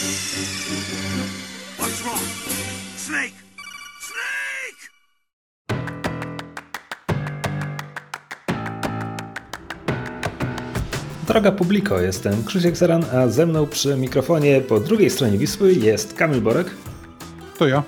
[0.00, 2.24] What's wrong?
[2.96, 3.34] Snake!
[4.00, 5.90] Snake!
[11.26, 16.14] Droga publiko, jestem Krzysiek Zaran, a ze mną przy mikrofonie po drugiej stronie Wisły jest
[16.14, 16.66] Kamil Borek.
[17.58, 17.82] To ja.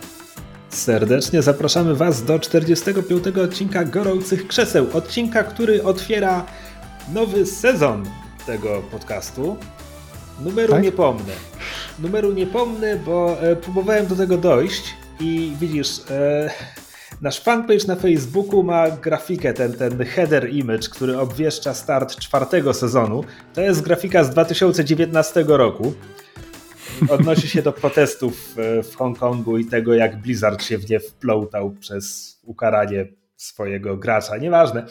[0.69, 3.27] Serdecznie zapraszamy Was do 45.
[3.27, 4.87] odcinka Gorących Krzeseł.
[4.93, 6.45] Odcinka, który otwiera
[7.15, 8.05] nowy sezon
[8.47, 9.57] tego podcastu.
[10.41, 10.83] Numeru Tak?
[10.83, 11.33] nie pomnę.
[11.99, 16.51] Numeru nie pomnę, bo e, próbowałem do tego dojść i widzisz, e,
[17.21, 23.25] nasz fanpage na Facebooku ma grafikę, ten, ten header image, który obwieszcza start czwartego sezonu.
[23.55, 25.95] To jest grafika z 2019 roku.
[27.09, 31.71] Odnosi się do protestów e, w Hongkongu i tego, jak Blizzard się w nie wplątał
[31.71, 33.07] przez ukaranie
[33.37, 34.37] swojego gracza.
[34.37, 34.87] Nieważne.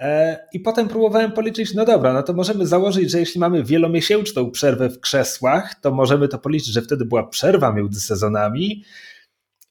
[0.00, 4.50] E, I potem próbowałem policzyć, no dobra, no to możemy założyć, że jeśli mamy wielomiesięczną
[4.50, 8.84] przerwę w krzesłach, to możemy to policzyć, że wtedy była przerwa między sezonami.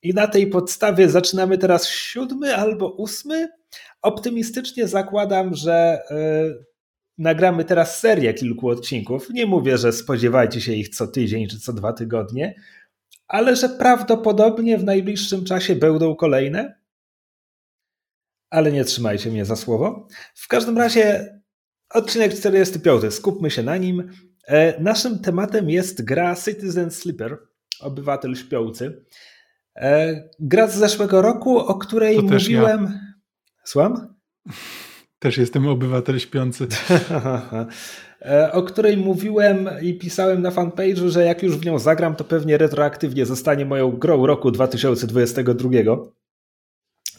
[0.03, 3.47] I na tej podstawie zaczynamy teraz siódmy albo ósmy.
[4.01, 6.65] Optymistycznie zakładam, że y,
[7.17, 9.29] nagramy teraz serię kilku odcinków.
[9.29, 12.55] Nie mówię, że spodziewajcie się ich co tydzień czy co dwa tygodnie,
[13.27, 16.76] ale że prawdopodobnie w najbliższym czasie będą kolejne.
[18.49, 20.07] Ale nie trzymajcie mnie za słowo.
[20.35, 21.33] W każdym razie
[21.89, 23.13] odcinek 45.
[23.13, 24.11] Skupmy się na nim.
[24.47, 27.37] E, Naszym tematem jest gra Citizen Sleeper,
[27.79, 29.05] obywatel śpiący.
[29.75, 32.59] E, Gra z zeszłego roku, o której też ja.
[32.59, 32.99] mówiłem.
[33.63, 34.07] Słucham?
[35.19, 36.67] Też jestem obywatel śpiący.
[38.21, 42.23] E, o której mówiłem i pisałem na fanpage'u, że jak już w nią zagram, to
[42.23, 45.69] pewnie retroaktywnie zostanie moją grą roku 2022.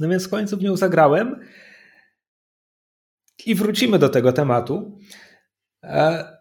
[0.00, 1.40] No więc w końcu w nią zagrałem
[3.46, 4.98] i wrócimy do tego tematu.
[5.84, 6.38] E,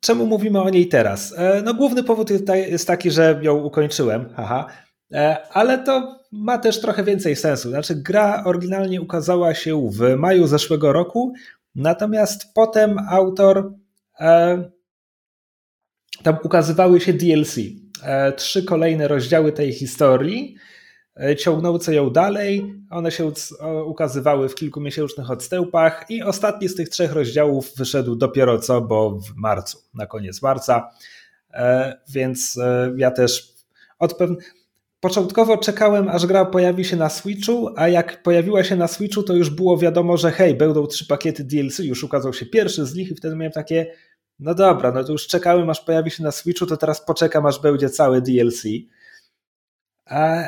[0.00, 1.34] Czemu mówimy o niej teraz?
[1.38, 4.66] E, No główny powód jest ta- jest taki, że ją ukończyłem, haha,
[5.14, 7.70] E, ale to ma też trochę więcej sensu.
[7.70, 11.32] Znaczy gra oryginalnie ukazała się w maju zeszłego roku,
[11.74, 13.72] natomiast potem autor
[16.22, 17.56] tam ukazywały się DLC.
[18.36, 20.56] Trzy kolejne rozdziały tej historii
[21.38, 22.74] ciągnące ją dalej.
[22.90, 23.32] One się
[23.86, 29.36] ukazywały w kilkumiesięcznych odstępach i ostatni z tych trzech rozdziałów wyszedł dopiero co, bo w
[29.36, 30.90] marcu, na koniec marca.
[31.54, 33.52] E, Więc e, ja też
[33.98, 34.34] od pewn...
[35.00, 39.34] Początkowo czekałem, aż gra pojawi się na Switchu, a jak pojawiła się na Switchu, to
[39.34, 43.10] już było wiadomo, że hej, będą trzy pakiety DLC, już ukazał się pierwszy z nich
[43.10, 43.94] i wtedy miałem takie,
[44.38, 47.60] no dobra, no to już czekałem, aż pojawi się na Switchu, to teraz poczekam, aż
[47.60, 48.62] będzie całe DLC.
[50.06, 50.44] A,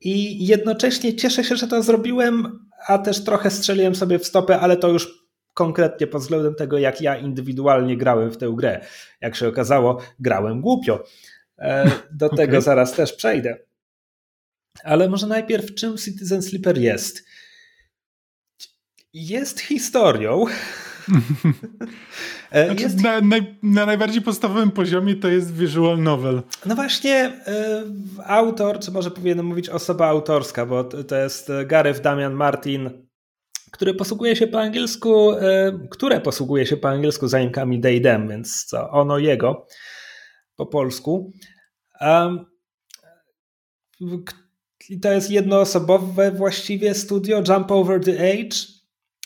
[0.00, 4.76] I jednocześnie cieszę się, że to zrobiłem, a też trochę strzeliłem sobie w stopę, ale
[4.76, 8.86] to już konkretnie pod względem tego, jak ja indywidualnie grałem w tę grę.
[9.20, 11.04] Jak się okazało, grałem głupio.
[11.58, 13.58] E, Do tego zaraz też przejdę.
[14.84, 17.24] Ale może najpierw, czym Citizen Sleeper jest?
[19.12, 20.44] Jest historią.
[22.50, 26.42] E, Znaczy, Jest na, naj, na najbardziej podstawowym poziomie to jest visual novel.
[26.66, 27.32] No właśnie,
[28.18, 32.90] y, autor, czy może powinienem mówić osoba autorska, bo to jest y, Gareth Damian Martin,
[33.72, 35.38] który posługuje się po angielsku, y,
[35.90, 39.66] które posługuje się po angielsku zaimkami they them, więc co, ono, jego
[40.56, 41.32] po polsku.
[42.00, 42.44] Um,
[45.02, 48.77] to jest jednoosobowe właściwie studio Jump Over the Age.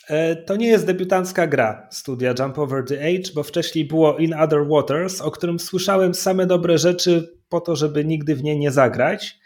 [0.09, 4.33] E, To nie jest debiutancka gra studia Jump Over the Age, bo wcześniej było In
[4.33, 8.71] Other Waters, o którym słyszałem same dobre rzeczy po to, żeby nigdy w nie nie
[8.71, 9.39] zagrać.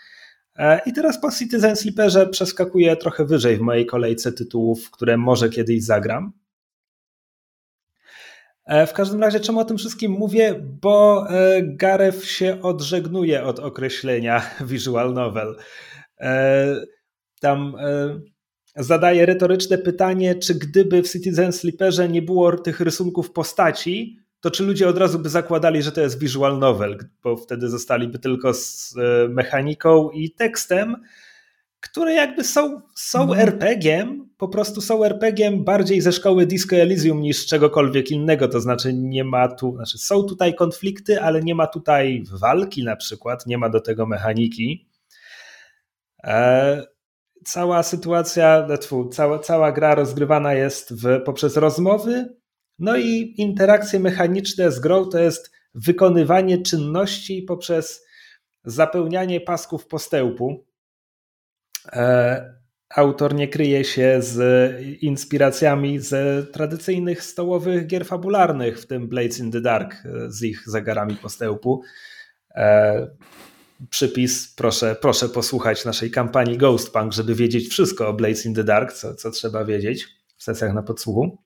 [0.56, 5.50] E, I teraz po Citizen Sleeperze przeskakuję trochę wyżej w mojej kolejce tytułów, które może
[5.50, 6.32] kiedyś zagram.
[8.66, 10.56] E, W każdym razie, czemu o tym wszystkim mówię?
[10.82, 11.28] Bo
[11.64, 15.56] Gareth się odżegnuje od określenia visual novel.
[17.42, 17.76] Tam
[18.78, 24.64] zadaje retoryczne pytanie, czy gdyby w Citizen Sleeperze nie było tych rysunków postaci, to czy
[24.64, 28.96] ludzie od razu by zakładali, że to jest visual novel, bo wtedy zostaliby tylko z
[28.98, 30.96] e, mechaniką i tekstem,
[31.80, 33.40] które jakby są, są Mhm.
[33.40, 38.94] RPG-iem, po prostu są RPG-iem bardziej ze szkoły Disco Elysium niż czegokolwiek innego, to znaczy
[38.94, 43.58] nie ma tu, znaczy są tutaj konflikty, ale nie ma tutaj walki na przykład, nie
[43.58, 44.88] ma do tego mechaniki.
[46.24, 46.97] E,
[47.48, 52.36] cała sytuacja, tfu, cała, cała gra rozgrywana jest w, poprzez rozmowy,
[52.80, 58.06] no i interakcje mechaniczne z grą to jest wykonywanie czynności poprzez
[58.64, 60.66] zapełnianie pasków postępu.
[61.86, 62.58] E,
[62.96, 69.52] Autor nie kryje się z inspiracjami z tradycyjnych stołowych gier fabularnych, w tym Blades in
[69.52, 69.96] the Dark
[70.28, 71.82] z ich zegarami postępu.
[73.90, 78.94] Przypis, proszę, proszę posłuchać naszej kampanii Ghostpunk, żeby wiedzieć wszystko o Blades in the Dark,
[78.94, 80.08] co, co trzeba wiedzieć
[80.38, 81.38] w sesjach na podsłuchu.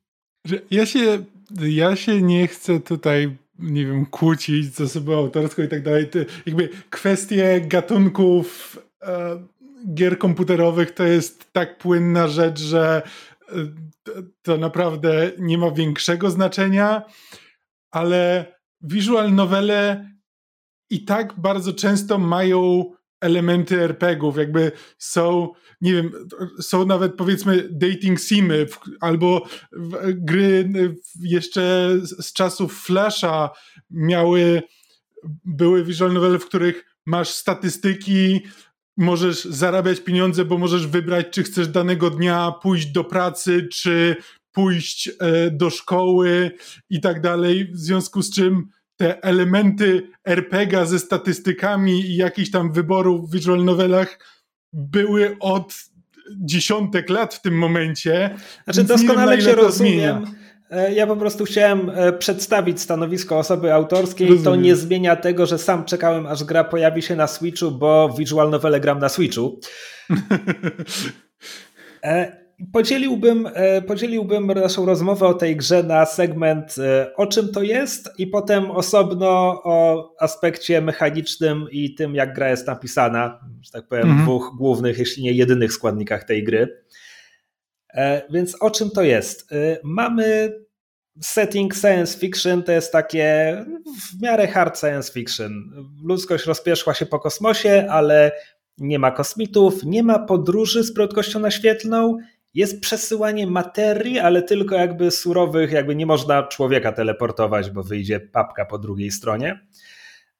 [0.71, 1.23] Ja się,
[1.61, 6.09] ja się nie chcę tutaj nie wiem, kłócić z osobą autorską i tak dalej.
[6.45, 9.43] Jakby kwestie gatunków e,
[9.93, 13.01] gier komputerowych to jest tak płynna rzecz, że
[13.49, 13.53] e,
[14.41, 17.03] to naprawdę nie ma większego znaczenia,
[17.91, 18.45] ale
[18.81, 20.10] visual novele
[20.91, 22.85] i tak bardzo często mają
[23.21, 25.49] elementy RPGów, jakby są,
[25.81, 26.11] nie wiem,
[26.61, 28.65] są nawet powiedzmy dating simy
[29.01, 29.47] albo
[30.07, 30.69] gry
[31.21, 33.49] jeszcze z czasów Flasha
[33.91, 34.61] miały,
[35.45, 38.41] były visual novele, w których masz statystyki,
[38.97, 44.15] możesz zarabiać pieniądze, bo możesz wybrać, czy chcesz danego dnia pójść do pracy, czy
[44.51, 46.51] pójść e, do szkoły
[46.89, 48.67] i tak dalej, w związku z czym
[49.01, 54.19] te elementy RPGa ze statystykami i jakichś tam wyborów w visual novelach
[54.73, 55.73] były od
[56.45, 58.35] dziesiątek lat w tym momencie.
[58.63, 60.25] Znaczy doskonale wiem, cię rozumiem.
[60.69, 64.27] E, ja po prostu chciałem e, przedstawić stanowisko osoby autorskiej.
[64.27, 64.43] Rozumiem.
[64.43, 68.49] To nie zmienia tego, że sam czekałem, aż gra pojawi się na Switchu, bo visual
[68.49, 69.59] novele gram na Switchu.
[72.73, 78.09] Podzieliłbym, e, podzieliłbym naszą rozmowę o tej grze na segment, e, o czym to jest,
[78.17, 79.27] i potem osobno
[79.63, 84.23] o aspekcie mechanicznym i tym, jak gra jest napisana, że tak powiem, mhm.
[84.23, 86.83] dwóch głównych, jeśli nie jedynych składnikach tej gry.
[87.93, 89.49] E, więc o czym to jest?
[89.83, 90.53] Mamy
[91.21, 93.55] setting science fiction, to jest takie
[94.11, 95.71] w miarę hard science fiction.
[96.03, 98.31] Ludzkość rozpieszła się po kosmosie, ale
[98.77, 102.17] nie ma kosmitów, nie ma podróży z prędkością naświetlną
[102.53, 108.65] jest przesyłanie materii, ale tylko jakby surowych, jakby nie można człowieka teleportować, bo wyjdzie papka
[108.65, 109.67] po drugiej stronie.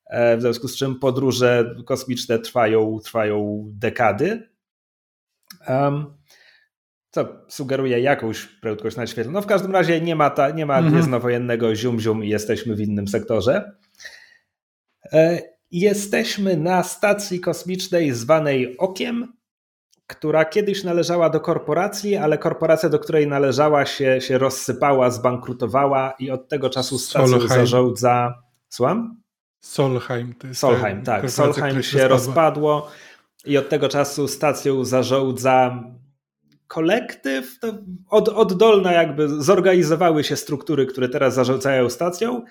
[0.05, 4.49] E, w związku z czym podróże kosmiczne trwają, trwają dekady.
[5.67, 6.21] Um,
[7.11, 9.33] co sugeruje jakąś prędkość naświetlną.
[9.33, 10.93] No w każdym razie nie ma, ta, nie ma mhm.
[10.93, 13.71] gwiezdnowojennego zium-zium i jesteśmy w innym sektorze.
[15.13, 15.41] E,
[15.71, 19.33] jesteśmy na stacji kosmicznej zwanej Okiem,
[20.11, 26.31] która kiedyś należała do korporacji, ale korporacja, do której należała się, się rozsypała, zbankrutowała i
[26.31, 28.43] od tego czasu stacją zarządza...
[28.69, 29.21] Słucham?
[29.59, 30.33] Solheim.
[30.33, 31.31] To jest Solheim, tak.
[31.31, 32.87] Solheim się rozpadło
[33.45, 35.83] i od tego czasu stacją zarządza
[36.67, 37.59] kolektyw,
[38.09, 42.45] od, oddolna jakby zorganizowały się struktury, które teraz zarządzają stacją,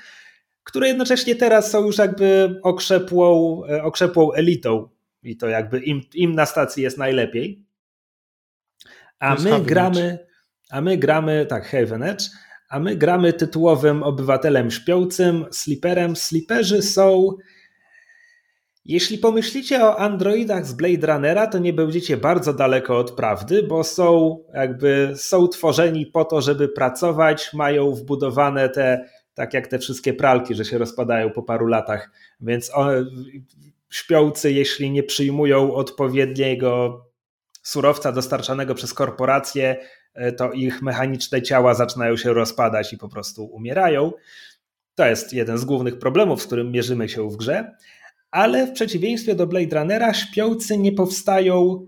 [0.65, 4.89] które jednocześnie teraz są już jakby okrzepłą, e, okrzepłą elitą
[5.23, 7.65] i to jakby im, im na stacji jest najlepiej.
[9.19, 10.19] A my gramy,
[10.71, 12.25] a my gramy, tak, Haven Edge,
[12.69, 16.17] a my gramy tytułowym obywatelem śpiącym, Sleeperem.
[16.17, 17.37] Sleeperzy są.
[18.85, 23.85] Jeśli pomyślicie o androidach z Blade Runnera, to nie będziecie bardzo daleko od prawdy, bo
[23.85, 30.15] są jakby są tworzeni po to, żeby pracować, mają wbudowane te, tak jak te wszystkie
[30.15, 32.73] pralki, że się rozpadają po paru latach, więc
[33.91, 37.01] śpiący, jeśli nie przyjmują odpowiedniego
[37.63, 39.77] surowca dostarczanego przez korporacje,
[40.15, 44.13] e, to ich mechaniczne ciała zaczynają się rozpadać i po prostu umierają.
[44.95, 47.77] To jest jeden z głównych problemów, z którym mierzymy się w grze,
[48.31, 51.87] ale w przeciwieństwie do Blade Runnera, śpiący nie powstają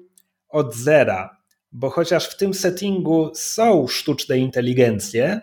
[0.49, 1.37] od zera,
[1.73, 5.41] bo chociaż w tym settingu są sztuczne inteligencje,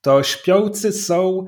[0.00, 1.46] to śpiący są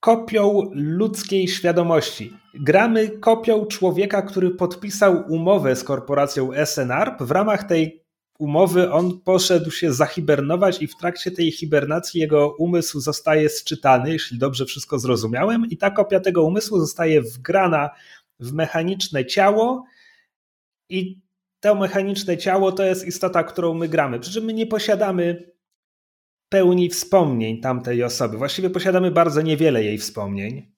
[0.00, 2.36] kopią ludzkiej świadomości.
[2.54, 7.22] Gramy kopią człowieka, który podpisał umowę z korporacją SNARP.
[7.22, 8.00] W ramach tej
[8.38, 14.38] umowy on poszedł się zahibernować i w trakcie tej hibernacji jego umysł zostaje sczytany, jeśli
[14.38, 17.90] dobrze wszystko zrozumiałem, i ta kopia tego umysłu zostaje wgrana
[18.40, 19.84] w mechaniczne ciało
[20.88, 21.20] i
[21.60, 24.20] to mechaniczne ciało to jest istota, którą my gramy.
[24.20, 25.52] Przy czym my nie posiadamy
[26.50, 28.36] pełni wspomnień tamtej osoby.
[28.36, 30.72] Właściwie posiadamy bardzo niewiele jej wspomnień.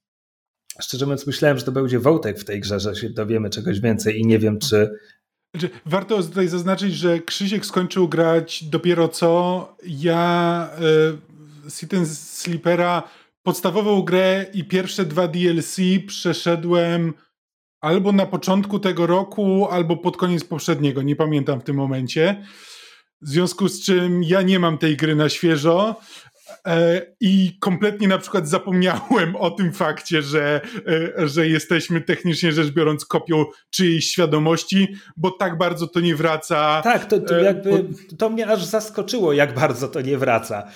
[0.80, 4.20] Szczerze mówiąc, myślałem, że to będzie Wołtek w tej grze, że się dowiemy czegoś więcej
[4.20, 4.90] i nie wiem, czy.
[5.54, 9.76] Znaczy, warto tutaj zaznaczyć, że Krzysiek skończył grać dopiero co.
[9.86, 10.70] Ja
[11.68, 13.02] y, Sleepera,
[13.42, 15.76] podstawową grę i pierwsze dwa DLC
[16.06, 17.14] przeszedłem
[17.80, 21.02] albo na początku tego roku, albo pod koniec poprzedniego.
[21.02, 22.44] Nie pamiętam w tym momencie.
[23.22, 25.96] W związku z czym ja nie mam tej gry na świeżo.
[26.66, 30.60] E, I kompletnie na przykład zapomniałem o tym fakcie, że,
[31.18, 36.80] e, że jesteśmy technicznie rzecz biorąc kopią czyjejś świadomości, bo tak bardzo to nie wraca.
[36.84, 37.84] Tak, to, to e, jakby
[38.18, 40.68] to mnie aż zaskoczyło, jak bardzo to nie wraca.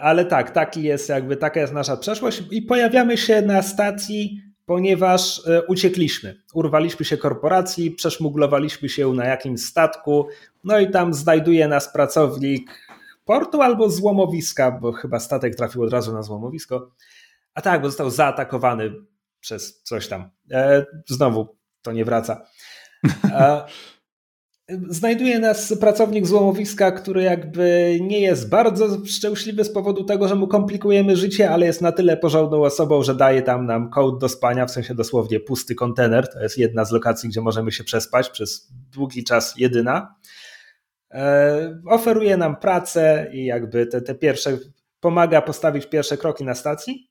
[0.00, 5.42] Ale tak, taki jest jakby taka jest nasza przeszłość i pojawiamy się na stacji, ponieważ
[5.68, 6.34] uciekliśmy.
[6.54, 10.28] Urwaliśmy się korporacji, przeszmuglowaliśmy się na jakimś statku,
[10.64, 12.88] no i tam znajduje nas pracownik
[13.24, 16.90] portu albo złomowiska, bo chyba statek trafił od razu na złomowisko.
[17.54, 18.92] A tak, bo został zaatakowany
[19.40, 20.30] przez coś tam.
[20.50, 22.46] E, znowu to nie wraca.
[23.24, 23.64] E,
[24.88, 30.48] znajduje nas pracownik złomowiska, który jakby nie jest bardzo szczęśliwy z powodu tego, że mu
[30.48, 34.66] komplikujemy życie, ale jest na tyle porządną osobą, że daje tam nam kołd do spania,
[34.66, 36.32] w sensie dosłownie pusty kontener.
[36.32, 40.14] To jest jedna z lokacji, gdzie możemy się przespać przez długi czas, jedyna.
[41.14, 44.58] E, oferuje nam pracę i jakby te, te pierwsze,
[45.00, 47.08] pomaga postawić pierwsze kroki na stacji.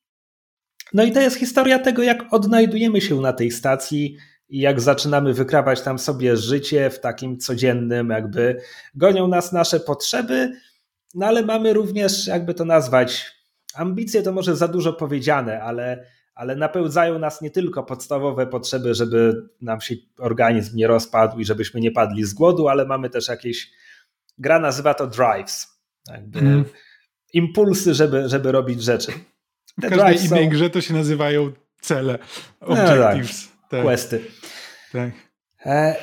[0.93, 4.17] No i to jest historia tego, jak odnajdujemy się na tej stacji
[4.49, 8.61] i jak zaczynamy wykrawać tam sobie życie w takim codziennym, jakby
[8.95, 10.51] gonią nas nasze potrzeby,
[11.15, 13.31] no ale mamy również, jakby to nazwać,
[13.73, 16.05] ambicje to może za dużo powiedziane, ale,
[16.35, 21.81] ale napełdzają nas nie tylko podstawowe potrzeby, żeby nam się organizm nie rozpadł i żebyśmy
[21.81, 23.71] nie padli z głodu, ale mamy też jakieś
[24.37, 25.67] gra nazywa to drives.
[26.35, 26.65] Mm.
[27.33, 29.11] Impulsy, żeby, żeby robić rzeczy.
[29.81, 30.49] Te w każdej innej są...
[30.49, 32.19] grze to się nazywają cele,
[32.59, 33.47] objectives.
[33.51, 33.81] No tak, tak.
[33.81, 34.21] Questy.
[34.91, 35.11] Tak.
[35.65, 35.95] E,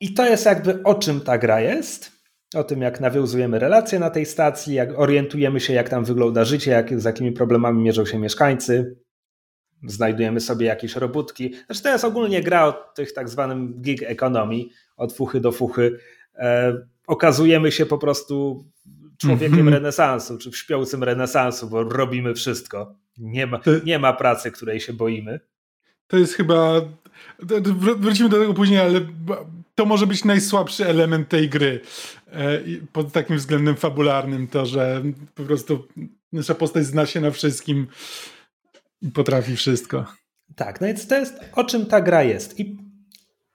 [0.00, 2.20] I to jest jakby o czym ta gra jest.
[2.54, 6.70] O tym, jak nawiązujemy relacje na tej stacji, jak orientujemy się, jak tam wygląda życie,
[6.70, 8.96] jak, z jakimi problemami mierzą się mieszkańcy.
[9.86, 11.54] Znajdujemy sobie jakieś robótki.
[11.66, 14.64] Znaczy, to jest ogólnie gra o tych tak zwanym gig economy,
[14.96, 15.98] od fuchy do fuchy.
[16.34, 16.72] E,
[17.10, 18.64] okazujemy się po prostu
[19.18, 19.72] człowiekiem -hmm.
[19.72, 22.94] renesansu, czy śpiącym renesansu, bo robimy wszystko.
[23.18, 25.40] Nie ma, nie ma pracy, której się boimy.
[26.06, 26.80] To jest chyba.
[27.98, 29.00] Wrócimy do tego później, ale
[29.74, 31.80] to może być najsłabszy element tej gry.
[32.32, 32.60] E,
[32.92, 35.02] pod takim względem fabularnym, to, że
[35.34, 35.88] po prostu
[36.32, 37.86] nasza postać zna się na wszystkim
[39.02, 40.06] i potrafi wszystko.
[40.56, 42.60] Tak, no więc to jest o czym ta gra jest.
[42.60, 42.89] I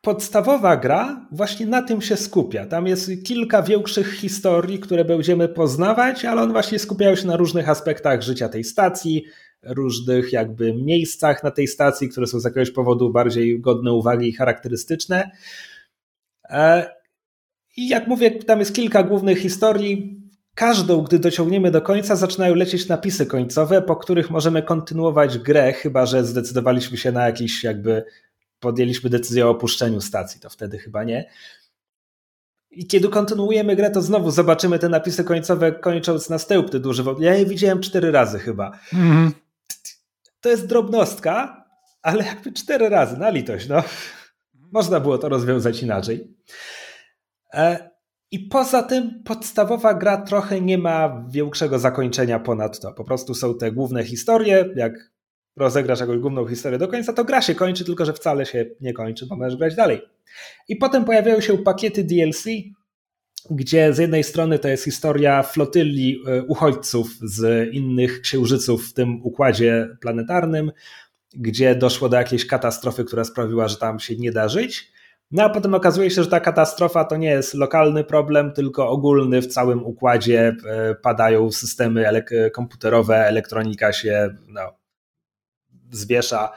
[0.05, 2.65] podstawowa gra właśnie na tym się skupia.
[2.65, 7.69] Tam jest kilka większych historii, które będziemy poznawać, ale on właśnie skupiają się na różnych
[7.69, 9.25] aspektach życia tej stacji,
[9.63, 14.33] różnych jakby miejscach na tej stacji, które są z jakiegoś powodu bardziej godne uwagi i
[14.33, 15.31] charakterystyczne.
[16.50, 16.89] E,
[17.77, 20.21] I jak mówię, tam jest kilka głównych historii.
[20.55, 26.05] Każdą, gdy dociągniemy do końca, zaczynają lecieć napisy końcowe, po których możemy kontynuować grę, chyba
[26.05, 28.03] że zdecydowaliśmy się na jakiś jakby
[28.59, 31.29] podjęliśmy decyzję o opuszczeniu stacji, to wtedy chyba nie.
[32.71, 37.03] I kiedy kontynuujemy grę, to znowu zobaczymy te napisy końcowe, kończąc na stełpty duży.
[37.19, 38.79] Ja je widziałem cztery razy chyba.
[38.93, 39.31] Mm.
[40.41, 41.65] To jest drobnostka,
[42.01, 43.83] ale jakby cztery razy, na litość, no.
[44.71, 46.35] Można było to rozwiązać inaczej.
[47.53, 47.89] E,
[48.31, 52.93] I poza tym podstawowa gra trochę nie ma większego zakończenia ponad to.
[52.93, 55.14] Po prostu są te główne historie, jak
[55.57, 58.93] rozegrasz jakąś główną historię do końca, to gra się kończy, tylko że wcale się nie
[58.93, 60.01] kończy, bo możesz grać dalej.
[60.67, 62.45] I potem pojawiają się pakiety DLC,
[63.50, 69.25] gdzie z jednej strony to jest historia flotyli e, uchodźców z innych księżyców w tym
[69.25, 70.71] układzie planetarnym,
[71.33, 74.91] gdzie doszło do jakiejś katastrofy, która sprawiła, że tam się nie da żyć.
[75.31, 79.41] No a potem okazuje się, że ta katastrofa to nie jest lokalny problem, tylko ogólny
[79.41, 84.62] w całym układzie e, padają systemy komputerowe, elektronika się no,
[85.95, 86.51] zwiesza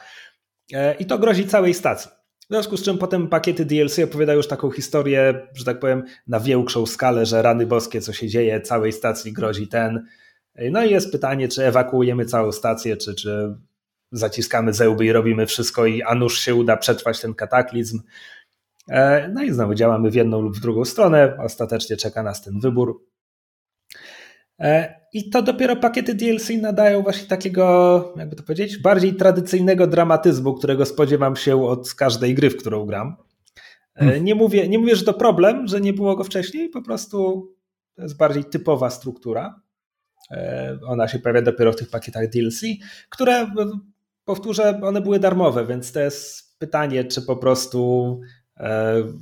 [0.72, 2.10] e, i to grozi całej stacji.
[2.50, 6.40] W związku z czym potem pakiety DLC opowiadają już taką historię, że tak powiem, na
[6.40, 10.06] większą skalę, że rany boskie, co się dzieje, całej stacji grozi ten.
[10.54, 13.54] E, no i jest pytanie, czy ewakuujemy całą stację, czy, czy
[14.12, 18.00] zaciskamy zełby i robimy wszystko i a nuż się uda przetrwać ten kataklizm.
[18.88, 21.36] E, no i znowu działamy w jedną lub w drugą stronę.
[21.44, 23.04] Ostatecznie czeka nas ten wybór.
[24.58, 30.54] E, I to dopiero pakiety DLC nadają właśnie takiego, jakby to powiedzieć, bardziej tradycyjnego dramatyzmu,
[30.54, 33.16] którego spodziewam się od każdej gry, w którą gram.
[33.94, 34.24] E, hmm.
[34.24, 37.48] Nie mówię, nie mówię, że to problem, że nie było go wcześniej, po prostu
[37.94, 39.60] to jest bardziej typowa struktura.
[40.30, 42.60] E, ona się pojawia dopiero w tych pakietach DLC,
[43.08, 43.50] które,
[44.24, 48.20] powtórzę, one były darmowe, więc to jest pytanie, czy po prostu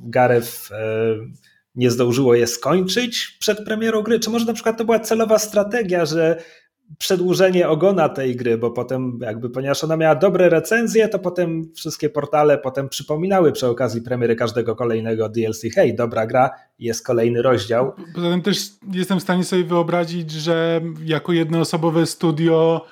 [0.02, 0.70] Gareth
[1.76, 4.20] nie zdążyło je skończyć przed premierą gry?
[4.20, 6.42] Czy może na przykład to była celowa strategia, że
[6.98, 12.10] przedłużenie ogona tej gry, bo potem jakby, ponieważ ona miała dobre recenzje, to potem wszystkie
[12.10, 17.92] portale potem przypominały przy okazji premiery każdego kolejnego DLC, hej, dobra gra, jest kolejny rozdział.
[18.14, 18.58] Poza tym też
[18.92, 22.86] jestem w stanie sobie wyobrazić, że jako jednoosobowe studio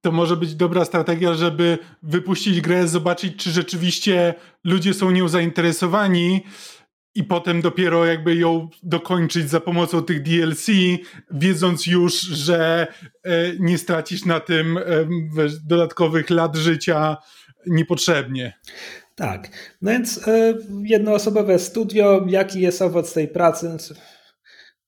[0.00, 6.44] to może być dobra strategia, żeby wypuścić grę, zobaczyć, czy rzeczywiście ludzie są nią zainteresowani,
[7.16, 10.66] i potem dopiero jakby ją dokończyć za pomocą tych DLC,
[11.30, 12.86] wiedząc już, że
[13.22, 14.82] e, nie stracisz na tym e,
[15.66, 17.16] dodatkowych lat życia
[17.66, 18.58] niepotrzebnie.
[19.14, 19.48] Tak,
[19.82, 20.54] no więc e,
[20.84, 23.76] jednoosobowe studio, jaki jest owoc tej pracy?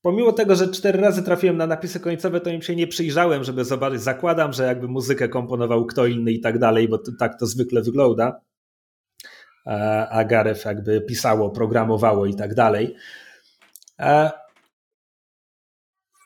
[0.02, 3.64] Pomimo tego, że cztery razy trafiłem na napisy końcowe, to im się nie przyjrzałem, żeby
[3.64, 4.00] zobaczyć.
[4.00, 8.40] Zakładam, że jakby muzykę komponował kto inny i tak dalej, bo tak to zwykle wygląda.
[10.11, 12.97] A Gareth jakby pisało, programowało i tak dalej.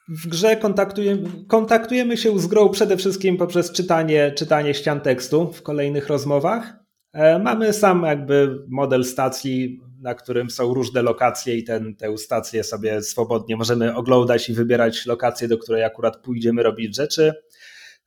[0.09, 5.63] W grze kontaktujemy, kontaktujemy się z grą przede wszystkim poprzez czytanie, czytanie ścian tekstu w
[5.63, 6.73] kolejnych rozmowach.
[7.13, 12.65] E, mamy sam jakby model stacji, na którym są różne lokacje i ten, tę stację
[12.65, 17.33] sobie swobodnie możemy oglądać i wybierać lokację, do której akurat pójdziemy robić rzeczy.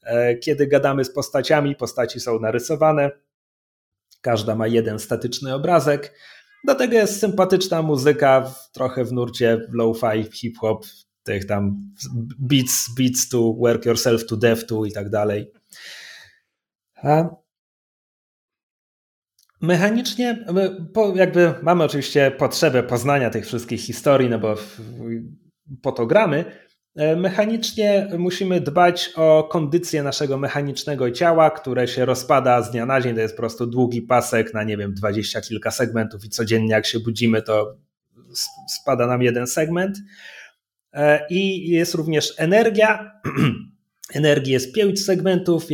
[0.04, 3.12] E, kiedy gadamy z postaciami, postaci są narysowane.
[4.26, 6.14] Każda ma jeden statyczny obrazek.
[6.68, 10.86] Do tego jest sympatyczna muzyka, trochę w nurcie low-fi, hip-hop,
[11.24, 11.94] tych tam
[12.40, 15.52] beats, beats to work yourself to death to i tak dalej.
[19.62, 20.46] Mechanicznie,
[21.16, 24.56] jakby mamy oczywiście potrzebę poznania tych wszystkich historii, no bo
[25.82, 26.46] po to gramy.
[26.46, 26.65] E,
[26.96, 33.16] mechanicznie musimy dbać o kondycję naszego mechanicznego ciała, które się rozpada z dnia na dzień.
[33.16, 36.86] To jest po prostu długi pasek na, nie wiem, dwadzieścia kilka segmentów i codziennie jak
[36.86, 37.78] się budzimy, to
[38.68, 39.98] spada nam jeden segment.
[40.94, 43.12] E, I jest również energia.
[44.14, 45.68] Energii jest pięć segmentów,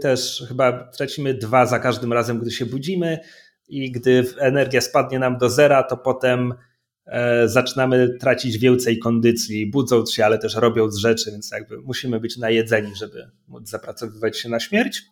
[0.00, 3.18] też chyba tracimy dwa za każdym razem, gdy się budzimy
[3.68, 6.56] i gdy energia spadnie nam do zera, to potem e,
[7.44, 12.96] zaczynamy tracić więcej kondycji, budząc się, ale też robiąc rzeczy, więc jakby musimy być najedzeni,
[12.96, 15.02] żeby móc zapracowywać się na śmierć.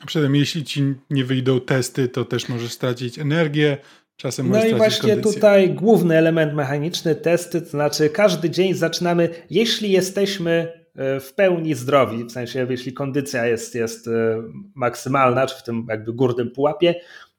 [0.00, 3.78] A przynajmniej jeśli ci nie wyjdą testy, to też możesz stracić energię,
[4.16, 5.34] Czasem no i właśnie kondycję.
[5.34, 11.74] tutaj główny element mechaniczny, testy, to znaczy każdy dzień zaczynamy, jeśli jesteśmy e, w pełni
[11.74, 14.42] zdrowi, w sensie jeśli kondycja jest, jest e,
[14.74, 16.94] maksymalna, czy w tym jakby górnym pułapie,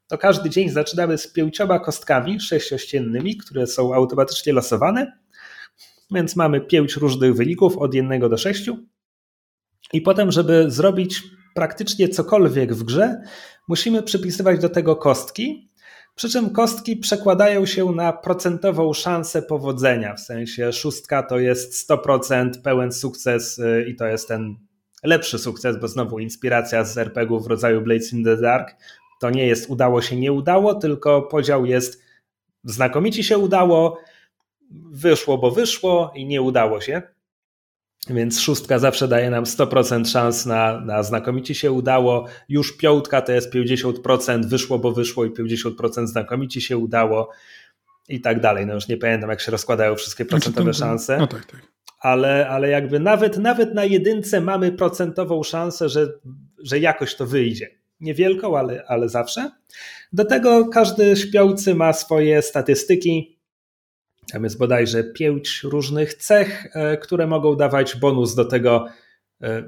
[0.07, 5.19] to każdy dzień zaczynamy z pięcioma kostkami sześciościennymi, które są automatycznie losowane,
[6.11, 8.77] więc mamy pięć różnych wyników od jednego do sześciu
[9.93, 11.23] i potem, żeby zrobić
[11.55, 13.21] praktycznie cokolwiek w grze,
[13.67, 15.69] musimy przypisywać do tego kostki,
[16.15, 20.13] przy czym kostki przekładają się na procentową szansę powodzenia.
[20.13, 24.55] W sensie szóstka to jest 100% pełen sukces y, i to jest ten
[25.03, 28.75] lepszy sukces, bo znowu inspiracja z RPG w rodzaju Blades in the Dark.
[29.23, 32.03] To nie jest udało się, nie udało, tylko podział jest
[32.63, 33.99] znakomicie się udało,
[34.91, 37.01] wyszło, bo wyszło i nie udało się.
[38.09, 42.25] Więc szóstka zawsze daje nam 100% szans na, na znakomicie się udało.
[42.49, 47.29] Już piątka to jest 50%, wyszło, bo wyszło i 50% znakomicie się udało
[48.09, 48.65] i tak dalej.
[48.65, 51.17] No już nie pamiętam, jak się rozkładają wszystkie znaczy, procentowe szanse.
[51.17, 51.61] No tak, tak.
[51.99, 56.07] Ale, ale jakby nawet, nawet na jedynce mamy procentową szansę, że,
[56.63, 57.82] że jakoś to wyjdzie.
[58.03, 59.51] Niewielką, ale, ale zawsze.
[60.13, 63.39] Do tego każdy śpiący ma swoje statystyki,
[64.31, 68.87] tam jest bodajże pięć różnych cech, e, które mogą dawać bonus do tego
[69.41, 69.63] e,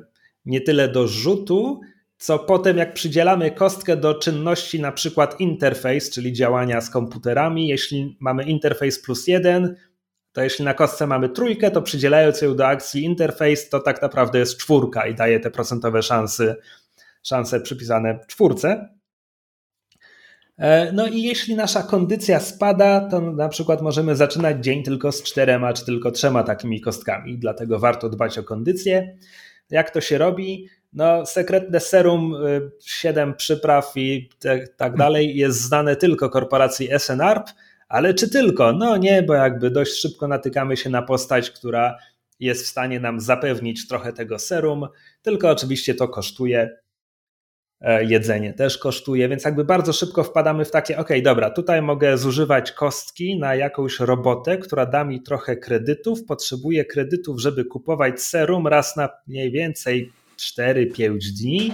[0.46, 1.82] nie tyle do rzutu,
[2.18, 8.18] co potem jak przydzielamy kostkę do czynności na przykład interfejs, czyli działania z komputerami, jeśli
[8.20, 9.76] mamy interfejs plus jeden,
[10.32, 14.40] to jeśli na kostce mamy trójkę, to przydzielając ją do akcji interfejs, to tak naprawdę
[14.40, 16.56] jest czwórka i daje te procentowe szanse,
[17.26, 18.90] szanse przypisane czwórce.
[20.58, 25.24] E, no i jeśli nasza kondycja spada, to na przykład możemy zaczynać dzień tylko z
[25.24, 29.18] czterema czy tylko trzema takimi kostkami, dlatego warto dbać o kondycję.
[29.70, 30.68] Jak to się robi?
[30.94, 32.36] No, sekretne serum,
[32.80, 34.30] 7 y, przypraw i
[34.78, 37.50] tak dalej jest znane tylko korporacji SNARP,
[37.88, 38.74] ale czy tylko?
[38.74, 41.98] No nie, bo jakby dość szybko natykamy się na postać, która
[42.40, 44.88] jest w stanie nam zapewnić trochę tego serum,
[45.22, 46.70] tylko oczywiście to kosztuje
[48.08, 52.72] jedzenie też kosztuje, więc jakby bardzo szybko wpadamy w takie, ok, dobra, tutaj mogę zużywać
[52.72, 58.96] kostki na jakąś robotę, która da mi trochę kredytów, potrzebuję kredytów, żeby kupować serum raz
[58.96, 60.12] na mniej więcej
[60.60, 61.74] 4-5 dni.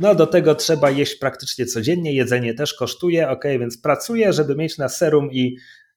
[0.00, 4.78] No do tego trzeba jeść praktycznie codziennie, jedzenie też kosztuje, ok, więc pracuję, żeby mieć
[4.78, 5.56] na serum i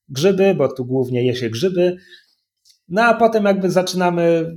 [0.10, 1.97] grzyby, bo tu głównie je się grzyby.
[2.89, 4.56] No a potem jakby zaczynamy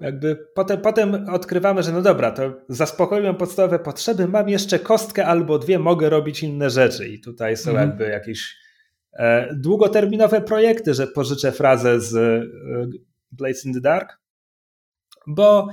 [0.00, 5.58] jakby potem, potem odkrywamy, że no dobra, to zaspokoiłem podstawowe potrzeby, mam jeszcze kostkę albo
[5.58, 7.08] dwie, mogę robić inne rzeczy.
[7.08, 7.88] I tutaj są mm.
[7.88, 8.56] jakby jakieś
[9.12, 12.46] e, długoterminowe projekty, że pożyczę frazę z e,
[13.32, 14.18] Blades in the Dark,
[15.26, 15.68] bo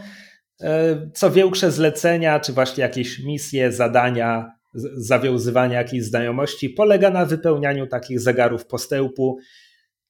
[0.62, 4.60] e, co większe zlecenia, czy właśnie jakieś misje, zadania
[4.93, 9.38] zawiązywania jakiejś znajomości, polega na wypełnianiu takich zegarów postępu.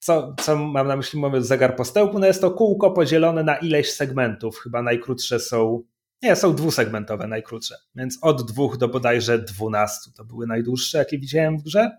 [0.00, 2.18] Co, co mam na myśli, mówiąc zegar postępu?
[2.18, 4.58] No jest to kółko podzielone na ileś segmentów.
[4.58, 5.82] Chyba najkrótsze są,
[6.22, 10.12] nie, są dwusegmentowe najkrótsze, więc od dwóch do bodajże dwunastu.
[10.12, 11.90] To były najdłuższe, jakie widziałem w grze.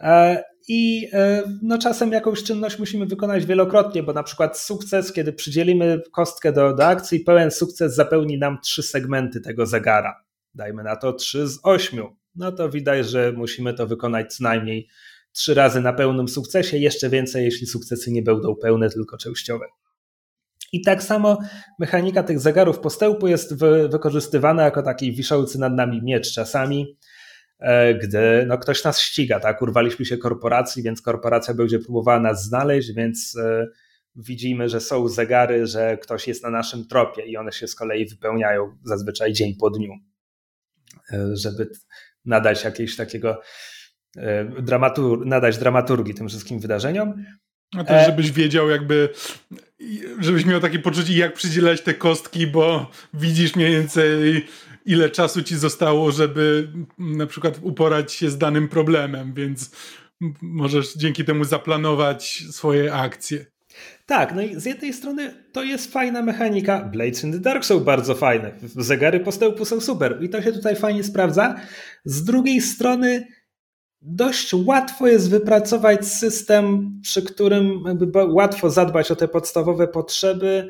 [0.00, 5.32] E, I e, no, czasem jakąś czynność musimy wykonać wielokrotnie, bo na przykład sukces, kiedy
[5.32, 10.24] przydzielimy kostkę do, do akcji, pełen sukces zapełni nam trzy segmenty tego zegara.
[10.54, 12.16] Dajmy na to trzy z ośmiu.
[12.34, 14.88] No to widać, że musimy to wykonać co najmniej
[15.34, 19.64] trzy razy na pełnym sukcesie, jeszcze więcej, jeśli sukcesy nie będą pełne, tylko częściowe.
[20.72, 21.38] I tak samo
[21.78, 23.54] mechanika tych zegarów postępu jest
[23.90, 26.96] wykorzystywana jako taki wiszący nad nami miecz czasami
[27.58, 29.62] E, gdy no, ktoś nas ściga, tak?
[29.62, 33.66] Urwaliśmy się korporacji, więc korporacja będzie próbowała nas znaleźć, więc e,
[34.16, 38.06] widzimy, że są zegary, że ktoś jest na naszym tropie i one się z kolei
[38.06, 39.92] wypełniają zazwyczaj dzień po dniu,
[41.12, 41.70] e, żeby
[42.24, 43.40] nadać jakieś takiego
[44.62, 47.24] dramatur nadać dramaturgii tym wszystkim wydarzeniom.
[47.78, 49.08] A też, żebyś wiedział jakby,
[50.18, 54.46] żebyś miał takie poczucie, jak przydzielać te kostki, bo widzisz mniej więcej
[54.86, 59.70] ile czasu ci zostało, żeby na przykład uporać się z danym problemem, więc
[60.42, 63.46] możesz dzięki temu zaplanować swoje akcje.
[64.06, 66.84] Tak, no i z jednej strony to jest fajna mechanika.
[66.84, 68.52] Blades in the Dark są bardzo fajne.
[68.62, 71.54] Zegary postępu są super i to się tutaj fajnie sprawdza.
[72.04, 73.26] Z drugiej strony
[74.04, 77.84] dość łatwo jest wypracować system, przy którym
[78.28, 80.68] łatwo zadbać o te podstawowe potrzeby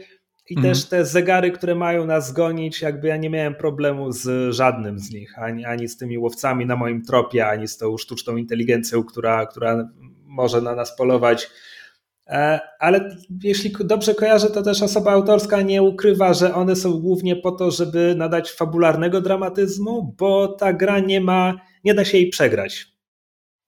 [0.50, 0.74] i mhm.
[0.74, 5.10] też te zegary, które mają nas gonić, jakby ja nie miałem problemu z żadnym z
[5.10, 9.46] nich, ani, ani z tymi łowcami na moim tropie, ani z tą sztuczną inteligencją, która,
[9.46, 9.88] która
[10.24, 11.50] może na nas polować.
[12.26, 17.36] E, ale jeśli dobrze kojarzę, to też osoba autorska nie ukrywa, że one są głównie
[17.36, 22.28] po to, żeby nadać fabularnego dramatyzmu, bo ta gra nie ma, nie da się jej
[22.28, 22.93] przegrać.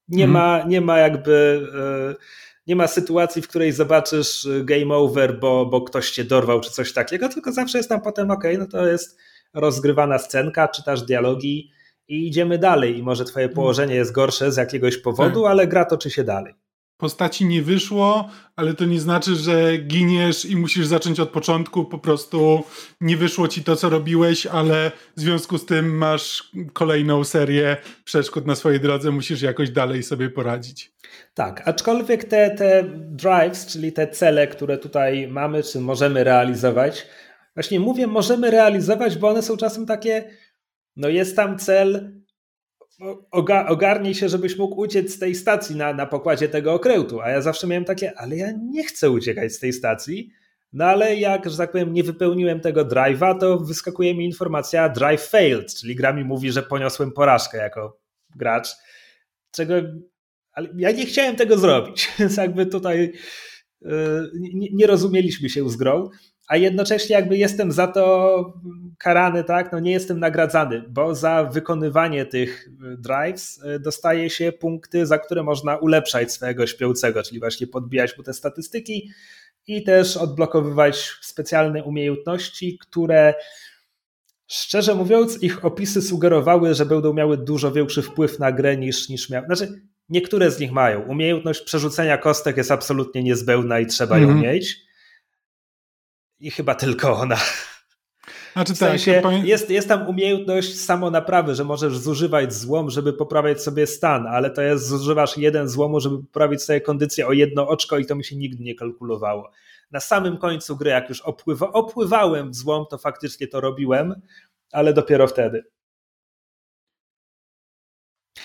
[0.09, 0.31] Nie, mhm.
[0.31, 1.69] ma, nie ma jakby.
[1.75, 6.61] Yy, nie ma sytuacji, w której zobaczysz y, game over, bo, bo ktoś cię dorwał
[6.61, 9.19] czy coś takiego, tylko zawsze jest tam potem ok, no to jest
[9.55, 11.71] rozgrywana scenka, czytasz dialogi
[12.09, 13.55] i idziemy dalej i może twoje mm.
[13.55, 15.51] położenie jest gorsze z jakiegoś powodu, tak.
[15.51, 16.55] ale gra toczy się dalej
[16.97, 21.85] postaci nie wyszło, ale to nie znaczy, że giniesz i musisz zacząć od początku.
[21.85, 22.65] Po prostu
[23.01, 28.47] nie wyszło ci to, co robiłeś, ale w związku z tym masz kolejną serię przeszkód
[28.47, 30.93] na swojej drodze, musisz jakoś dalej sobie poradzić.
[31.35, 37.07] Tak, aczkolwiek te, te drives, czyli te cele, które tutaj mamy, czy możemy realizować,
[37.55, 40.31] właśnie mówię, możemy realizować, bo one są czasem takie,
[40.97, 42.13] no jest tam cel,
[43.69, 47.21] ogarnij się, żebyś mógł uciec z tej stacji na, na pokładzie tego okrętu.
[47.21, 50.31] A ja zawsze miałem takie, ale ja nie chcę uciekać z tej stacji.
[50.73, 55.29] No ale jak, że tak powiem, nie wypełniłem tego drive'a, to wyskakuje mi informacja drive
[55.29, 58.01] failed, czyli gra mi mówi, że poniosłem porażkę jako
[58.37, 58.69] gracz.
[59.51, 59.75] Czego.
[60.53, 63.13] Ale ja nie chciałem tego zrobić, więc jakby tutaj
[63.81, 64.31] yy,
[64.73, 66.11] nie rozumieliśmy się z grą
[66.47, 68.55] a jednocześnie jakby jestem za to
[68.99, 74.53] karany, tak, no nie jestem nagradzany, bo za wykonywanie tych y, drives y, dostaje się
[74.53, 79.11] punkty, za które można ulepszać swojego śpiącego, czyli właśnie podbijać mu te statystyki
[79.67, 83.35] i też odblokowywać specjalne umiejętności, które
[84.47, 89.31] szczerze mówiąc ich opisy sugerowały, że będą miały dużo większy wpływ na grę niż, niż
[89.31, 89.47] miały.
[89.47, 91.03] Znaczy, niektóre z nich mają.
[91.03, 94.33] Umiejętność przerzucenia kostek jest absolutnie niezbędna i trzeba mm -hmm.
[94.33, 94.55] ją mhm.
[94.55, 94.86] mieć
[96.41, 97.37] i chyba tylko ona.
[98.53, 103.13] Znaczy, w tak, sensie tak, jest, jest tam umiejętność samonaprawy, że możesz zużywać złom, żeby
[103.13, 107.69] poprawiać sobie stan, ale to jest, zużywasz jeden złomu, żeby poprawić sobie kondycję o jedno
[107.69, 109.51] oczko i to mi się nigdy nie kalkulowało.
[109.91, 114.23] Na samym końcu gry, jak już opływa, opływałem złom, to faktycznie to robiłem,
[114.73, 115.65] ale dopiero wtedy.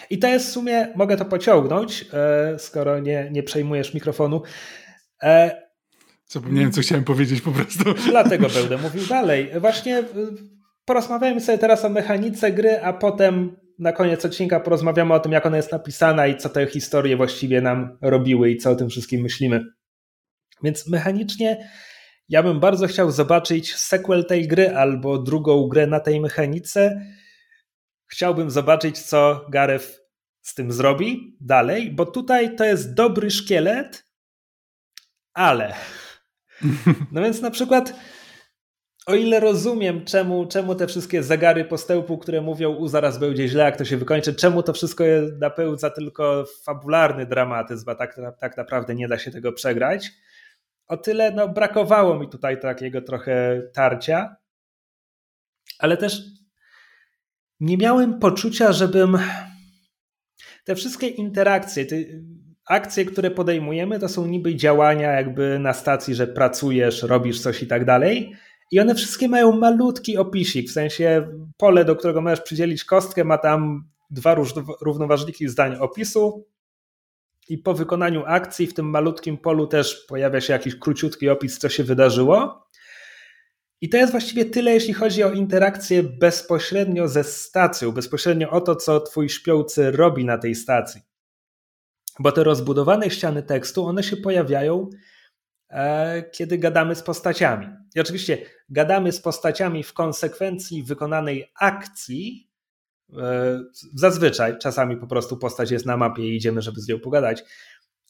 [0.10, 4.42] I to jest w sumie, mogę to pociągnąć, e, skoro nie, nie przejmujesz mikrofonu.
[6.32, 7.84] Zapomniałem, co chciałem powiedzieć po prostu.
[8.10, 9.52] Dlatego będę mówił dalej.
[9.60, 10.06] Właśnie y,
[10.86, 15.46] porozmawiajmy sobie teraz o mechanice gry, a potem na koniec odcinka porozmawiamy o tym, jak
[15.46, 19.22] ona jest napisana i co te historie właściwie nam robiły i co o tym wszystkim
[19.22, 19.66] myślimy.
[20.64, 21.70] Więc mechanicznie
[22.30, 27.06] ja bym bardzo chciał zobaczyć sequel tej gry albo drugą grę na tej mechanice.
[28.08, 30.02] Chciałbym zobaczyć, co Gareth
[30.42, 34.06] z tym zrobi dalej, bo tutaj to jest dobry szkielet,
[35.34, 35.74] ale
[37.12, 37.94] no więc na przykład,
[39.06, 43.64] o ile rozumiem, czemu, czemu te wszystkie zagary postępu, które mówią, u zaraz będzie źle,
[43.64, 45.04] jak to się wykończy, czemu to wszystko
[45.40, 50.12] napełza tylko fabularny dramatyzm, bo tak, tak naprawdę nie da się tego przegrać.
[50.88, 54.36] O tyle no, brakowało mi tutaj takiego trochę tarcia,
[55.80, 56.22] ale też
[57.60, 59.18] nie miałem poczucia, żebym
[60.66, 61.96] te wszystkie interakcje, te
[62.72, 67.68] akcje, które podejmujemy, to są niby działania jakby na stacji, że pracujesz, robisz coś i
[67.68, 68.34] tak dalej.
[68.72, 73.38] I one wszystkie mają malutki opisik, w sensie pole, do którego możesz przydzielić kostkę, ma
[73.38, 74.36] tam dwa
[74.82, 76.46] równoważniki zdań opisu,
[77.50, 81.70] i po wykonaniu akcji w tym malutkim polu też pojawia się jakiś króciutki opis, co
[81.70, 82.68] się wydarzyło.
[83.82, 88.76] I to jest właściwie tyle, jeśli chodzi o interakcję bezpośrednio ze stacją, bezpośrednio o to,
[88.76, 91.02] co twój śpiący robi na tej stacji.
[92.22, 94.90] Bo te rozbudowane ściany tekstu, one się pojawiają,
[95.70, 97.68] e, kiedy gadamy z postaciami.
[97.96, 98.38] I oczywiście
[98.70, 102.52] gadamy z postaciami w konsekwencji wykonanej akcji,
[103.18, 103.60] E,
[103.94, 107.44] zazwyczaj, czasami po prostu postać jest na mapie i idziemy, żeby z nią pogadać,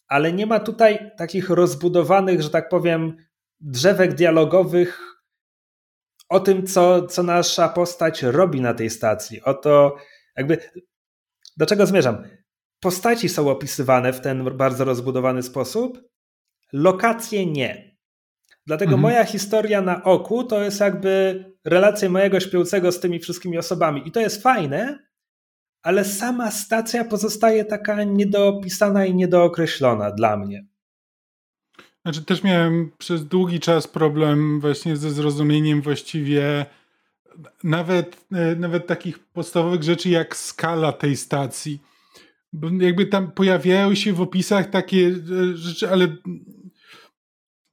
[0.07, 3.17] ale nie ma tutaj takich rozbudowanych, że tak powiem,
[3.59, 5.01] drzewek dialogowych
[6.29, 9.41] o tym, co, co nasza postać robi na tej stacji.
[9.41, 9.95] O to,
[10.37, 10.57] jakby.
[11.57, 12.23] Do czego zmierzam?
[12.81, 16.03] Postaci są opisywane w ten bardzo rozbudowany sposób,
[16.73, 17.97] lokacje nie.
[18.65, 19.01] Dlatego mhm.
[19.01, 24.07] moja historia na oku to jest jakby relacja mojego śpiącego z tymi wszystkimi osobami.
[24.07, 24.99] I to jest fajne,
[25.81, 30.65] ale sama stacja pozostaje taka niedoopisana i niedookreślona dla mnie.
[32.01, 36.65] Znaczy też miałem przez długi czas problem właśnie ze zrozumieniem właściwie
[37.63, 41.81] nawet, e, nawet takich podstawowych rzeczy jak skala tej stacji.
[42.79, 46.17] Jakby tam pojawiają się w opisach takie e, rzeczy, ale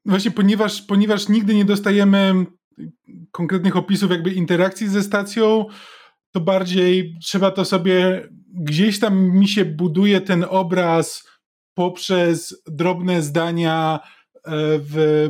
[0.05, 2.47] właśnie ponieważ, ponieważ nigdy nie dostajemy
[3.31, 5.67] konkretnych opisów jakby interakcji ze stacją,
[6.31, 11.29] to bardziej trzeba to sobie gdzieś tam mi się buduje ten obraz
[11.75, 14.01] poprzez drobne zdania
[14.35, 15.29] e, w,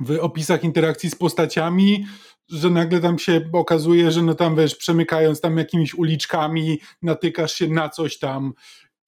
[0.00, 2.06] w opisach interakcji z postaciami,
[2.48, 7.68] że nagle tam się okazuje, że no tam wiesz, przemykając tam jakimiś uliczkami, natykasz się
[7.68, 8.52] na coś tam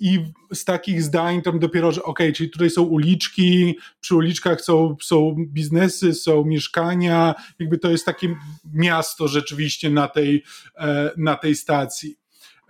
[0.01, 4.97] i z takich zdań tam dopiero, że ok, czyli tutaj są uliczki, przy uliczkach są,
[5.03, 8.37] są biznesy, są mieszkania, jakby to jest takie
[8.73, 10.45] miasto rzeczywiście na tej,
[10.79, 12.17] e, na tej stacji.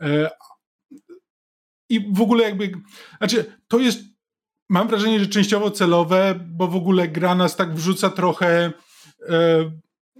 [0.00, 0.30] E,
[1.88, 2.72] I w ogóle jakby,
[3.18, 4.00] znaczy to jest,
[4.68, 8.72] mam wrażenie, że częściowo celowe, bo w ogóle gra nas tak wrzuca trochę
[9.28, 9.70] e,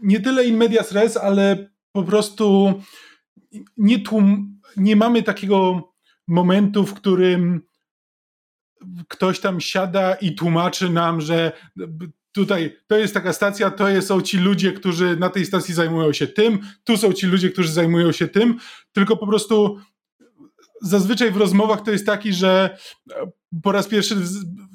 [0.02, 2.74] nie tyle in medias res, ale po prostu
[3.76, 5.82] nie, tłum, nie mamy takiego
[6.28, 7.62] momentu, w którym
[9.08, 11.52] ktoś tam siada i tłumaczy nam, że
[12.32, 16.26] tutaj to jest taka stacja, to są ci ludzie, którzy na tej stacji zajmują się
[16.26, 18.58] tym, tu są ci ludzie, którzy zajmują się tym,
[18.92, 19.78] tylko po prostu
[20.82, 22.78] zazwyczaj w rozmowach to jest taki, że
[23.62, 24.16] po raz pierwszy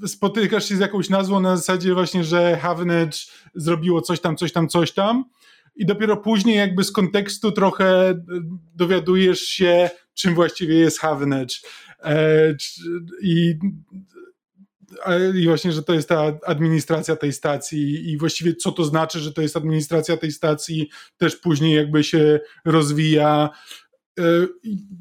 [0.07, 3.17] spotykasz się z jakąś nazwą na zasadzie właśnie, że Havenage
[3.55, 5.23] zrobiło coś tam, coś tam, coś tam
[5.75, 8.15] i dopiero później jakby z kontekstu trochę
[8.75, 11.55] dowiadujesz się, czym właściwie jest Havenage.
[12.03, 12.55] E,
[13.21, 13.55] I,
[15.35, 19.33] I właśnie, że to jest ta administracja tej stacji i właściwie co to znaczy, że
[19.33, 23.49] to jest administracja tej stacji, też później jakby się rozwija.
[24.19, 24.23] E,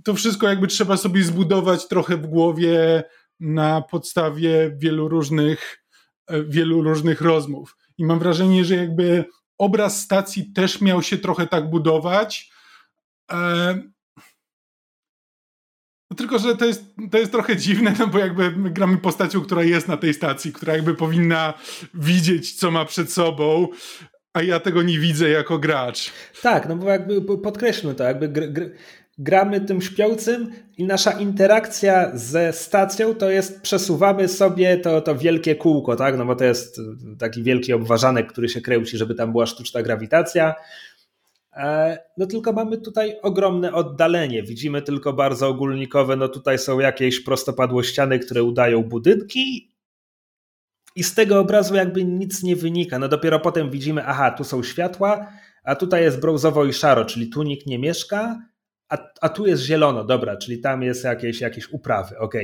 [0.05, 3.03] to wszystko jakby trzeba sobie zbudować trochę w głowie
[3.41, 5.85] na podstawie wielu różnych,
[6.27, 7.77] e, wielu różnych rozmów.
[7.99, 9.25] I mam wrażenie, że jakby
[9.59, 12.51] obraz stacji też miał się trochę tak budować.
[16.11, 19.41] No tylko, że to jest, to jest trochę dziwne, no bo jakby my gramy postacią,
[19.41, 21.55] która jest na tej stacji, która jakby powinna
[21.95, 23.69] widzieć, co ma przed sobą,
[24.33, 26.13] a ja tego nie widzę jako gracz.
[26.43, 28.71] Tak, no bo jakby podkreślmy to, jakby gr, gr,
[29.21, 35.55] gramy tym śpiącym i nasza interakcja ze stacją to jest przesuwamy sobie to, to wielkie
[35.55, 36.19] kółko, tak?
[36.19, 36.81] No bo to jest
[37.19, 40.55] taki wielki obważanek, który się kręci, żeby tam była sztuczna grawitacja
[41.53, 44.43] E, no tylko mamy tutaj ogromne oddalenie.
[44.43, 49.75] Widzimy tylko bardzo ogólnikowe, no tutaj są jakieś prostopadłe ściany, które udają budynki
[50.97, 52.99] i z tego obrazu jakby nic nie wynika.
[52.99, 55.33] No dopiero potem widzimy, aha, tu są światła,
[55.65, 58.43] a tutaj jest brązowo i szaro, czyli tu nikt nie mieszka,
[58.91, 62.35] a, a tu jest zielono, dobra, czyli tam jest jakieś, jakieś uprawy, ok.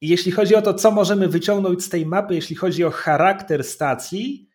[0.00, 3.64] I jeśli chodzi o to, co możemy wyciągnąć z tej mapy, jeśli chodzi o charakter
[3.64, 4.50] stacji,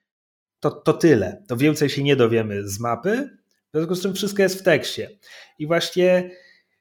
[0.60, 1.44] to, to tyle.
[1.48, 3.30] To więcej się nie dowiemy z mapy.
[3.74, 5.10] W związku z czym wszystko jest w tekście.
[5.60, 6.32] I właśnie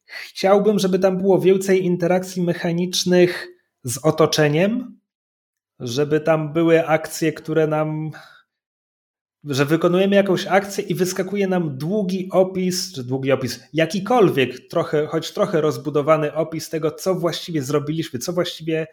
[0.06, 3.48] chciałbym, żeby tam było więcej interakcji mechanicznych
[3.84, 5.00] z otoczeniem,
[5.80, 8.10] żeby tam były akcje, które nam.
[9.44, 15.32] Że wykonujemy jakąś akcję i wyskakuje nam długi opis, czy długi opis, jakikolwiek, trochę, choć
[15.32, 18.86] trochę rozbudowany opis tego, co właściwie zrobiliśmy, co właściwie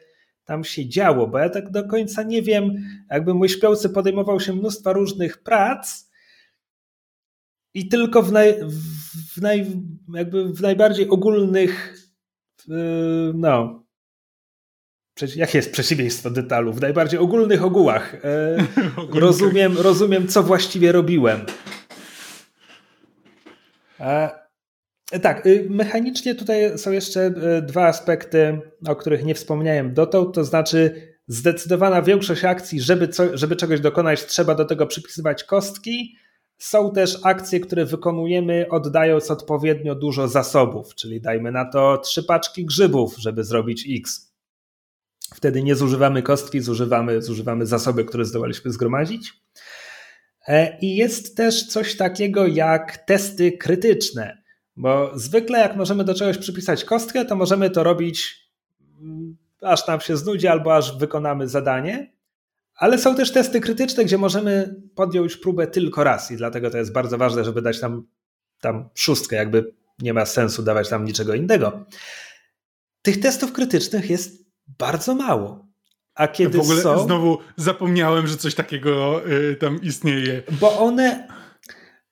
[0.45, 2.71] tam się działo, bo ja tak do końca nie wiem,
[3.09, 6.11] jakby mój śpiący podejmował się mnóstwa różnych prac,
[7.73, 8.55] i tylko w, naj,
[9.35, 9.65] w, naj,
[10.13, 11.95] jakby w najbardziej ogólnych,
[13.33, 13.81] no,
[15.36, 16.73] jakie jest przeciwieństwo detalu?
[16.73, 18.15] W najbardziej ogólnych ogółach.
[19.13, 21.45] rozumiem, rozumiem, co właściwie robiłem.
[25.21, 30.43] Tak, y, mechanicznie tutaj są jeszcze y, dwa aspekty, o których nie wspomniałem dotąd, to
[30.43, 36.15] znaczy zdecydowana większość akcji, żeby, co, żeby czegoś dokonać, trzeba do tego przypisywać kostki.
[36.57, 42.65] Są też akcje, które wykonujemy oddając odpowiednio dużo zasobów, czyli dajmy na to trzy paczki
[42.65, 44.31] grzybów, żeby zrobić X.
[45.34, 49.34] Wtedy nie zużywamy kostki, zużywamy, zużywamy zasoby, które zdołaliśmy zgromadzić.
[50.48, 54.41] E, I jest też coś takiego jak testy krytyczne
[54.76, 58.48] bo zwykle jak możemy do czegoś przypisać kostkę, to możemy to robić
[59.02, 62.13] mm, aż nam się znudzi albo aż wykonamy zadanie.
[62.76, 66.91] Ale są też testy krytyczne, gdzie możemy podjąć próbę tylko raz i dlatego to jest
[66.91, 68.08] bardzo ważne, żeby dać tam,
[68.62, 71.86] tam szóstkę, jakby nie ma sensu dawać tam niczego innego.
[73.02, 75.67] Tych testów krytycznych jest bardzo mało.
[76.15, 80.43] A kiedy w ogóle są, znowu zapomniałem, że coś takiego y, tam istnieje.
[80.52, 81.28] Bo one,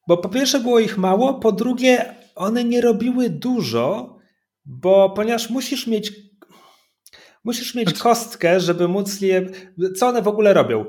[0.07, 4.15] bo po pierwsze było ich mało, po drugie one nie robiły dużo,
[4.65, 6.11] bo ponieważ musisz mieć
[7.43, 9.49] musisz mieć znaczy- kostkę, żeby móc je.
[9.95, 10.85] Co one w ogóle robią?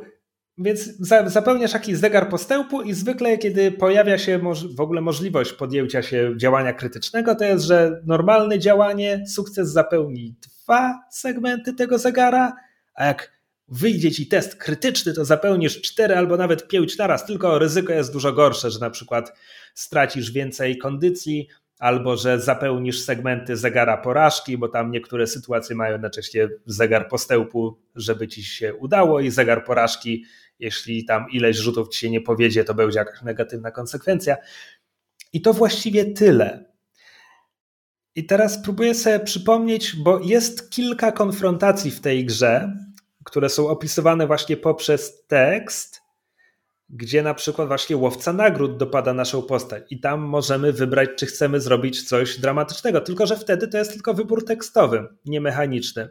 [0.59, 0.96] Więc
[1.27, 4.40] zapełniasz jakiś zegar postępu i zwykle, kiedy pojawia się
[4.77, 10.37] w ogóle możliwość podjęcia się działania krytycznego, to jest, że normalne działanie, sukces zapełni
[10.70, 12.56] dwa segmenty tego zegara,
[12.94, 13.33] a jak
[13.68, 18.33] wyjdzie ci test krytyczny, to zapełnisz cztery albo nawet pięć naraz, tylko ryzyko jest dużo
[18.33, 19.38] gorsze, że na przykład
[19.74, 26.48] stracisz więcej kondycji, albo że zapełnisz segmenty zegara porażki, bo tam niektóre sytuacje mają jednocześnie
[26.66, 30.24] zegar postępu, żeby ci się udało i zegar porażki,
[30.59, 34.37] jeśli tam ileś rzutów ci się nie powiedzie, to będzie jakaś negatywna konsekwencja.
[35.33, 36.69] I to właściwie tyle.
[38.20, 42.76] I teraz próbuję sobie przypomnieć, bo jest kilka konfrontacji w tej grze,
[43.24, 46.00] które są opisywane właśnie poprzez tekst,
[46.90, 49.85] gdzie na przykład właśnie łowca nagród dopada naszą postać.
[49.90, 54.14] I tam możemy wybrać, czy chcemy zrobić coś dramatycznego, tylko że wtedy to jest tylko
[54.14, 56.09] wybór tekstowy, nie mechaniczny,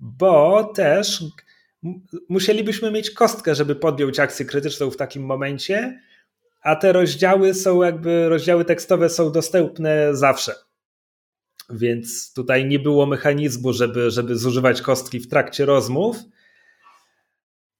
[0.00, 1.24] bo też
[2.28, 6.00] musielibyśmy mieć kostkę, żeby podjąć akcję krytyczną w takim momencie,
[6.62, 10.67] a te rozdziały są jakby, rozdziały tekstowe są dostępne zawsze.
[11.70, 16.16] Więc tutaj nie było mechanizmu, żeby, żeby zużywać kostki w trakcie rozmów,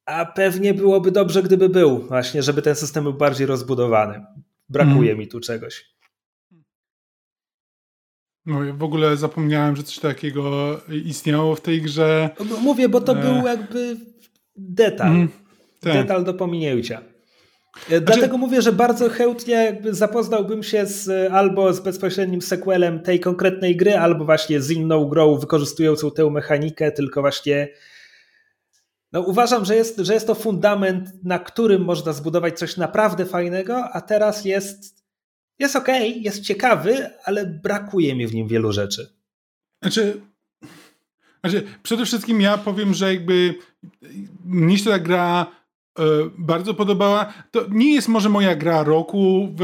[0.04, 4.24] a pewnie byłoby dobrze, gdyby był, właśnie, żeby ten system był bardziej rozbudowany.
[4.68, 5.18] Brakuje mm.
[5.18, 5.84] mi tu czegoś.
[8.46, 12.30] No, ja w ogóle zapomniałem, że coś takiego istniało w tej grze.
[12.62, 13.22] Mówię, bo to e...
[13.22, 13.96] był jakby
[14.56, 15.08] detal.
[15.08, 15.28] Mm,
[15.80, 15.92] tak.
[15.92, 17.02] Detal do pominięcia.
[17.86, 18.00] E, znaczy...
[18.00, 23.98] Dlatego mówię, że bardzo chętnie zapoznałbym się z, albo z bezpośrednim sequelem tej konkretnej gry,
[23.98, 27.68] albo właśnie z inną grą wykorzystującą tę mechanikę, tylko właśnie
[29.12, 33.84] no uważam, że jest, że jest to fundament, na którym można zbudować coś naprawdę fajnego,
[33.92, 35.04] a teraz jest,
[35.58, 39.12] jest ok, jest ciekawy, ale brakuje mi w nim wielu rzeczy.
[39.82, 40.20] Znaczy,
[41.40, 43.54] znaczy przede wszystkim ja powiem, że jakby
[44.44, 45.46] mnie się ta gra
[46.38, 47.32] bardzo podobała.
[47.50, 49.62] To nie jest może moja gra roku w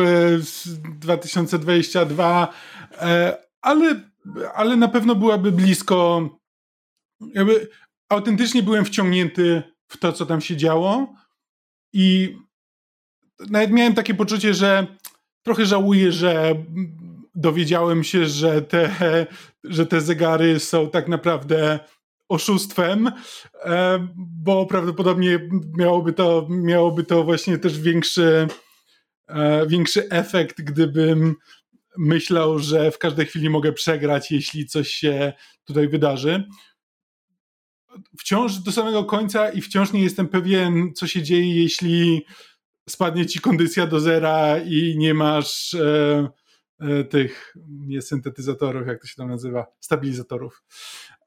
[0.99, 2.53] 2022,
[2.93, 4.01] e, ale,
[4.55, 6.29] ale na pewno byłaby blisko.
[7.35, 7.69] Jakby
[8.09, 11.15] autentycznie byłem wciągnięty w to, co tam się działo
[11.93, 12.37] i
[13.51, 14.87] nawet miałem takie poczucie, że
[15.43, 16.55] trochę żałuję, że
[17.35, 19.27] dowiedziałem się, że te,
[19.65, 21.79] że te zegary są tak naprawdę
[22.29, 23.13] oszustwem,
[24.17, 28.49] bo prawdopodobnie miałoby to, miałoby to właśnie też większy,
[29.29, 31.35] e, większy efekt, gdybym
[31.99, 35.33] myślał, że w każdej chwili mogę przegrać, jeśli coś się
[35.65, 36.45] tutaj wydarzy
[38.19, 42.27] wciąż do samego końca i wciąż nie jestem pewien, co się dzieje, jeśli
[42.89, 46.29] spadnie ci kondycja do zera i nie masz e,
[46.81, 50.63] e, tych, nie syntetyzatorów, jak to się tam nazywa, stabilizatorów.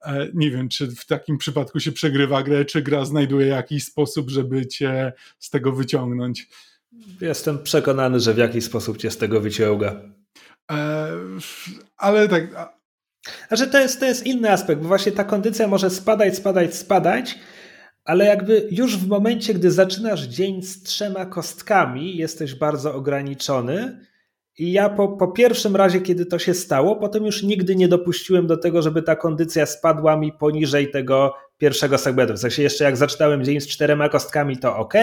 [0.05, 4.29] E, nie wiem, czy w takim przypadku się przegrywa grę, czy gra znajduje jakiś sposób,
[4.29, 6.49] żeby cię z tego wyciągnąć.
[7.21, 10.01] Jestem przekonany, że w jakiś sposób cię z tego wyciąga.
[10.71, 11.07] E,
[11.97, 12.73] ale tak,
[13.47, 17.39] znaczy to jest, to jest inny aspekt, bo właśnie ta kondycja może spadać, spadać, spadać,
[18.05, 24.07] ale jakby już w momencie, gdy zaczynasz dzień z trzema kostkami, jesteś bardzo ograniczony.
[24.57, 28.47] I ja po, po pierwszym razie, kiedy to się stało, potem już nigdy nie dopuściłem
[28.47, 32.33] do tego, żeby ta kondycja spadła mi poniżej tego pierwszego segmentu.
[32.33, 34.93] W sensie jeszcze jak zaczynałem dzień z czterema kostkami, to ok,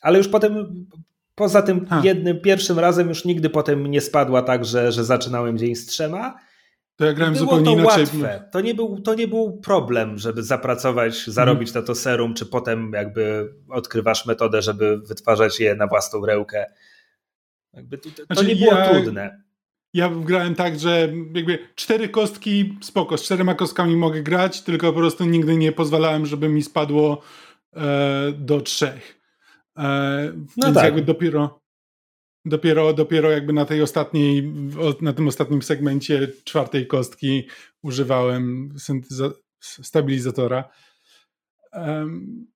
[0.00, 0.86] ale już potem
[1.34, 2.00] Poza tym ha.
[2.04, 6.38] jednym pierwszym razem już nigdy potem nie spadła tak, że, że zaczynałem dzień z trzema.
[6.96, 8.04] To ja grałem Było zupełnie to inaczej.
[8.04, 8.48] łatwe.
[8.52, 11.82] To nie, był, to nie był problem, żeby zapracować, zarobić hmm.
[11.82, 16.66] na to serum, czy potem jakby odkrywasz metodę, żeby wytwarzać je na własną rękę.
[17.76, 19.42] Jakby to, to znaczy, nie było ja, trudne.
[19.94, 24.98] Ja grałem tak, że jakby cztery kostki, spoko, z czterema kostkami mogę grać, tylko po
[24.98, 27.22] prostu nigdy nie pozwalałem, żeby mi spadło
[27.76, 29.20] e, do trzech.
[29.78, 30.84] E, no więc tak.
[30.84, 31.60] jakby dopiero,
[32.44, 34.52] dopiero, dopiero jakby na tej ostatniej,
[35.00, 37.48] na tym ostatnim segmencie czwartej kostki
[37.82, 38.74] używałem
[39.60, 40.68] stabilizatora.
[41.72, 42.53] Um,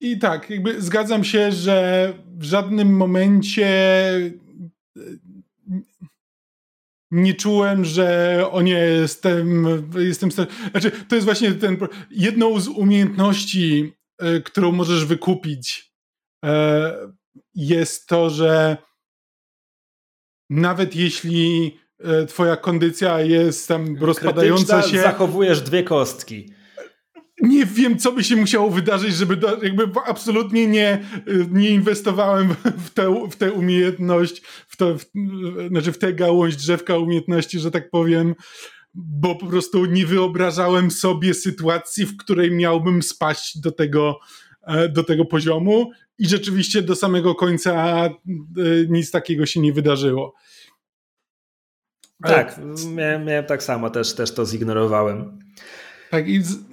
[0.00, 5.00] I tak, jakby zgadzam się, że w żadnym momencie e,
[7.10, 9.66] nie czułem, że o nie jestem,
[9.98, 10.30] jestem,
[10.70, 11.76] znaczy to jest właśnie ten,
[12.10, 13.92] jedną z umiejętności,
[14.22, 15.92] y, którą możesz wykupić
[16.44, 16.48] y,
[17.54, 18.76] jest to, że
[20.50, 21.76] nawet jeśli
[22.28, 25.00] twoja kondycja jest tam rozpadająca się...
[25.00, 26.52] zachowujesz dwie kostki
[27.42, 31.04] nie wiem, co by się musiało wydarzyć, żeby do, jakby absolutnie nie,
[31.50, 32.54] nie inwestowałem
[32.86, 35.04] w tę, w tę umiejętność, w, to, w,
[35.68, 38.34] znaczy w tę gałąź drzewka umiejętności, że tak powiem,
[38.94, 44.18] bo po prostu nie wyobrażałem sobie sytuacji, w której miałbym spaść do tego,
[44.62, 47.74] e, do tego poziomu i rzeczywiście do samego końca
[48.04, 48.10] e,
[48.88, 50.34] nic takiego się nie wydarzyło.
[52.22, 52.60] Tak,
[52.94, 55.38] miałem, miałem tak samo, też, też to zignorowałem.
[56.10, 56.69] Tak, i z,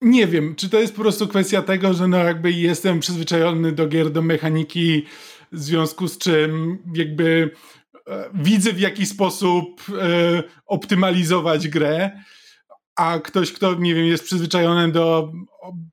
[0.00, 3.86] nie wiem, czy to jest po prostu kwestia tego, że no jakby jestem przyzwyczajony do
[3.86, 5.06] gier, do mechaniki,
[5.52, 7.50] w związku z czym jakby
[8.08, 12.10] e, widzę w jaki sposób e, optymalizować grę,
[12.96, 15.32] a ktoś, kto, nie wiem, jest przyzwyczajony do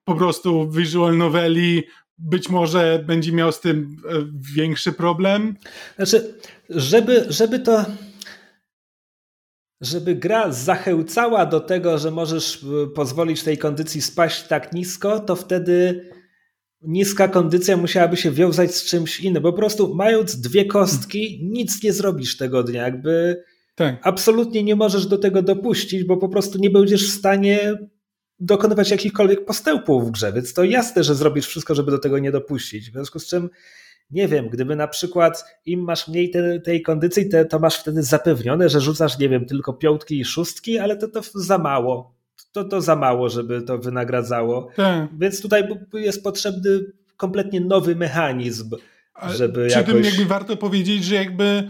[0.03, 1.83] po prostu visual noveli,
[2.17, 4.13] być może będzie miał z tym e,
[4.55, 5.55] większy problem.
[5.95, 6.39] Znaczy,
[6.69, 7.85] żeby, żeby to
[9.85, 15.35] żeby gra zachęcała do tego, że możesz y, pozwolić tej kondycji spaść tak nisko, to
[15.35, 16.09] wtedy
[16.81, 19.43] niska kondycja musiałaby się wiązać z czymś innym.
[19.43, 22.83] Po prostu mając dwie kostki, nic nie zrobisz tego dnia.
[22.83, 23.43] Jakby
[23.75, 23.99] tak.
[24.03, 27.77] absolutnie nie możesz do tego dopuścić, bo po prostu nie będziesz w stanie
[28.39, 30.33] dokonywać jakichkolwiek postępów w grze.
[30.33, 32.89] Więc to jasne, że zrobisz wszystko, żeby do tego nie dopuścić.
[32.89, 33.49] W związku z czym
[34.11, 38.03] nie wiem, gdyby na przykład im masz mniej te, tej kondycji, te, to masz wtedy
[38.03, 42.13] zapewnione, że rzucasz, nie wiem, tylko piątki i szóstki, ale to, to za mało.
[42.51, 44.69] To, to za mało, żeby to wynagradzało.
[44.75, 45.09] Tak.
[45.19, 46.79] Więc tutaj jest potrzebny
[47.17, 48.69] kompletnie nowy mechanizm,
[49.35, 49.93] żeby Przy jakoś...
[49.93, 51.69] tym jakby warto powiedzieć, że jakby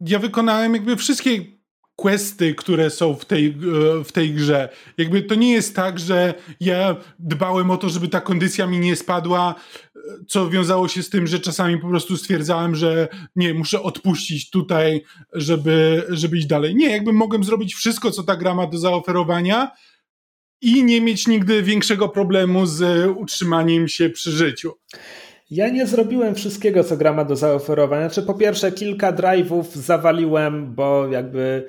[0.00, 1.58] ja wykonałem jakby wszystkie
[1.96, 4.68] questy, które są w tej, e, w tej grze.
[4.98, 8.96] Jakby to nie jest tak, że ja dbałem o to, żeby ta kondycja mi nie
[8.96, 9.54] spadła,
[10.28, 15.02] co wiązało się z tym, że czasami po prostu stwierdzałem, że nie, muszę odpuścić tutaj,
[15.32, 16.76] żeby, żeby iść dalej.
[16.76, 19.70] Nie, jakby mogłem zrobić wszystko, co ta gra ma do zaoferowania
[20.60, 24.72] i nie mieć nigdy większego problemu z utrzymaniem się przy życiu.
[25.50, 28.08] Ja nie zrobiłem wszystkiego, co gra ma do zaoferowania.
[28.08, 31.68] Znaczy, po pierwsze, kilka drive'ów zawaliłem, bo jakby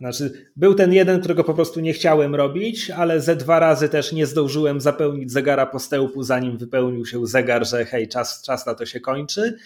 [0.00, 4.12] znaczy, był ten jeden, którego po prostu nie chciałem robić, ale ze dwa razy też
[4.12, 8.86] nie zdążyłem zapełnić zegara postępu, zanim wypełnił się zegar, że hej, czas, czas na to
[8.86, 9.56] się kończy.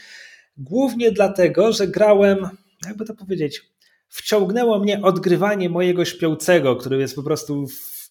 [0.57, 2.49] Głównie dlatego, że grałem,
[2.87, 3.63] jakby to powiedzieć,
[4.09, 8.11] wciągnęło mnie odgrywanie mojego śpiącego, który jest po prostu w,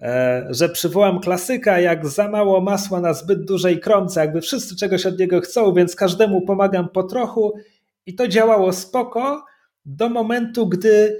[0.00, 5.06] e, że przywołam klasyka, jak za mało masła na zbyt dużej kromce, jakby wszyscy czegoś
[5.06, 7.52] od niego chcą, więc każdemu pomagam po trochu
[8.06, 9.44] i to działało spoko,
[9.84, 11.18] do momentu, gdy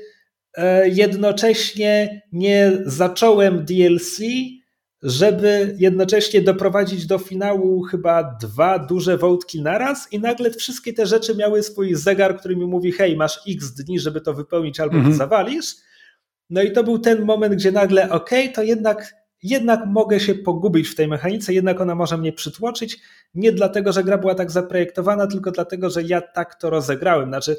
[0.57, 4.21] e, jednocześnie nie zacząłem DLC,
[5.03, 11.35] żeby jednocześnie doprowadzić do finału chyba dwa duże wątki naraz i nagle wszystkie te rzeczy
[11.35, 15.13] miały swój zegar, który mi mówi hej, masz x dni, żeby to wypełnić albo mhm.
[15.13, 15.75] to zawalisz.
[16.51, 20.89] No i to był ten moment, gdzie nagle ok, to jednak, jednak mogę się pogubić
[20.89, 22.99] w tej mechanice, jednak ona może mnie przytłoczyć,
[23.35, 27.29] nie dlatego, że gra była tak zaprojektowana, tylko dlatego, że ja tak to rozegrałem.
[27.29, 27.57] Znaczy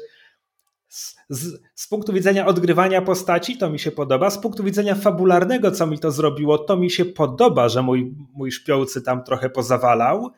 [1.28, 5.86] z, z, punktu widzenia odgrywania postaci to mi się podoba, z punktu widzenia fabularnego, co
[5.86, 10.30] mi to zrobiło, to mi się podoba, że mój, mój szpiołcy tam trochę pozawalał,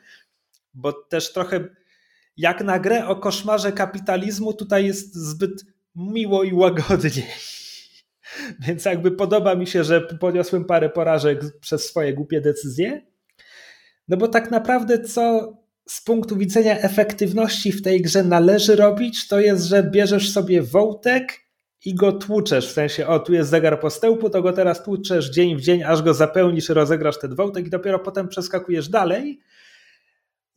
[0.75, 1.69] bo też trochę
[2.37, 5.65] jak na grę o koszmarze kapitalizmu tutaj jest zbyt
[5.97, 7.27] miło i łagodnie.
[8.67, 13.07] Więc jakby podoba mi się, że poniosłem parę porażek przez swoje głupie decyzje.
[14.09, 15.53] No bo tak naprawdę co
[15.87, 21.47] z punktu widzenia efektywności w tej grze należy robić, to jest, że bierzesz sobie wołtek
[21.85, 25.57] i go tłuczesz, w sensie, o tu jest zegar postępu, to go teraz tłuczesz dzień
[25.57, 29.41] w dzień, aż go zapełnisz, rozegrasz ten wołtek i dopiero potem przeskakujesz dalej.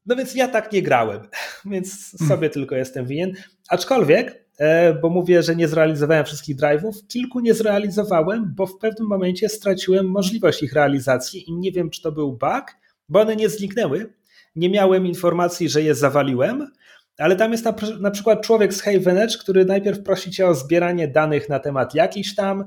[0.06, 1.22] No więc ja tak nie grałem,
[1.72, 2.50] więc sobie hmm.
[2.50, 3.34] tylko jestem winien.
[3.70, 9.08] Aczkolwiek, e, bo mówię, że nie zrealizowałem wszystkich drive'ów, kilku nie zrealizowałem, bo w pewnym
[9.08, 12.64] momencie straciłem możliwość ich realizacji i nie wiem, czy to był bug,
[13.10, 14.19] bo one nie zniknęły.
[14.60, 16.72] Nie miałem informacji, że je zawaliłem,
[17.18, 20.56] ale tam jest na, na przykład człowiek z Haven Edge, który najpierw prosi cię o
[20.56, 22.66] zbieranie danych na temat jakiś tam,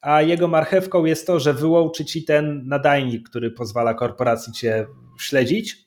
[0.00, 4.86] a jego marchewką jest to, że wyłączy ci ten nadajnik, który pozwala korporacji cię
[5.20, 5.86] śledzić.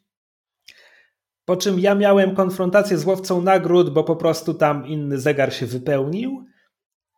[1.45, 5.65] Po czym ja miałem konfrontację z łowcą nagród, bo po prostu tam inny zegar się
[5.65, 6.48] wypełnił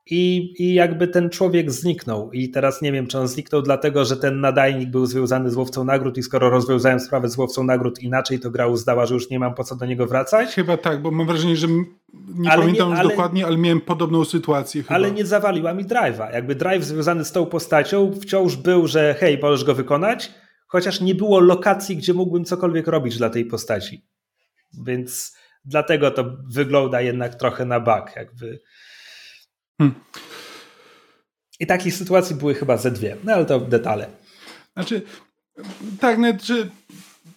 [0.05, 2.31] i, I jakby ten człowiek zniknął.
[2.31, 5.83] I teraz nie wiem, czy on zniknął dlatego, że ten nadajnik był związany z łowcą
[5.83, 9.39] nagród i skoro rozwiązałem sprawę z łowcą nagród inaczej, to gra uznała, że już nie
[9.39, 10.49] mam po co do niego wracać.
[10.49, 11.67] Chyba tak, bo mam wrażenie, że
[12.35, 14.83] nie ale pamiętam nie, ale, już dokładnie, ale miałem podobną sytuację.
[14.83, 14.95] Chyba.
[14.95, 16.33] Ale nie zawaliła mi drive'a.
[16.33, 20.31] Jakby drive związany z tą postacią wciąż był, że hej, możesz go wykonać,
[20.67, 24.05] chociaż nie było lokacji, gdzie mógłbym cokolwiek robić dla tej postaci.
[24.85, 25.35] Więc
[25.65, 28.15] dlatego to wygląda jednak trochę na bug.
[28.15, 28.59] Jakby
[29.81, 29.95] Hmm.
[31.59, 34.07] I takich sytuacji były chyba ze dwie, no ale to detale.
[34.73, 35.01] Znaczy,
[35.99, 36.69] tak, znaczy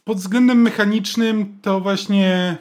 [0.05, 2.57] pod względem mechanicznym to właśnie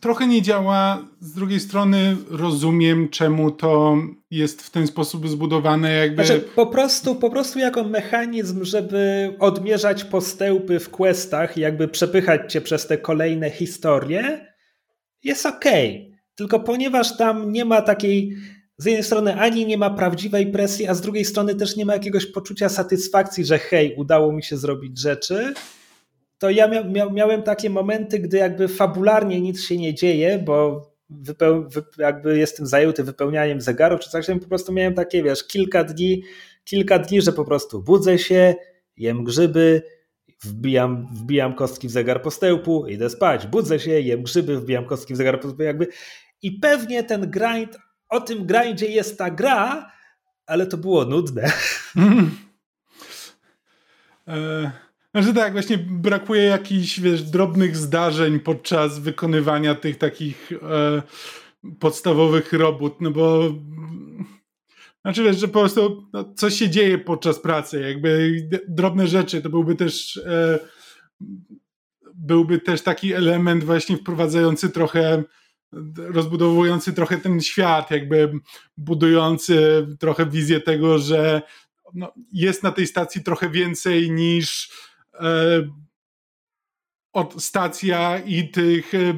[0.00, 1.04] trochę nie działa.
[1.20, 3.96] Z drugiej strony rozumiem, czemu to
[4.30, 5.92] jest w ten sposób zbudowane.
[5.92, 6.24] Jakby...
[6.24, 12.52] Znaczy, po, prostu, po prostu jako mechanizm, żeby odmierzać postępy w questach i jakby przepychać
[12.52, 14.54] cię przez te kolejne historie,
[15.24, 16.06] jest okej.
[16.06, 16.11] Okay.
[16.34, 18.36] Tylko ponieważ tam nie ma takiej,
[18.78, 21.92] z jednej strony ani nie ma prawdziwej presji, a z drugiej strony też nie ma
[21.92, 25.54] jakiegoś poczucia satysfakcji, że hej, udało mi się zrobić rzeczy,
[26.42, 30.86] to ja mia mia miałem takie momenty, gdy jakby fabularnie nic się nie dzieje, bo
[31.98, 36.22] jakby jestem zajęty wypełnianiem zegaru czy coś, po prostu miałem takie, wiesz, kilka dni,
[36.64, 38.54] kilka dni, że po prostu budzę się,
[38.96, 39.82] jem grzyby,
[40.44, 45.16] wbijam, wbijam kostki w zegar postępu, idę spać, budzę się, jem grzyby, wbijam kostki w
[45.16, 45.86] zegar postępu, jakby
[46.42, 47.78] i pewnie ten grind,
[48.08, 49.92] o tym grindzie jest ta gra,
[50.46, 51.52] ale to było nudne.
[51.96, 52.30] Mm.
[55.14, 61.02] Znaczy tak, właśnie brakuje jakichś, wiesz, drobnych zdarzeń podczas wykonywania tych takich e,
[61.80, 63.54] podstawowych robót, no bo
[65.02, 68.34] znaczy wiesz, że po prostu no, coś się dzieje podczas pracy, jakby
[68.68, 70.58] drobne rzeczy, to byłby też e,
[72.14, 75.22] byłby też taki element właśnie wprowadzający trochę
[75.96, 78.32] rozbudowujący trochę ten świat, jakby
[78.76, 81.42] budujący trochę wizję tego, że
[81.94, 84.70] no, jest na tej stacji trochę więcej niż
[85.14, 85.62] e,
[87.12, 89.14] od stacja i tych e,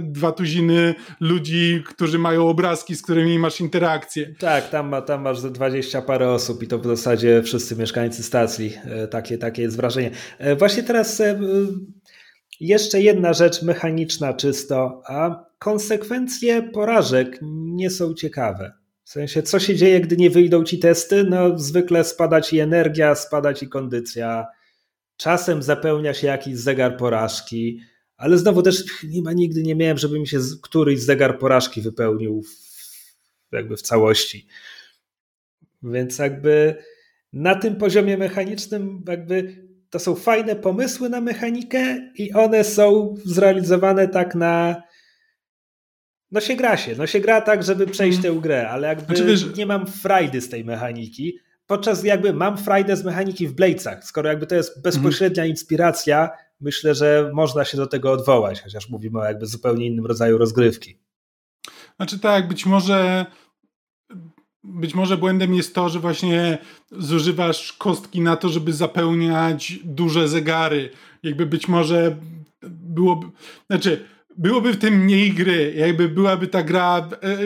[0.00, 4.34] dwa tuziny ludzi, którzy mają obrazki, z którymi masz interakcję.
[4.38, 8.72] Tak, tam, ma, tam masz dwadzieścia parę osób i to w zasadzie wszyscy mieszkańcy stacji.
[8.84, 10.10] E, takie, takie jest wrażenie.
[10.38, 11.22] E, właśnie teraz
[12.60, 18.72] jeszcze jedna rzecz mechaniczna czysto, a konsekwencje porażek nie są ciekawe.
[19.04, 21.24] W sensie, co się dzieje, gdy nie wyjdą ci testy?
[21.24, 24.46] No, zwykle spada ci energia, spada ci kondycja.
[25.16, 27.80] Czasem zapełnia się jakiś zegar porażki,
[28.16, 33.52] ale znowu też chyba nigdy nie miałem, żeby mi się któryś zegar porażki wypełnił w,
[33.52, 34.46] jakby w całości.
[35.82, 36.76] Więc jakby
[37.32, 44.08] na tym poziomie mechanicznym jakby to są fajne pomysły na mechanikę i one są zrealizowane
[44.08, 44.82] tak na
[46.30, 48.34] no się gra się, no się gra tak, żeby przejść mhm.
[48.34, 49.56] tę grę, ale jakby znaczy, wiesz...
[49.56, 54.28] nie mam frajdy z tej mechaniki, podczas jakby mam frajdę z mechaniki w Bladesach, skoro
[54.28, 55.50] jakby to jest bezpośrednia mhm.
[55.50, 56.30] inspiracja,
[56.60, 60.98] myślę, że można się do tego odwołać, chociaż mówimy o jakby zupełnie innym rodzaju rozgrywki.
[61.96, 63.26] Znaczy tak, być może
[64.64, 66.58] być może błędem jest to, że właśnie
[66.90, 70.90] zużywasz kostki na to, żeby zapełniać duże zegary.
[71.22, 72.16] Jakby być może
[72.62, 73.26] byłoby,
[73.70, 74.04] znaczy
[74.38, 75.74] byłoby w tym mniej gry.
[75.76, 77.38] Jakby byłaby ta gra, e, e,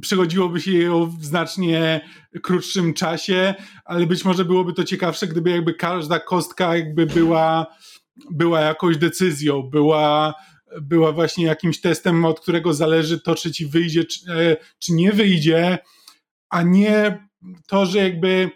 [0.00, 2.00] przechodziłoby się ją w znacznie
[2.42, 7.66] krótszym czasie, ale być może byłoby to ciekawsze, gdyby jakby każda kostka jakby była,
[8.30, 10.34] była jakąś decyzją, była,
[10.82, 15.12] była właśnie jakimś testem, od którego zależy to, czy ci wyjdzie, czy, e, czy nie
[15.12, 15.78] wyjdzie
[16.50, 17.28] a nie
[17.66, 18.50] to, że jakby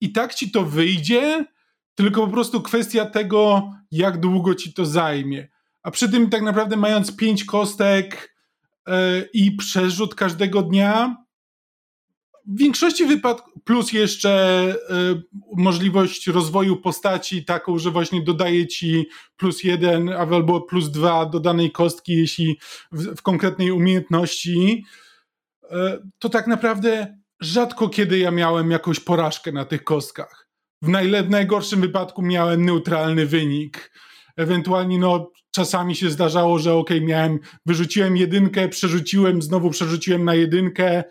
[0.00, 1.44] i tak ci to wyjdzie,
[1.94, 5.48] tylko po prostu kwestia tego, jak długo ci to zajmie.
[5.82, 8.34] A przy tym tak naprawdę mając pięć kostek
[8.86, 8.94] yy,
[9.32, 11.16] i przerzut każdego dnia,
[12.48, 15.22] w większości wypadków, plus jeszcze y,
[15.56, 21.72] możliwość rozwoju postaci, taką, że właśnie dodaje ci plus jeden albo plus dwa do danej
[21.72, 22.58] kostki, jeśli
[22.92, 24.84] w, w konkretnej umiejętności,
[25.64, 25.68] y,
[26.18, 30.48] to tak naprawdę rzadko kiedy ja miałem jakąś porażkę na tych kostkach.
[30.82, 33.92] W, najle- w najgorszym wypadku miałem neutralny wynik.
[34.36, 41.04] Ewentualnie no, czasami się zdarzało, że ok, miałem, wyrzuciłem jedynkę, przerzuciłem, znowu przerzuciłem na jedynkę,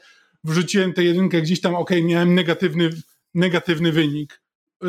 [0.43, 2.89] wrzuciłem tę jedynkę gdzieś tam, ok, miałem negatywny,
[3.33, 4.41] negatywny wynik.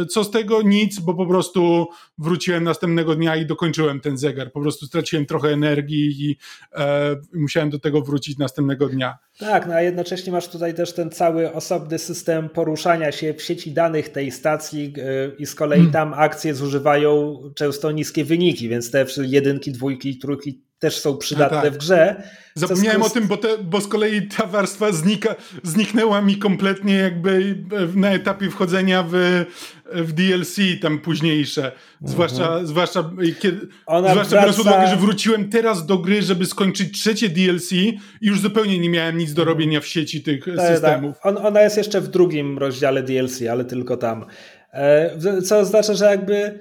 [0.09, 0.62] Co z tego?
[0.62, 1.86] Nic, bo po prostu
[2.18, 4.53] wróciłem następnego dnia i dokończyłem ten zegar.
[4.53, 6.36] Po prostu straciłem trochę energii i
[6.72, 9.18] e, musiałem do tego wrócić następnego dnia.
[9.39, 13.72] Tak, no a jednocześnie masz tutaj też ten cały osobny system poruszania się w sieci
[13.72, 14.95] danych tej stacji
[15.39, 15.93] i z kolei hmm.
[15.93, 21.72] tam akcje zużywają często niskie wyniki, więc te jedynki, dwójki, trójki też są przydatne tak.
[21.72, 22.22] w grze.
[22.55, 27.59] Zapomniałem o tym, bo, te, bo z kolei ta warstwa znika, zniknęła mi kompletnie jakby
[27.95, 29.45] na etapie wchodzenia w,
[29.93, 31.62] w DLC tam późniejsze.
[31.62, 31.83] Mhm.
[32.03, 33.11] Zwłaszcza, zwłaszcza,
[33.41, 34.41] kiedy, Ona zwłaszcza wraca...
[34.41, 38.79] biorąc pod uwagę, że wróciłem teraz do gry, żeby skończyć trzecie DLC i już zupełnie
[38.79, 39.59] nie miałem nic do mhm.
[39.59, 41.14] robienia w sieci tych tak, systemów.
[41.14, 41.26] Tak.
[41.26, 44.24] On, ona jest jeszcze w drugim rozdziale DLC, ale tylko tam.
[44.72, 46.59] E, co oznacza, że jakby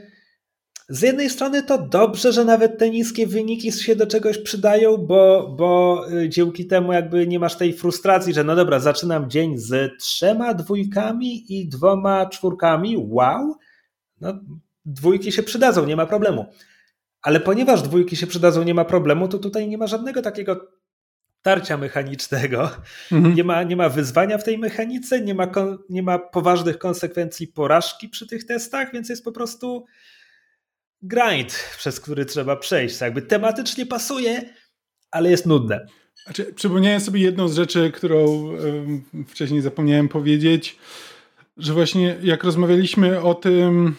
[0.89, 5.55] z jednej strony to dobrze, że nawet te niskie wyniki się do czegoś przydają, bo,
[5.57, 9.97] bo y, dzięki temu jakby nie masz tej frustracji, że no dobra, zaczynam dzień z
[9.99, 13.55] trzema dwójkami i dwoma czwórkami, wow,
[14.21, 14.39] no
[14.85, 16.45] dwójki się przydadzą, nie ma problemu.
[17.21, 20.67] Ale ponieważ dwójki się przydadzą, nie ma problemu, to tutaj nie ma żadnego takiego
[21.41, 22.69] tarcia mechanicznego,
[23.11, 23.35] mhm.
[23.35, 25.47] nie, ma, nie ma wyzwania w tej mechanice, nie ma,
[25.89, 29.85] nie ma poważnych konsekwencji porażki przy tych testach, więc jest po prostu
[31.01, 33.01] grind, przez który trzeba przejść.
[33.01, 34.53] Jakby tematycznie pasuje,
[35.11, 35.87] ale jest nudne.
[36.23, 38.49] Znaczy, przypomniałem sobie jedną z rzeczy, którą
[39.27, 40.77] wcześniej zapomniałem powiedzieć,
[41.57, 43.95] że właśnie jak rozmawialiśmy o tym,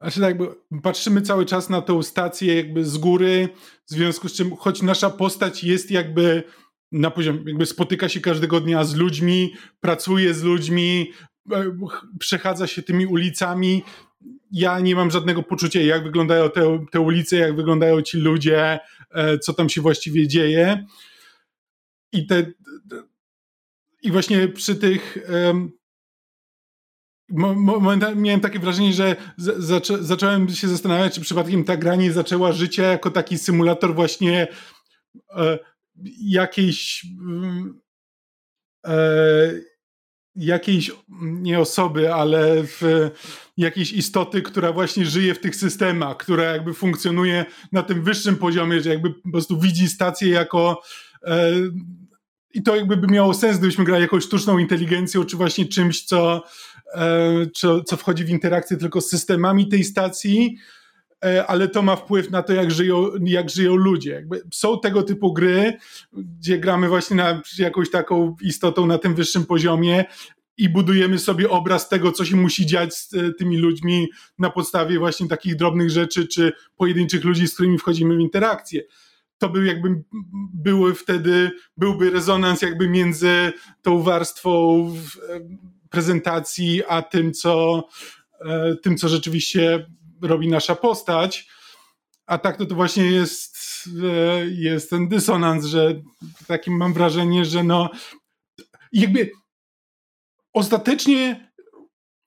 [0.00, 0.36] znaczy tak,
[0.82, 3.48] patrzymy cały czas na tą stację jakby z góry,
[3.86, 6.42] w związku z czym choć nasza postać jest jakby
[6.92, 11.12] na poziomie, jakby spotyka się każdego dnia z ludźmi, pracuje z ludźmi,
[11.52, 11.76] e,
[12.18, 13.82] przechadza się tymi ulicami,
[14.54, 18.78] ja nie mam żadnego poczucia, jak wyglądają te, te ulice, jak wyglądają ci ludzie,
[19.10, 20.86] e, co tam się właściwie dzieje.
[22.12, 22.52] I te.
[24.02, 25.18] I właśnie przy tych.
[27.28, 32.52] Momentami miałem takie wrażenie, że zaczą, zacząłem się zastanawiać, czy przypadkiem ta gra nie zaczęła
[32.52, 34.48] życia jako taki symulator właśnie
[35.36, 35.58] e,
[36.20, 37.06] jakiejś
[38.86, 39.52] e,
[40.36, 43.10] jakiejś, nie osoby, ale w
[43.56, 48.80] jakiejś istoty, która właśnie żyje w tych systemach, która jakby funkcjonuje na tym wyższym poziomie,
[48.80, 50.82] że jakby po prostu widzi stację jako
[51.26, 51.52] e,
[52.54, 56.44] i to jakby by miało sens, gdybyśmy grali jakąś sztuczną inteligencją, czy właśnie czymś, co,
[56.94, 60.83] e, co, co wchodzi w interakcję tylko z systemami tej stacji, e,
[61.46, 64.10] ale to ma wpływ na to, jak żyją, jak żyją ludzie.
[64.10, 65.78] Jakby są tego typu gry,
[66.12, 70.04] gdzie gramy właśnie na jakąś taką istotą na tym wyższym poziomie
[70.56, 74.08] i budujemy sobie obraz tego, co się musi dziać z e, tymi ludźmi
[74.38, 78.82] na podstawie właśnie takich drobnych rzeczy, czy pojedynczych ludzi, z którymi wchodzimy w interakcję.
[79.38, 80.02] To by jakby
[80.54, 83.52] były wtedy, byłby rezonans jakby między
[83.82, 84.86] tą warstwą
[85.28, 85.40] e,
[85.90, 87.84] prezentacji, a tym, co,
[88.40, 89.86] e, tym, co rzeczywiście
[90.24, 91.48] robi nasza postać.
[92.26, 93.58] A tak to, to właśnie jest,
[94.50, 96.02] jest ten dysonans, że
[96.46, 97.90] takim mam wrażenie, że no
[98.92, 99.30] jakby
[100.52, 101.52] ostatecznie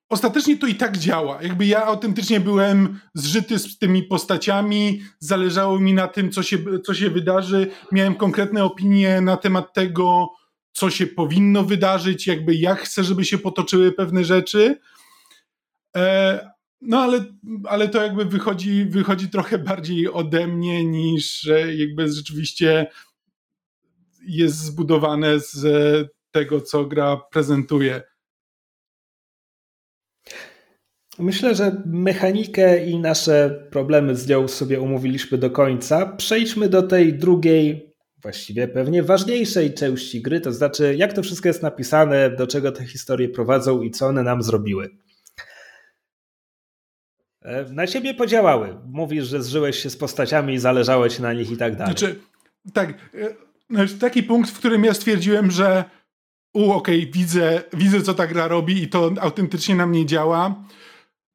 [0.10, 1.44] ostatecznie to i tak działa.
[1.44, 6.94] Jakby ja autentycznie byłem zżyty z tymi postaciami, zależało mi na tym, co się, co
[6.94, 7.72] się wydarzy.
[7.92, 10.30] Miałem konkretne opinie na temat tego,
[10.72, 14.80] co się powinno wydarzyć, jakby jak chcę, żeby się potoczyły pewne rzeczy.
[15.98, 17.26] E, no ale,
[17.64, 22.88] ale to jakby wychodzi, wychodzi trochę bardziej ode mnie niż jakby rzeczywiście
[24.28, 25.62] jest zbudowane z
[26.32, 28.02] tego, co gra prezentuje.
[31.20, 36.06] Myślę, że mechanikę i nasze problemy z nią sobie umówiliśmy do końca.
[36.06, 41.64] Przejdźmy do tej drugiej, właściwie pewnie ważniejszej części gry, to znaczy jak to wszystko jest
[41.64, 44.90] napisane, do czego te historie prowadzą i co one nam zrobiły.
[47.48, 48.78] E, na ciebie podziałały.
[48.86, 51.98] Mówisz, że zżyłeś się z postaciami i zależałeś na nich i tak dalej.
[51.98, 52.20] Znaczy,
[52.74, 52.90] tak.
[52.90, 52.96] E,
[53.70, 55.84] znaczy, taki punkt, w którym ja stwierdziłem, że
[56.54, 60.64] u, okej, okay, widzę, widzę, co ta gra robi i to autentycznie na mnie działa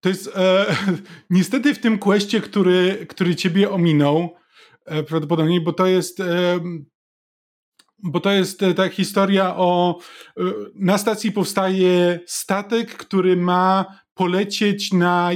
[0.03, 0.67] to jest e,
[1.31, 4.37] niestety w tym kwestie, który, który ciebie ominął,
[4.85, 6.21] e, prawdopodobnie, bo to jest.
[6.21, 6.61] E,
[7.99, 9.99] bo to jest e, ta historia o.
[10.75, 13.85] Na stacji powstaje statek, który ma
[14.15, 15.31] polecieć na.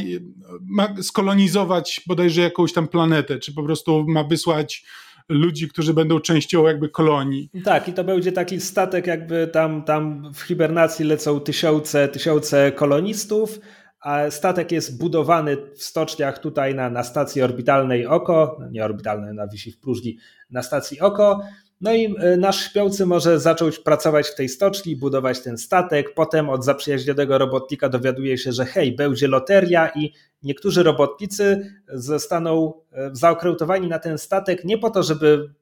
[0.68, 4.85] ma skolonizować bodajże jakąś tam planetę, czy po prostu ma wysłać
[5.29, 7.51] ludzi, którzy będą częścią jakby kolonii.
[7.64, 13.59] Tak, i to będzie taki statek, jakby tam, tam w hibernacji lecą tysiące, tysiące kolonistów,
[14.01, 19.35] a statek jest budowany w stoczniach tutaj na, na stacji orbitalnej Oko, no nie orbitalnej,
[19.35, 20.18] na wisi w próżni,
[20.51, 21.41] na stacji Oko.
[21.81, 26.14] No i e, nasz śpiący może zacząć pracować w tej stoczni, budować ten statek.
[26.14, 30.12] Potem od zaprzyjaźnionego robotnika dowiaduje się, że hej, będzie loteria i
[30.43, 35.55] niektórzy robotnicy zostaną e, zaokrętowani na ten statek nie po to, żeby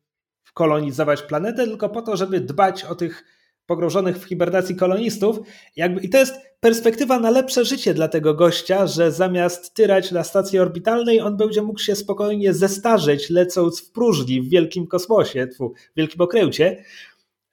[0.55, 3.25] kolonizować planetę, tylko po to, żeby dbać o tych
[3.67, 5.39] pogrążonych w hibernacji kolonistów.
[5.77, 10.25] Jakby, I to jest perspektywa na lepsze życie dla tego gościa, że zamiast tyrać na
[10.25, 15.71] stacji orbitalnej, on będzie mógł się spokojnie zestarzeć, lecąc w próżni w wielkim kosmosie, w
[15.97, 16.85] wielkim okręcie,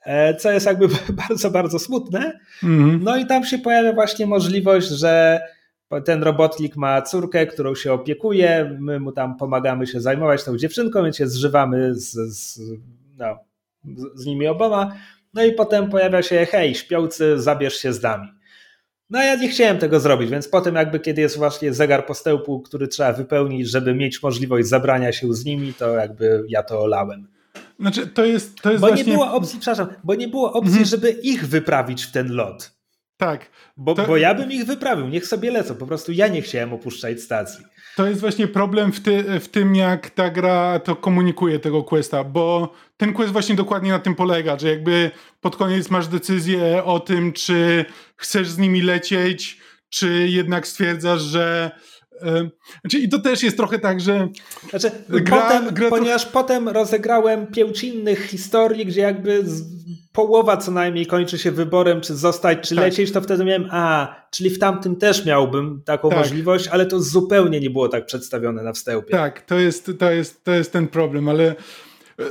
[0.05, 0.88] e, co jest jakby
[1.28, 2.39] bardzo, bardzo smutne.
[2.64, 3.03] Mm.
[3.03, 5.41] No i tam się pojawia właśnie możliwość, że
[6.05, 11.03] ten robotnik ma córkę, którą się opiekuje, my mu tam pomagamy się zajmować tą dziewczynką,
[11.03, 12.59] więc się zżywamy z, z,
[13.18, 13.38] no,
[14.16, 14.95] z nimi oboma.
[15.34, 18.27] No i potem pojawia się, hej, śpiący, zabierz się z nami.
[19.09, 22.88] No ja nie chciałem tego zrobić, więc potem jakby kiedy jest właśnie zegar postępu, który
[22.88, 27.27] trzeba wypełnić, żeby mieć możliwość zabrania się z nimi, to jakby ja to olałem.
[27.79, 29.05] Znaczy to jest, to jest bo właśnie...
[29.05, 30.86] nie było opcji, przepraszam, bo nie było opcji, mhm.
[30.86, 32.71] żeby ich wyprawić w ten lot.
[33.17, 33.49] Tak.
[33.77, 34.07] Bo, to...
[34.07, 37.65] bo ja bym ich wyprawił, niech sobie lecą, po prostu ja nie chciałem opuszczać stacji.
[37.96, 42.24] To jest właśnie problem w, ty, w tym, jak ta gra to komunikuje tego questa,
[42.24, 45.12] bo ten quest właśnie dokładnie na tym polega, że jakby
[45.42, 47.86] pod koniec masz decyzję o tym, czy
[48.16, 51.72] chcesz z nimi lecieć, czy jednak stwierdzasz, że
[52.82, 54.30] znaczy, I to też jest trochę tak, że.
[54.69, 55.95] Znaczy, gra, potem, gra to...
[55.95, 59.43] Ponieważ potem rozegrałem pięć innych historii, gdzie jakby
[60.13, 62.84] połowa co najmniej kończy się wyborem, czy zostać, czy tak.
[62.84, 66.17] lecieć, to wtedy miałem, a, czyli w tamtym też miałbym taką tak.
[66.17, 69.11] możliwość, ale to zupełnie nie było tak przedstawione na wstępie.
[69.11, 71.55] Tak, to jest, to jest, to jest ten problem, ale.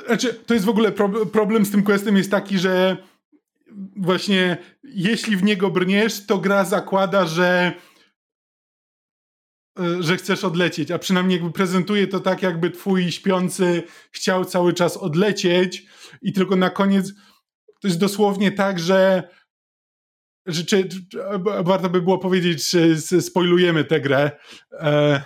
[0.07, 0.93] Znaczy, to jest w ogóle
[1.33, 2.97] problem z tym questem jest taki, że
[3.97, 7.90] właśnie jeśli w niego brniesz, to gra zakłada, że E,
[10.01, 14.97] że chcesz odlecieć, a przynajmniej jakby prezentuje to tak, jakby twój śpiący chciał cały czas
[14.97, 15.87] odlecieć
[16.23, 17.13] i tylko na koniec
[17.81, 19.23] to jest dosłownie tak, że,
[20.47, 20.99] że czy, czy,
[21.65, 24.31] warto by było powiedzieć, że spoilujemy tę grę
[24.73, 25.23] e,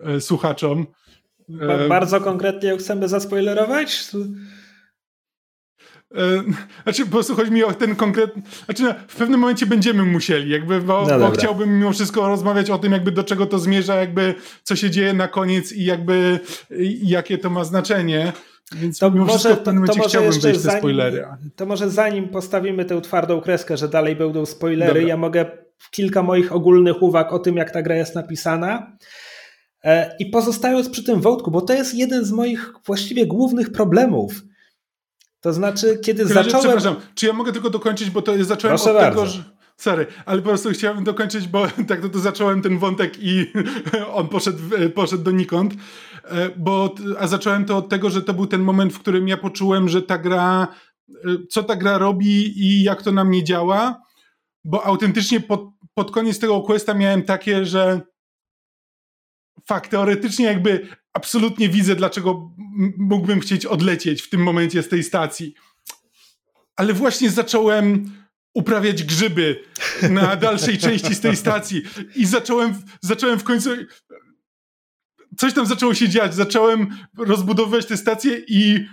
[0.00, 0.86] e, słuchaczom.
[1.60, 4.10] E, bardzo konkretnie chcemy zaspoilerować?
[6.14, 6.42] E,
[6.82, 8.42] znaczy, po prostu chodzi mi o ten konkretny.
[8.64, 12.70] Znaczy, no, w pewnym momencie będziemy musieli, jakby, bo, no bo chciałbym mimo wszystko rozmawiać
[12.70, 16.40] o tym, jakby do czego to zmierza, jakby co się dzieje na koniec i jakby
[16.78, 18.32] i jakie to ma znaczenie.
[18.72, 21.24] Więc to może, w pewnym momencie chciałbym wejść te spoilery.
[21.56, 25.08] To może zanim postawimy tę twardą kreskę, że dalej będą spoilery, Dobra.
[25.08, 25.46] ja mogę
[25.90, 28.96] kilka moich ogólnych uwag o tym, jak ta gra jest napisana.
[29.84, 34.42] E, I pozostając przy tym wątku, bo to jest jeden z moich właściwie głównych problemów
[35.40, 36.60] to znaczy, kiedy zacząłem...
[36.60, 39.20] Przepraszam, czy ja mogę tylko dokończyć, bo to jest, zacząłem Proszę od bardzo.
[39.20, 39.44] tego, że...
[39.76, 43.52] Sorry, ale po prostu chciałem dokończyć, bo tak to, to zacząłem ten wątek i
[44.14, 44.58] on poszedł,
[44.94, 45.74] poszedł donikąd.
[46.24, 49.36] E, bo, a zacząłem to od tego, że to był ten moment, w którym ja
[49.36, 50.68] poczułem, że ta gra,
[51.10, 51.14] e,
[51.50, 54.02] co ta gra robi i jak to na mnie działa.
[54.64, 55.60] Bo autentycznie pod,
[55.94, 58.00] pod koniec tego questa miałem takie, że
[59.66, 60.88] fakt, teoretycznie jakby
[61.18, 62.50] absolutnie widzę, dlaczego
[62.98, 65.54] mógłbym chcieć odlecieć w tym momencie z tej stacji.
[66.76, 68.12] Ale właśnie zacząłem
[68.54, 69.64] uprawiać grzyby
[70.10, 71.82] na dalszej części z tej stacji
[72.16, 73.70] i zacząłem, zacząłem w końcu
[75.36, 76.34] coś tam zaczęło się dziać.
[76.34, 78.86] Zacząłem rozbudowywać tę stację i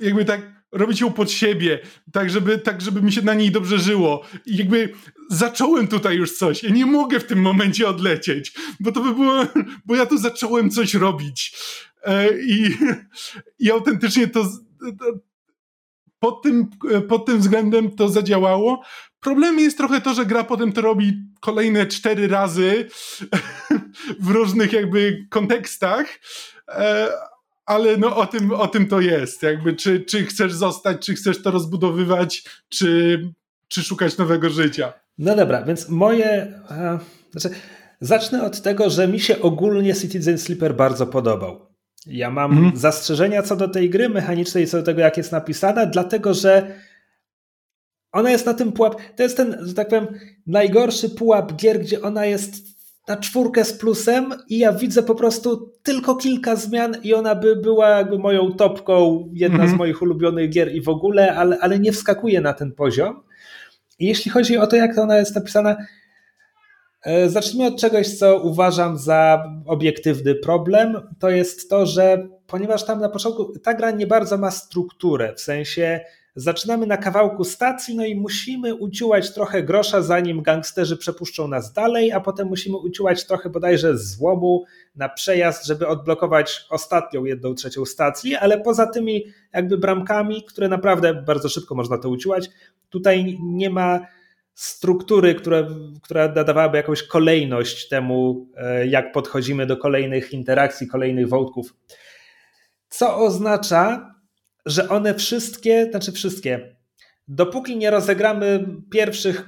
[0.00, 1.80] jakby tak robić ją pod siebie,
[2.12, 4.22] tak żeby, tak żeby mi się na niej dobrze żyło.
[4.46, 4.92] I jakby
[5.30, 6.62] zacząłem tutaj już coś.
[6.62, 9.46] Ja nie mogę w tym momencie odlecieć, bo to by było,
[9.86, 11.56] bo ja tu zacząłem coś robić.
[12.04, 12.76] E, I,
[13.58, 14.48] i autentycznie to,
[16.18, 16.70] pod tym,
[17.08, 18.82] pod tym względem to zadziałało.
[19.20, 22.88] Problemem jest trochę to, że gra potem to robi kolejne cztery razy
[24.20, 26.06] w różnych jakby kontekstach,
[26.68, 27.08] e,
[27.66, 29.42] ale no o tym, o tym to jest.
[29.42, 33.18] Jakby czy, czy chcesz zostać, czy chcesz to rozbudowywać, czy,
[33.68, 34.92] czy szukać nowego życia.
[35.18, 36.32] No dobra, więc moje.
[36.70, 36.98] E,
[37.30, 37.56] znaczy,
[38.00, 41.72] zacznę od tego, że mi się ogólnie Citizen Sleeper bardzo podobał.
[42.06, 42.76] Ja mam mhm.
[42.76, 46.74] zastrzeżenia co do tej gry mechanicznej, co do tego, jak jest napisana, dlatego że
[48.12, 48.96] ona jest na tym pułap.
[49.16, 50.06] To jest ten, że tak powiem,
[50.46, 52.54] najgorszy pułap gier, gdzie ona jest
[53.08, 57.56] na czwórkę z plusem i ja widzę po prostu tylko kilka zmian i ona by
[57.56, 59.70] była jakby moją topką, jedna mm -hmm.
[59.70, 59.78] z mhm.
[59.78, 63.22] moich ulubionych gier i w ogóle, ale, ale nie wskakuje na ten poziom.
[63.98, 65.76] I jeśli chodzi o to, jak ona jest napisana,
[67.04, 70.96] e, zacznijmy od czegoś, co uważam za obiektywny problem.
[71.18, 75.40] To jest to, że ponieważ tam na początku ta gra nie bardzo ma strukturę, w
[75.40, 76.00] sensie
[76.34, 82.12] zaczynamy na kawałku stacji, no i musimy uciłać trochę grosza, zanim gangsterzy przepuszczą nas dalej,
[82.12, 84.64] a potem musimy uciłać trochę bodajże złomu
[84.96, 91.14] na przejazd, żeby odblokować ostatnią, jedną trzecią stacji, ale poza tymi jakby bramkami, które naprawdę
[91.14, 92.50] bardzo szybko można to uciłać,
[92.90, 94.06] tutaj nie ma
[94.54, 95.66] struktury, która,
[96.02, 101.74] która nadawałaby jakąś kolejność temu, e, jak podchodzimy do kolejnych interakcji, kolejnych wątków.
[102.88, 104.11] Co oznacza,
[104.66, 106.76] że one wszystkie, znaczy wszystkie,
[107.28, 109.46] dopóki nie rozegramy pierwszych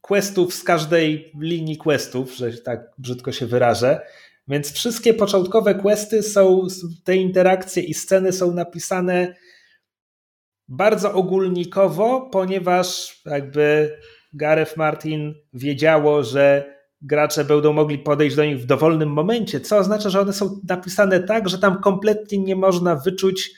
[0.00, 4.00] questów z każdej linii questów, że tak brzydko się wyrażę,
[4.48, 6.66] więc wszystkie początkowe questy są,
[7.04, 9.34] te interakcje i sceny są napisane
[10.68, 13.96] bardzo ogólnikowo, ponieważ jakby
[14.32, 20.10] Gareth Martin wiedziało, że gracze będą mogli podejść do nich w dowolnym momencie, co oznacza,
[20.10, 23.50] że one są napisane tak, że tam kompletnie nie można wyczuć,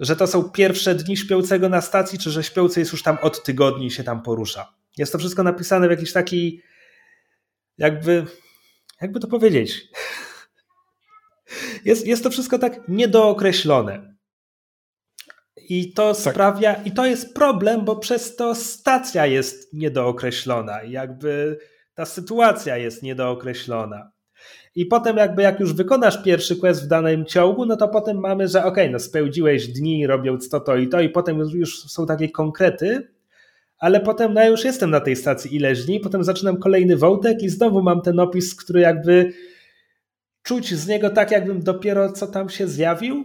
[0.00, 3.42] że to są pierwsze dni śpiącego na stacji, czy że śpiący jest już tam od
[3.42, 4.74] tygodni i się tam porusza.
[4.96, 6.62] Jest to wszystko napisane w jakiś taki
[7.78, 8.26] jakby,
[9.00, 9.88] jakby to powiedzieć,
[11.84, 14.14] jest, jest to wszystko tak niedookreślone.
[15.68, 16.32] I to tak.
[16.32, 20.82] sprawia, i to jest problem, bo przez to stacja jest niedookreślona.
[20.82, 21.58] Jakby
[21.94, 24.13] ta sytuacja jest niedookreślona.
[24.74, 28.48] I potem jakby jak już wykonasz pierwszy quest w danym ciągu, no to potem mamy,
[28.48, 32.28] że ok, no spełdziłeś dni robiąc to, to i to i potem już są takie
[32.28, 33.08] konkrety,
[33.78, 37.42] ale potem no ja już jestem na tej stacji ileś dni, potem zaczynam kolejny wątek
[37.42, 39.32] i znowu mam ten opis, który jakby
[40.42, 43.24] czuć z niego tak, jakbym dopiero co tam się zjawił.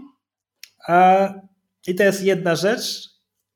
[0.88, 1.30] A,
[1.88, 3.10] I to jest jedna rzecz.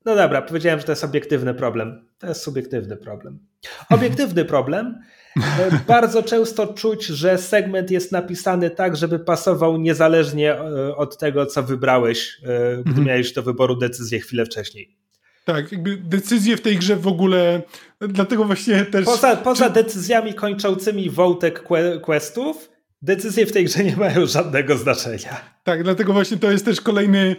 [0.04, 2.08] No dobra, powiedziałem, że to jest obiektywny problem.
[2.18, 3.38] To jest subiektywny problem.
[3.94, 5.00] Obiektywny problem.
[5.88, 11.62] Bardzo często czuć, że segment jest napisany tak, żeby pasował niezależnie e, od tego, co
[11.62, 13.06] wybrałeś, e, gdy mhm.
[13.06, 14.96] miałeś do wyboru decyzję chwilę wcześniej.
[15.44, 17.62] Tak, jakby decyzje w tej grze w ogóle,
[18.00, 19.04] dlatego właśnie też...
[19.04, 21.62] Poza, poza decyzjami kończącymi wątek
[22.02, 22.70] questów,
[23.02, 25.40] decyzje w tej grze nie mają żadnego znaczenia.
[25.64, 27.36] Tak, dlatego właśnie to jest też kolejny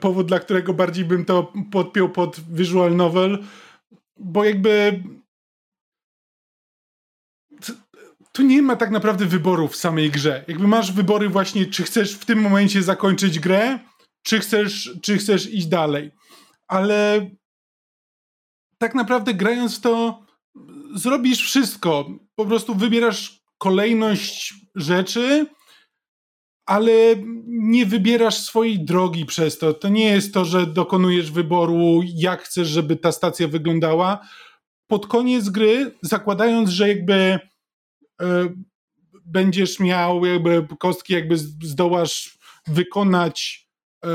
[0.00, 3.38] powód, dla którego bardziej bym to podpiął pod visual novel,
[4.16, 5.02] bo jakby
[8.34, 10.44] tu nie ma tak naprawdę wyboru w samej grze.
[10.48, 13.78] Jakby masz wybory właśnie, czy chcesz w tym momencie zakończyć grę,
[14.22, 16.10] czy chcesz, czy chcesz iść dalej.
[16.68, 17.30] Ale
[18.78, 20.22] tak naprawdę grając w to
[20.94, 22.10] zrobisz wszystko.
[22.34, 25.46] Po prostu wybierasz kolejność rzeczy,
[26.66, 26.92] ale
[27.46, 29.74] nie wybierasz swojej drogi przez to.
[29.74, 34.26] To nie jest to, że dokonujesz wyboru, jak chcesz, żeby ta stacja wyglądała.
[34.86, 37.38] Pod koniec gry, zakładając, że jakby
[39.24, 43.68] będziesz miał jakby kostki, jakby zdołasz wykonać
[44.04, 44.08] e,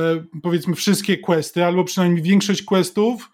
[0.43, 3.31] powiedzmy wszystkie questy, albo przynajmniej większość questów,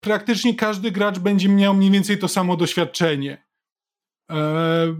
[0.00, 3.46] praktycznie każdy gracz będzie miał mniej więcej to samo doświadczenie.
[4.30, 4.96] E,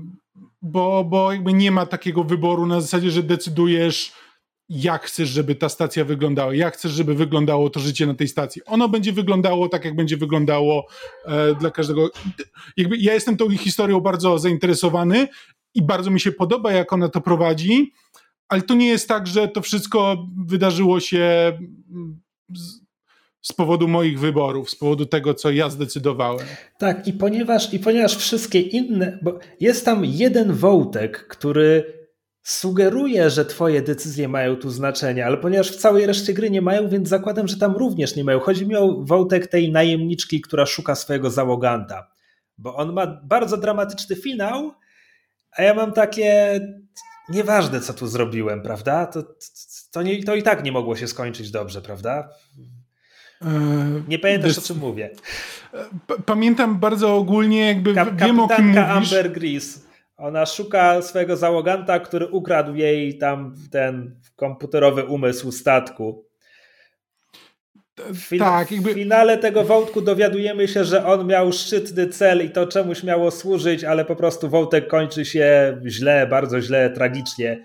[0.62, 4.12] bo, bo jakby nie ma takiego wyboru na zasadzie, że decydujesz,
[4.68, 8.62] jak chcesz, żeby ta stacja wyglądała, jak chcesz, żeby wyglądało to życie na tej stacji.
[8.64, 10.86] Ono będzie wyglądało tak, jak będzie wyglądało
[11.24, 12.10] e, dla każdego.
[12.76, 15.28] Jakby ja jestem tą historią bardzo zainteresowany
[15.74, 17.92] i bardzo mi się podoba, jak ona to prowadzi,
[18.48, 21.58] ale to nie jest tak, że to wszystko wydarzyło się
[22.54, 22.86] z,
[23.42, 26.46] z powodu moich wyborów, z powodu tego, co ja zdecydowałem.
[26.78, 31.96] Tak, i ponieważ, i ponieważ wszystkie inne, bo jest tam jeden wątek, który
[32.46, 36.88] sugeruje, że twoje decyzje mają tu znaczenie, ale ponieważ w całej reszcie gry nie mają,
[36.88, 38.40] więc zakładam, że tam również nie mają.
[38.40, 42.10] Chodzi mi o wątek tej najemniczki, która szuka swojego załoganta,
[42.58, 44.72] bo on ma bardzo dramatyczny finał,
[45.52, 46.60] a ja mam takie
[47.28, 49.06] nieważne, co tu zrobiłem, prawda?
[49.06, 49.22] To,
[49.92, 52.28] to, nie, to i tak nie mogło się skończyć dobrze, prawda?
[53.42, 53.48] E,
[54.08, 55.10] nie pamiętasz, o czym mówię.
[56.26, 58.78] Pamiętam bardzo ogólnie, jakby Kap wiem o kim mówisz.
[58.88, 59.85] Amber Gris.
[60.16, 66.26] Ona szuka swojego załoganta, który ukradł jej tam ten komputerowy umysł statku.
[67.96, 68.90] W, tak, jakby...
[68.90, 73.30] w finale tego wątku dowiadujemy się, że on miał szczytny cel i to czemuś miało
[73.30, 77.64] służyć, ale po prostu wątek kończy się źle, bardzo źle, tragicznie.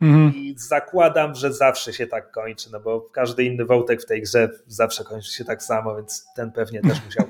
[0.00, 0.34] Mhm.
[0.34, 4.50] I zakładam, że zawsze się tak kończy, no bo każdy inny wątek w tej grze
[4.66, 7.26] zawsze kończy się tak samo, więc ten pewnie też musiał.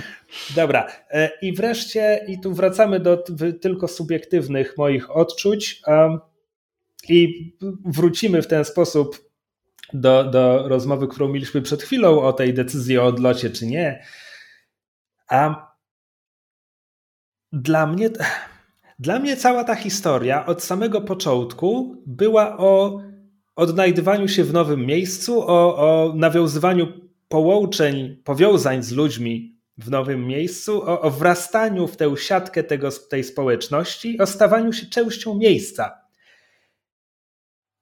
[0.56, 0.86] Dobra.
[1.10, 3.24] E, I wreszcie, i tu wracamy do
[3.60, 5.82] tylko subiektywnych moich odczuć.
[7.08, 7.52] I
[7.84, 9.26] wrócimy w ten sposób
[9.92, 14.04] do, do rozmowy, którą mieliśmy przed chwilą o tej decyzji o odlocie, czy nie.
[15.28, 15.72] A
[17.52, 18.10] dla mnie
[18.98, 23.00] dla mnie cała ta historia od samego początku była o
[23.56, 26.88] odnajdywaniu się w nowym miejscu, o, o nawiązywaniu
[27.28, 33.24] połączeń, powiązań z ludźmi w nowym miejscu, o, o wrastaniu w tę siatkę tego, tej
[33.24, 36.00] społeczności, o stawaniu się częścią miejsca.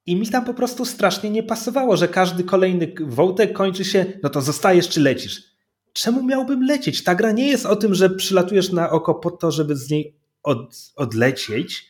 [0.05, 4.29] I mi tam po prostu strasznie nie pasowało, że każdy kolejny wątek kończy się, no
[4.29, 5.43] to zostajesz czy lecisz.
[5.93, 7.03] Czemu miałbym lecieć?
[7.03, 10.24] Ta gra nie jest o tym, że przylatujesz na oko po to, żeby z niej
[10.45, 11.89] od, odlecieć.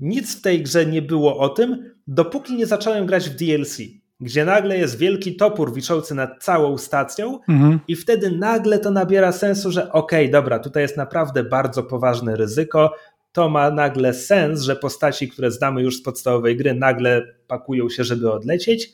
[0.00, 3.78] Nic w tej grze nie było o tym, dopóki nie zacząłem grać w DLC,
[4.20, 7.80] gdzie nagle jest wielki topór wiszący nad całą stacją mhm.
[7.88, 12.36] i wtedy nagle to nabiera sensu, że okej, okay, dobra, tutaj jest naprawdę bardzo poważne
[12.36, 12.94] ryzyko,
[13.32, 18.04] to ma nagle sens, że postaci, które znamy już z podstawowej gry, nagle pakują się,
[18.04, 18.92] żeby odlecieć.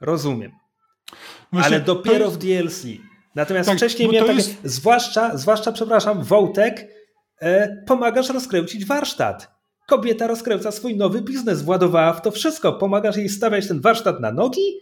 [0.00, 0.52] Rozumiem.
[1.52, 2.36] Właśnie, Ale dopiero jest...
[2.36, 2.84] w DLC.
[3.34, 4.60] Natomiast tak, wcześniej miałem takie, jest...
[4.64, 6.88] zwłaszcza, zwłaszcza, przepraszam, Wołtek,
[7.86, 9.54] pomagasz rozkręcić warsztat.
[9.86, 12.72] Kobieta rozkręca swój nowy biznes, władowała w to wszystko.
[12.72, 14.80] Pomagasz jej stawiać ten warsztat na nogi?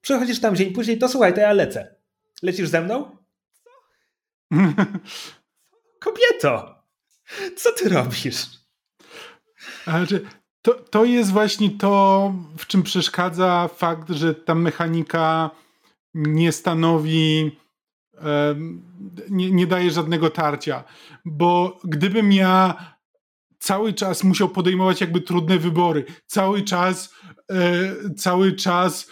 [0.00, 1.94] Przychodzisz tam dzień później, to słuchaj, to ja lecę.
[2.42, 3.16] Lecisz ze mną?
[6.00, 6.82] Kobieto!
[7.56, 8.46] Co ty robisz?
[9.86, 10.06] Ale
[10.62, 15.50] to, to jest właśnie to, w czym przeszkadza fakt, że ta mechanika
[16.14, 17.58] nie stanowi,
[19.30, 20.84] nie, nie daje żadnego tarcia.
[21.24, 22.74] Bo gdybym ja
[23.58, 27.14] cały czas musiał podejmować jakby trudne wybory, cały czas,
[27.50, 29.10] e, cały czas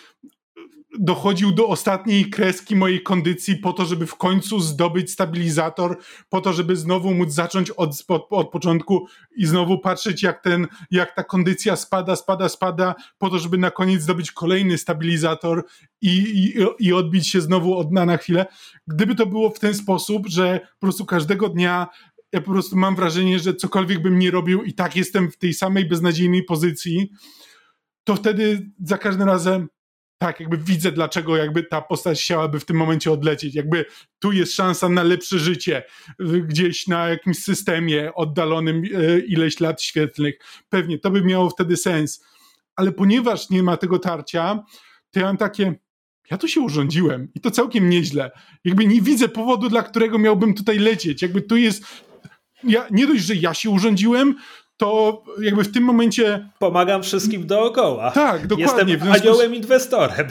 [0.98, 6.52] dochodził do ostatniej kreski mojej kondycji po to, żeby w końcu zdobyć stabilizator, po to,
[6.52, 11.24] żeby znowu móc zacząć od, od, od, początku i znowu patrzeć, jak, ten, jak ta
[11.24, 15.64] kondycja spada, spada, spada, po to, żeby na koniec zdobyć kolejny stabilizator
[16.00, 18.46] i, i, i odbić się znowu od dna na chwilę.
[18.86, 21.86] Gdyby to było w ten sposób, że po prostu każdego dnia
[22.32, 25.54] ja po prostu mam wrażenie, że cokolwiek bym nie robił i tak jestem w tej
[25.54, 27.10] samej beznadziejnej pozycji,
[28.04, 29.68] to wtedy za każdym razem
[30.18, 33.54] tak, jakby widzę, dlaczego jakby ta postać chciałaby w tym momencie odlecieć.
[33.54, 33.84] Jakby
[34.18, 35.82] tu jest szansa na lepsze życie,
[36.48, 40.38] gdzieś na jakimś systemie oddalonym e, ileś lat świetlnych.
[40.68, 42.24] Pewnie, to by miało wtedy sens.
[42.76, 44.64] Ale ponieważ nie ma tego tarcia,
[45.10, 45.74] to ja mam takie,
[46.30, 48.30] ja tu się urządziłem i to całkiem nieźle.
[48.64, 51.22] Jakby nie widzę powodu, dla którego miałbym tutaj lecieć.
[51.22, 51.84] Jakby tu jest,
[52.64, 54.34] ja, nie dość, że ja się urządziłem,
[54.78, 56.48] to jakby w tym momencie...
[56.58, 58.10] Pomagam wszystkim dookoła.
[58.10, 58.92] Tak, dokładnie.
[58.92, 60.26] Jestem aniołem inwestorem.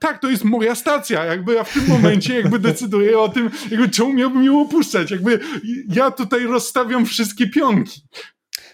[0.00, 1.24] Tak, to jest moja stacja.
[1.24, 5.10] Jakby ja w tym momencie jakby decyduję o tym, jakby czemu miałbym ją opuszczać.
[5.10, 5.40] Jakby
[5.94, 8.00] ja tutaj rozstawiam wszystkie pionki.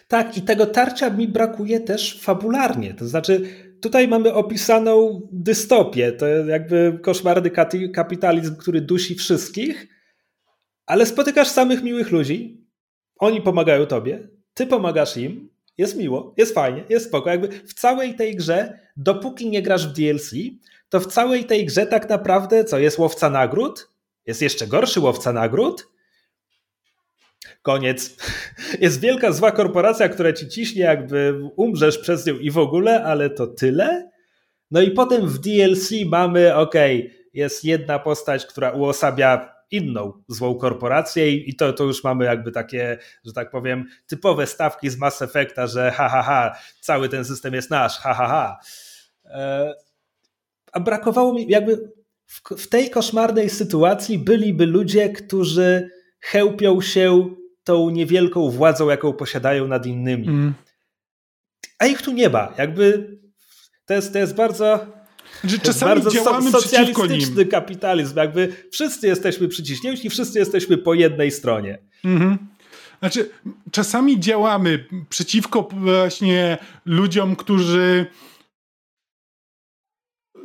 [0.09, 2.95] Tak, i tego tarcia mi brakuje też fabularnie.
[2.95, 3.49] To znaczy,
[3.83, 6.13] tutaj mamy opisaną dystopię.
[6.13, 7.51] To jakby koszmarny
[7.95, 9.89] kapitalizm, który dusi wszystkich,
[10.87, 12.67] ale spotykasz samych miłych ludzi.
[13.19, 15.49] Oni pomagają tobie, ty pomagasz im,
[15.79, 17.31] jest miło, jest fajnie, jest spoko.
[17.31, 20.31] Jakby w całej tej grze, dopóki nie grasz w DLC,
[20.89, 23.91] to w całej tej grze tak naprawdę co, jest łowca nagród?
[24.27, 25.89] Jest jeszcze gorszy łowca nagród?
[27.63, 28.17] Koniec.
[28.81, 33.31] Jest wielka zła korporacja, która ci ciśnie, jakby umrzesz przez nią i w ogóle, ale
[33.31, 34.11] to tyle?
[34.71, 36.75] No i potem w DLC mamy, ok,
[37.35, 42.99] jest jedna postać, która uosabia inną złą korporację i to, to już mamy jakby takie,
[43.25, 47.55] że tak powiem, typowe stawki z Mass Effecta, że ha, ha, ha, cały ten system
[47.55, 48.59] jest nasz, ha, ha, ha.
[49.25, 49.75] E,
[50.73, 51.93] a brakowało mi jakby
[52.27, 55.91] w, w tej koszmarnej sytuacji byliby ludzie, którzy
[56.21, 60.29] chełpią się tą niewielką władzą, jaką posiadają nad innymi.
[60.29, 60.55] Mm.
[61.79, 62.55] A ich tu nie ma.
[62.59, 63.19] Jakby
[63.87, 64.87] to jest, to jest bardzo
[65.51, 71.31] że czasami bardzo działamy so, socjalistyczny kapitalizm, jakby wszyscy jesteśmy przyciśnięci, wszyscy jesteśmy po jednej
[71.31, 71.79] stronie.
[72.05, 72.39] Mhm.
[72.99, 73.31] Znaczy,
[73.71, 78.07] czasami działamy przeciwko właśnie ludziom, którzy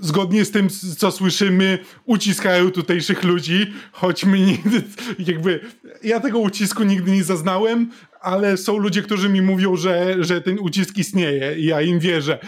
[0.01, 4.83] zgodnie z tym, co słyszymy, uciskają tutejszych ludzi, choć my nigdy,
[5.19, 5.59] jakby,
[6.03, 7.91] ja tego ucisku nigdy nie zaznałem,
[8.21, 12.39] ale są ludzie, którzy mi mówią, że, że ten ucisk istnieje i ja im wierzę.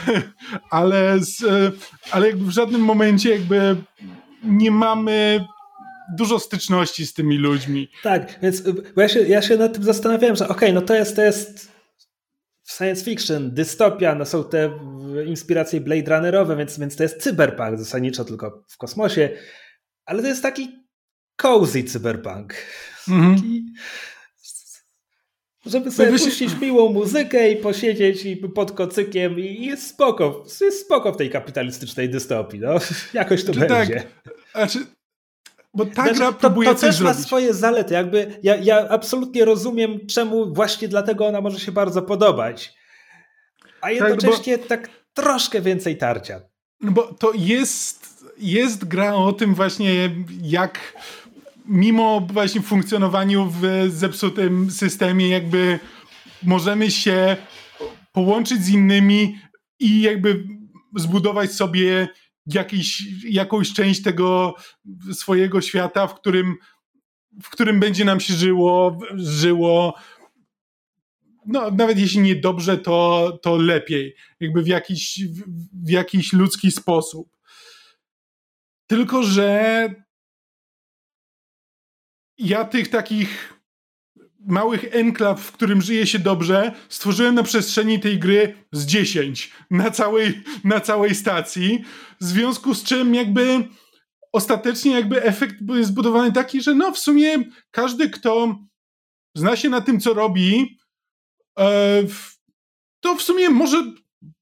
[0.70, 1.44] ale, z,
[2.10, 3.76] ale w żadnym momencie jakby
[4.44, 5.44] nie mamy
[6.16, 7.88] dużo styczności z tymi ludźmi.
[8.02, 8.62] Tak, więc
[8.96, 11.75] ja się, ja się nad tym zastanawiałem, że okej, okay, no to jest, to jest
[12.66, 14.78] science fiction, dystopia, no są te
[15.26, 19.30] inspiracje Blade Runnerowe, więc, więc to jest cyberpunk zasadniczo tylko w kosmosie,
[20.04, 20.86] ale to jest taki
[21.36, 22.54] cozy cyberpunk.
[23.08, 23.34] -hmm.
[23.34, 23.72] Taki,
[25.66, 26.24] żeby sobie Wyś...
[26.24, 31.30] puścić miłą muzykę i posiedzieć i pod kocykiem i jest spoko, jest spoko w tej
[31.30, 32.74] kapitalistycznej dystopii, no.
[33.14, 33.94] Jakoś to Czy będzie.
[33.94, 34.86] Tak, znaczy,
[35.76, 37.16] bo ta znaczy, gra próbuje to, to też zrobić.
[37.18, 37.94] ma swoje zalety.
[37.94, 42.74] Jakby ja, ja absolutnie rozumiem, czemu właśnie dlatego ona może się bardzo podobać.
[43.80, 44.68] A tak, jednocześnie tak, bo...
[44.68, 46.40] tak troszkę więcej tarcia.
[46.80, 50.10] No bo to jest, jest gra o tym właśnie,
[50.42, 50.78] jak
[51.66, 55.78] mimo właśnie funkcjonowaniu w zepsutym systemie, jakby
[56.42, 57.36] możemy się
[58.12, 59.38] połączyć z innymi
[59.80, 60.44] i jakby
[60.96, 62.08] zbudować sobie
[62.54, 64.54] jakiś, jakąś część tego
[65.12, 66.56] swojego świata, w którym,
[67.42, 69.94] w którym będzie nam się żyło, żyło
[71.46, 74.16] no, nawet jeśli nie dobrze, to, to lepiej.
[74.40, 75.20] Jakby w jakiś,
[75.84, 77.36] w jakiś ludzki sposób.
[78.86, 79.88] Tylko, że
[82.38, 83.55] ja tych takich
[84.46, 89.90] małych enklaw, w którym żyje się dobrze, stworzyłem na przestrzeni tej gry z 10 na
[89.90, 91.84] całej, na całej stacji.
[92.20, 93.68] W związku z czym jakby
[94.32, 98.58] ostatecznie jakby efekt jest zbudowany taki, że no w sumie każdy, kto
[99.34, 100.78] zna się na tym, co robi,
[101.58, 102.02] e,
[103.00, 103.92] to w sumie może,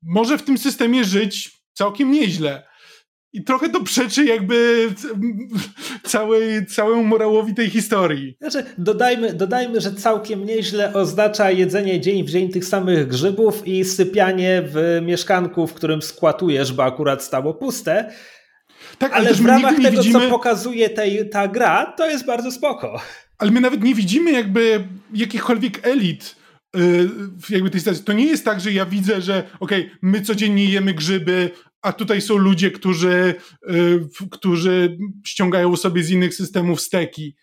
[0.03, 2.67] może w tym systemie żyć całkiem nieźle.
[3.35, 4.89] I trochę to przeczy jakby
[6.03, 8.37] całej, całemu morałowi tej historii.
[8.41, 13.85] Znaczy, dodajmy, dodajmy, że całkiem nieźle oznacza jedzenie dzień w dzień tych samych grzybów i
[13.85, 18.13] sypianie w mieszkanku, w którym skłatujesz, bo akurat stało puste.
[18.99, 20.21] Tak, ale, ale w ramach tego, widzimy...
[20.21, 23.01] co pokazuje tej, ta gra, to jest bardzo spoko.
[23.39, 26.37] Ale my nawet nie widzimy jakby jakichkolwiek elit
[26.77, 27.09] y,
[27.51, 28.05] jakby tej sytuacji.
[28.05, 31.51] To nie jest tak, że ja widzę, że okej, okay, my codziennie jemy grzyby,
[31.85, 33.35] a tutaj są ludzie, którzy,
[33.71, 37.37] y, którzy ściągają sobie z innych systemów steki.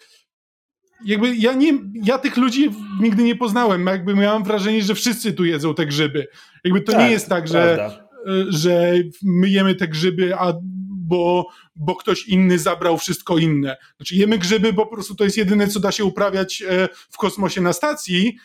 [1.06, 2.70] Jakby ja, nie, ja tych ludzi
[3.00, 3.86] nigdy nie poznałem.
[3.86, 6.28] Jakby miałem wrażenie, że wszyscy tu jedzą te grzyby.
[6.64, 7.92] Jakby to tak, nie jest tak, że,
[8.28, 10.54] y, że my jemy te grzyby, a
[10.90, 13.78] bo, bo ktoś inny zabrał wszystko inne.
[13.98, 17.18] Znaczy jemy grzyby, bo po prostu to jest jedyne, co da się uprawiać e, w
[17.18, 18.38] kosmosie na stacji,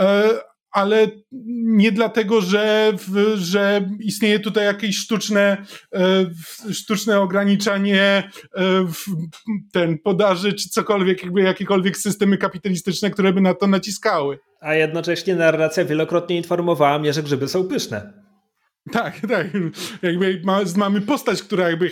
[0.00, 1.08] e, ale
[1.64, 2.92] nie dlatego, że,
[3.34, 5.56] że istnieje tutaj jakieś sztuczne,
[5.94, 6.26] e,
[6.72, 8.62] sztuczne ograniczanie e,
[9.72, 14.38] ten podaży, czy cokolwiek, jakby jakiekolwiek systemy kapitalistyczne, które by na to naciskały.
[14.60, 18.23] A jednocześnie narracja wielokrotnie informowała mnie, że grzyby są pyszne.
[18.92, 19.46] Tak, tak.
[20.02, 21.90] Jakby ma, mamy postać, która jakby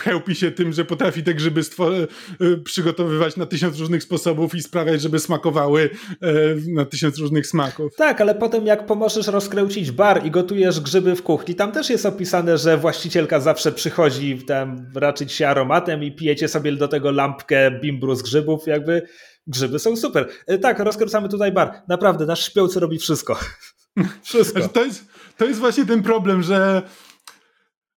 [0.00, 5.02] chełpi się tym, że potrafi te grzyby e, przygotowywać na tysiąc różnych sposobów i sprawiać,
[5.02, 5.90] żeby smakowały
[6.22, 6.28] e,
[6.72, 7.96] na tysiąc różnych smaków.
[7.96, 12.06] Tak, ale potem jak pomożesz rozkręcić bar i gotujesz grzyby w kuchni, tam też jest
[12.06, 17.80] opisane, że właścicielka zawsze przychodzi tam raczyć się aromatem i pijecie sobie do tego lampkę
[17.80, 19.02] bimbru z grzybów, jakby
[19.46, 20.28] grzyby są super.
[20.46, 21.82] E, tak, rozkręcamy tutaj bar.
[21.88, 23.38] Naprawdę, nasz śpiący robi wszystko.
[24.22, 24.60] Wszystko.
[24.60, 25.04] Znaczy, to jest,
[25.38, 26.82] to jest właśnie ten problem, że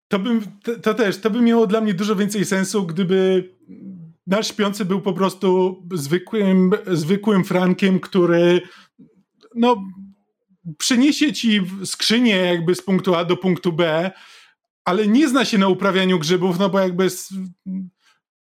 [0.08, 3.48] to, bym, to, to też, to by miało dla mnie dużo więcej sensu, gdyby
[4.26, 8.60] nasz śpiący był po prostu zwykłym, zwykłym Frankiem, który
[9.54, 9.76] no,
[10.78, 14.10] przyniesie ci skrzynię jakby z punktu A do punktu B,
[14.84, 17.08] ale nie zna się na uprawianiu grzybów, no bo jakby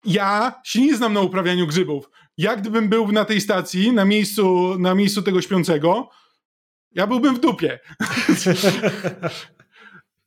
[0.05, 2.09] ja się nie znam na uprawianiu grzybów.
[2.37, 6.09] Ja gdybym był na tej stacji, na miejscu, na miejscu tego śpiącego,
[6.91, 7.79] ja byłbym w dupie.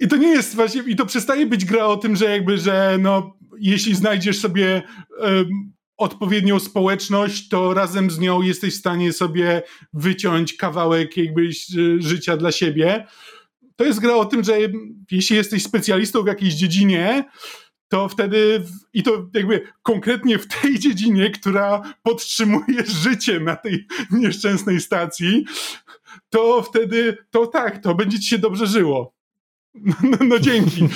[0.00, 2.98] I to nie jest właśnie, i to przestaje być gra o tym, że jakby, że
[3.00, 4.82] no, jeśli znajdziesz sobie
[5.18, 5.48] um,
[5.96, 9.62] odpowiednią społeczność, to razem z nią jesteś w stanie sobie
[9.92, 11.48] wyciąć kawałek jakby
[11.98, 13.06] życia dla siebie.
[13.76, 14.58] To jest gra o tym, że
[15.10, 17.24] jeśli jesteś specjalistą w jakiejś dziedzinie,
[17.94, 24.80] to wtedy i to jakby konkretnie w tej dziedzinie, która podtrzymuje życie na tej nieszczęsnej
[24.80, 25.44] stacji,
[26.30, 29.14] to wtedy, to tak, to będzie ci się dobrze żyło.
[29.74, 30.88] No, no, no dzięki.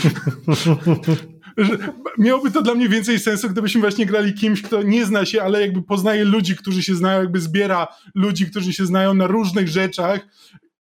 [2.18, 5.60] Miałoby to dla mnie więcej sensu, gdybyśmy właśnie grali kimś, kto nie zna się, ale
[5.60, 10.20] jakby poznaje ludzi, którzy się znają, jakby zbiera ludzi, którzy się znają na różnych rzeczach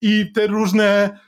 [0.01, 1.19] i te różne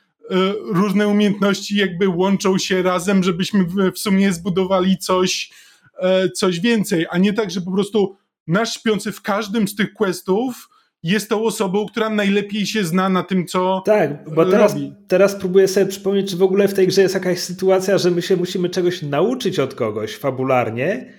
[0.66, 3.66] różne umiejętności jakby łączą się razem, żebyśmy
[3.96, 5.52] w sumie zbudowali coś,
[6.00, 8.16] e, coś więcej, a nie tak, że po prostu
[8.48, 10.70] nasz śpiący w każdym z tych questów
[11.04, 14.94] jest tą osobą, która najlepiej się zna na tym, co Tak, bo teraz, robi.
[15.08, 18.22] teraz próbuję sobie przypomnieć, czy w ogóle w tej grze jest jakaś sytuacja, że my
[18.22, 21.14] się musimy czegoś nauczyć od kogoś fabularnie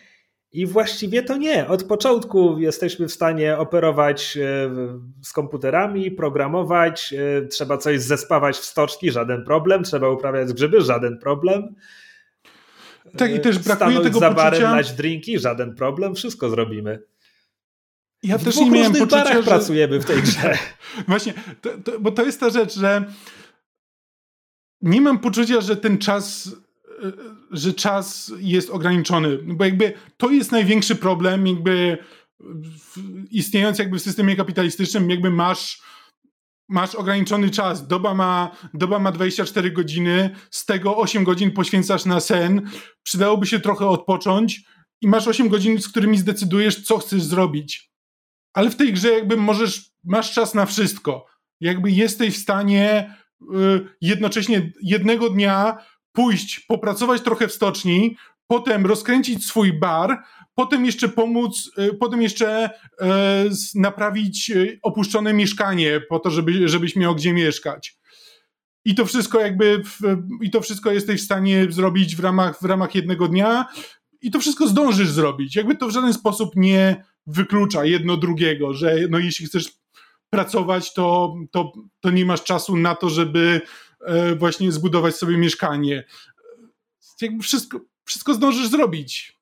[0.52, 1.68] i właściwie to nie.
[1.68, 4.70] Od początku jesteśmy w stanie operować e,
[5.22, 11.18] z komputerami, programować, e, trzeba coś zespawać w stoczki, żaden problem, trzeba uprawiać grzyby, żaden
[11.18, 11.74] problem.
[13.16, 14.76] Tak, i też brakuje Stanąć tego za barem, poczucia...
[14.76, 17.02] lać drinki, żaden problem, wszystko zrobimy.
[18.22, 19.42] Ja w też nie miałem poczucia, że...
[19.42, 20.58] pracujemy w tej grze.
[21.08, 23.04] Właśnie, to, to, bo to jest ta rzecz, że
[24.82, 26.50] nie mam poczucia, że ten czas
[27.50, 31.98] że czas jest ograniczony, bo jakby to jest największy problem, jakby
[33.30, 35.82] istniejąc jakby w systemie kapitalistycznym, jakby masz
[36.70, 42.20] masz ograniczony czas, doba ma, doba ma 24 godziny, z tego 8 godzin poświęcasz na
[42.20, 42.70] sen,
[43.02, 44.62] przydałoby się trochę odpocząć
[45.00, 47.90] i masz 8 godzin, z którymi zdecydujesz, co chcesz zrobić.
[48.52, 51.26] Ale w tej grze jakby możesz, masz czas na wszystko.
[51.60, 53.46] Jakby jesteś w stanie y,
[54.00, 55.78] jednocześnie jednego dnia
[56.12, 58.16] pójść, popracować trochę w stoczni,
[58.46, 60.22] potem rozkręcić swój bar,
[60.54, 62.70] potem jeszcze pomóc, y, potem jeszcze
[63.00, 67.96] e, naprawić y, opuszczone mieszkanie po to, żeby, żebyś miał gdzie mieszkać.
[68.84, 70.00] I to wszystko jakby, w,
[70.42, 73.66] i to wszystko jesteś w stanie zrobić w ramach, w ramach jednego dnia
[74.20, 75.56] i to wszystko zdążysz zrobić.
[75.56, 79.72] Jakby to w żaden sposób nie wyklucza jedno drugiego, że no jeśli chcesz
[80.30, 83.60] pracować, to, to, to nie masz czasu na to, żeby
[84.36, 86.04] właśnie zbudować sobie mieszkanie.
[87.22, 89.40] Jakby wszystko, wszystko zdążysz zrobić.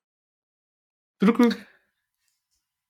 [1.17, 1.43] Tylko.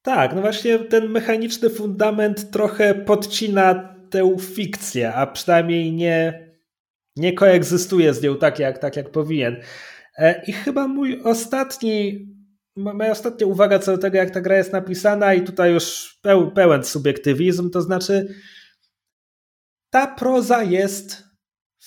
[0.02, 6.48] Tak, no właśnie ten mechaniczny fundament trochę podcina tę fikcję, a przynajmniej nie,
[7.16, 9.62] nie koegzystuje z nią tak jak, tak jak powinien.
[10.18, 12.28] E, I chyba mój ostatni,
[12.76, 16.18] moja ostatnia uwaga co do tego, jak ta gra jest napisana, i tutaj już
[16.56, 18.36] pełen subiektywizm, to znaczy
[19.90, 21.29] ta proza jest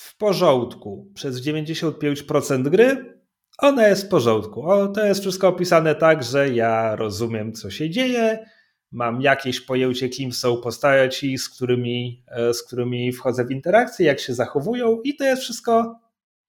[0.02, 3.18] w porządku przez 95% gry
[3.58, 4.70] ona jest w porządku.
[4.70, 8.46] O, to jest wszystko opisane tak, że ja rozumiem, co się dzieje,
[8.92, 14.20] mam jakieś pojęcie, kim są postaci, z którymi, e, z którymi wchodzę w interakcję, jak
[14.20, 16.00] się zachowują, i to jest wszystko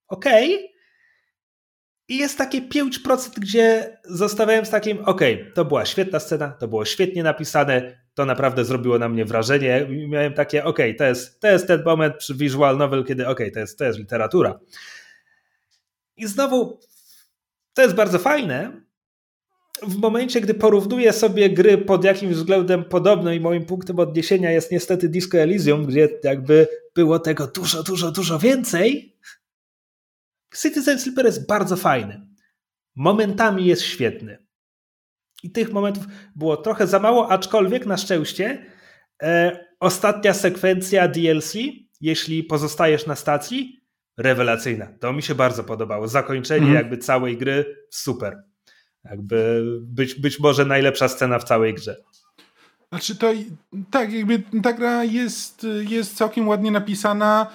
[0.08, 0.26] ok.
[2.08, 5.22] I jest takie 5%, gdzie zostawiałem z takim, ok,
[5.56, 9.88] to była świetna scena, to było świetnie napisane, to naprawdę zrobiło na mnie wrażenie.
[10.08, 13.60] Miałem takie, ok, to jest, to jest ten moment przy visual novel, kiedy ok, to
[13.60, 14.60] jest, to jest literatura.
[16.18, 16.80] I znowu
[17.74, 18.84] to jest bardzo fajne.
[19.82, 24.72] W momencie, gdy porównuję sobie gry pod jakimś względem podobne i moim punktem odniesienia jest
[24.72, 29.14] niestety Disco Elysium, gdzie jakby było tego dużo, dużo, dużo więcej,
[30.56, 32.28] Citizen Sleeper jest bardzo fajny.
[32.96, 34.43] Momentami jest świetny.
[35.44, 36.04] I tych momentów
[36.36, 38.66] było trochę za mało, aczkolwiek na szczęście
[39.24, 41.54] e, ostatnia sekwencja DLC,
[42.02, 43.84] jeśli pozostajesz na stacji,
[44.18, 44.88] rewelacyjna.
[45.00, 46.08] To mi się bardzo podobało.
[46.08, 46.76] Zakończenie mm.
[46.76, 48.44] jakby całej gry super.
[49.06, 51.96] Jakby być, być może najlepsza scena w całej grze.
[52.90, 53.34] Znaczy to
[53.92, 57.48] tak, jakby ta gra jest, jest całkiem ładnie napisana.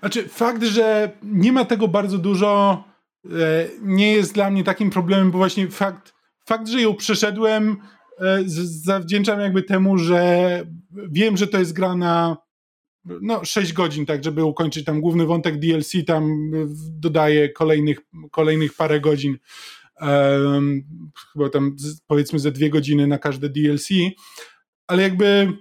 [0.00, 2.84] Znaczy fakt, że nie ma tego bardzo dużo
[3.24, 3.28] e,
[3.82, 6.15] nie jest dla mnie takim problemem, bo właśnie fakt,
[6.46, 7.76] fakt że ją przeszedłem
[8.20, 8.42] e,
[8.84, 10.62] zawdzięczam jakby temu, że
[11.10, 12.36] wiem, że to jest gra na
[13.22, 16.50] no, 6 godzin, tak, żeby ukończyć tam główny wątek DLC, tam
[16.90, 17.98] dodaję kolejnych,
[18.30, 19.38] kolejnych parę godzin.
[20.00, 20.82] Um,
[21.32, 23.88] chyba tam powiedzmy ze dwie godziny na każde DLC,
[24.86, 25.52] ale jakby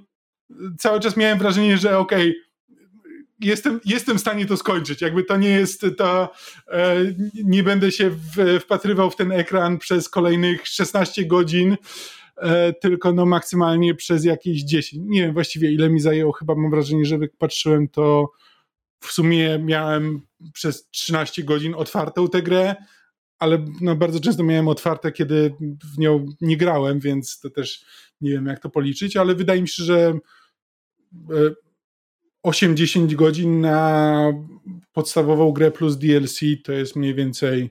[0.77, 2.44] cały czas miałem wrażenie, że okej, okay,
[3.45, 5.01] jestem, jestem w stanie to skończyć.
[5.01, 6.31] Jakby to nie jest to,
[6.67, 6.95] e,
[7.43, 11.77] nie będę się w, wpatrywał w ten ekran przez kolejnych 16 godzin.
[12.37, 15.03] E, tylko no maksymalnie przez jakieś 10.
[15.05, 18.31] Nie wiem właściwie ile mi zajęło, chyba mam wrażenie, że patrzyłem, to
[18.99, 20.21] w sumie miałem
[20.53, 22.75] przez 13 godzin otwartą tę grę,
[23.39, 25.55] ale no bardzo często miałem otwarte, kiedy
[25.95, 27.85] w nią nie grałem, więc to też
[28.21, 30.13] nie wiem jak to policzyć, ale wydaje mi się, że
[32.45, 34.21] 8-10 e, godzin na
[34.91, 37.69] podstawową grę plus DLC to jest mniej więcej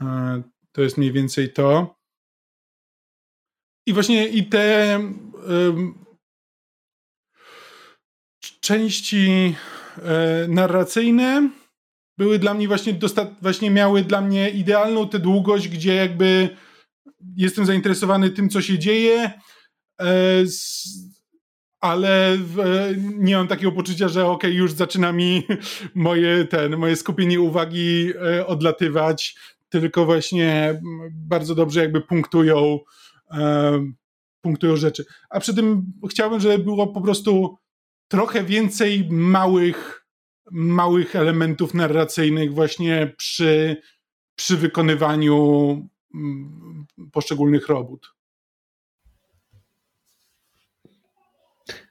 [0.00, 0.42] e,
[0.72, 2.00] to jest mniej więcej to.
[3.86, 4.98] I właśnie i te
[5.48, 6.04] um,
[8.60, 9.54] części
[10.02, 11.50] e, narracyjne
[12.18, 12.98] były dla mnie właśnie,
[13.42, 16.56] właśnie miały dla mnie idealną tę długość, gdzie jakby
[17.36, 19.32] jestem zainteresowany tym, co się dzieje,
[20.00, 20.84] e, z,
[21.80, 22.56] ale w,
[23.18, 25.46] nie mam takiego poczucia, że ok, już zaczyna mi
[25.94, 29.36] moje, ten, moje skupienie uwagi e, odlatywać,
[29.68, 30.80] tylko właśnie
[31.10, 32.78] bardzo dobrze jakby punktują
[34.40, 35.04] punktują rzeczy.
[35.30, 37.58] A przy tym chciałbym, żeby było po prostu
[38.08, 40.06] trochę więcej małych,
[40.50, 43.82] małych elementów narracyjnych właśnie przy,
[44.34, 45.72] przy wykonywaniu
[46.14, 48.14] mm, poszczególnych robót.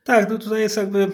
[0.10, 1.08] Tak, no tutaj jest jakby.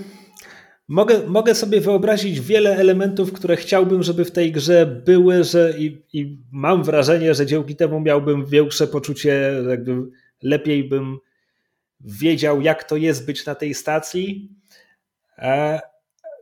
[0.88, 6.02] Mogę, mogę sobie wyobrazić wiele elementów, które chciałbym, żeby w tej grze były, że i,
[6.14, 9.96] i mam wrażenie, że dzięki temu miałbym większe poczucie jakby
[10.44, 11.18] lepiej bym
[12.00, 14.50] wiedział, jak to jest być na tej stacji.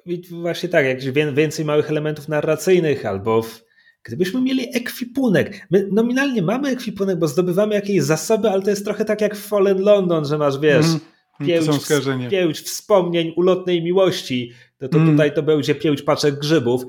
[0.05, 1.01] I właśnie tak, jak
[1.33, 3.63] więcej małych elementów narracyjnych, albo w,
[4.03, 5.67] gdybyśmy mieli ekwipunek.
[5.71, 9.47] My nominalnie mamy ekwipunek, bo zdobywamy jakieś zasoby, ale to jest trochę tak jak w
[9.47, 10.99] Fallen London, że masz, wiesz, mm.
[11.45, 11.67] Pięć,
[12.29, 15.11] pięć wspomnień ulotnej miłości, to, to mm.
[15.11, 16.83] tutaj to będzie pięć paczek grzybów.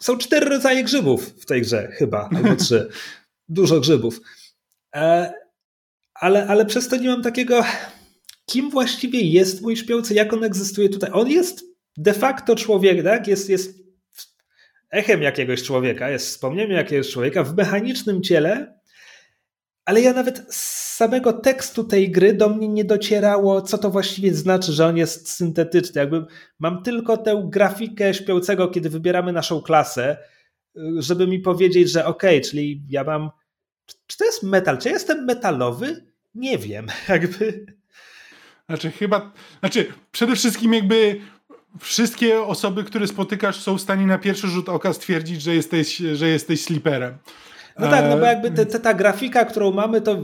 [0.00, 2.88] Są cztery rodzaje grzybów w tej grze, chyba, albo trzy.
[3.48, 4.20] Dużo grzybów.
[4.94, 5.32] E,
[6.14, 7.64] ale, ale przez to nie mam takiego,
[8.46, 11.10] kim właściwie jest mój śpiący, jak on egzystuje tutaj.
[11.12, 11.64] On jest
[11.96, 13.28] de facto człowiek, tak?
[13.28, 13.80] Jest, jest
[14.90, 18.79] echem jakiegoś człowieka, jest wspomnieniem jakiegoś człowieka w mechanicznym ciele,
[19.90, 24.34] ale ja nawet z samego tekstu tej gry do mnie nie docierało, co to właściwie
[24.34, 26.00] znaczy, że on jest syntetyczny.
[26.00, 26.26] Jakby
[26.58, 30.16] mam tylko tę grafikę śpiącego, kiedy wybieramy naszą klasę,
[30.98, 33.30] żeby mi powiedzieć, że okej, okay, czyli ja mam.
[34.06, 34.78] Czy to jest metal?
[34.78, 36.06] Czy ja jestem metalowy?
[36.34, 36.86] Nie wiem.
[37.08, 37.66] Jakby.
[38.66, 39.32] Znaczy, chyba.
[39.60, 41.20] Znaczy, przede wszystkim, jakby
[41.80, 46.28] wszystkie osoby, które spotykasz, są w stanie na pierwszy rzut oka stwierdzić, że jesteś, że
[46.28, 47.18] jesteś sliperem.
[47.78, 50.18] No tak, no bo jakby te, te, ta grafika, którą mamy, to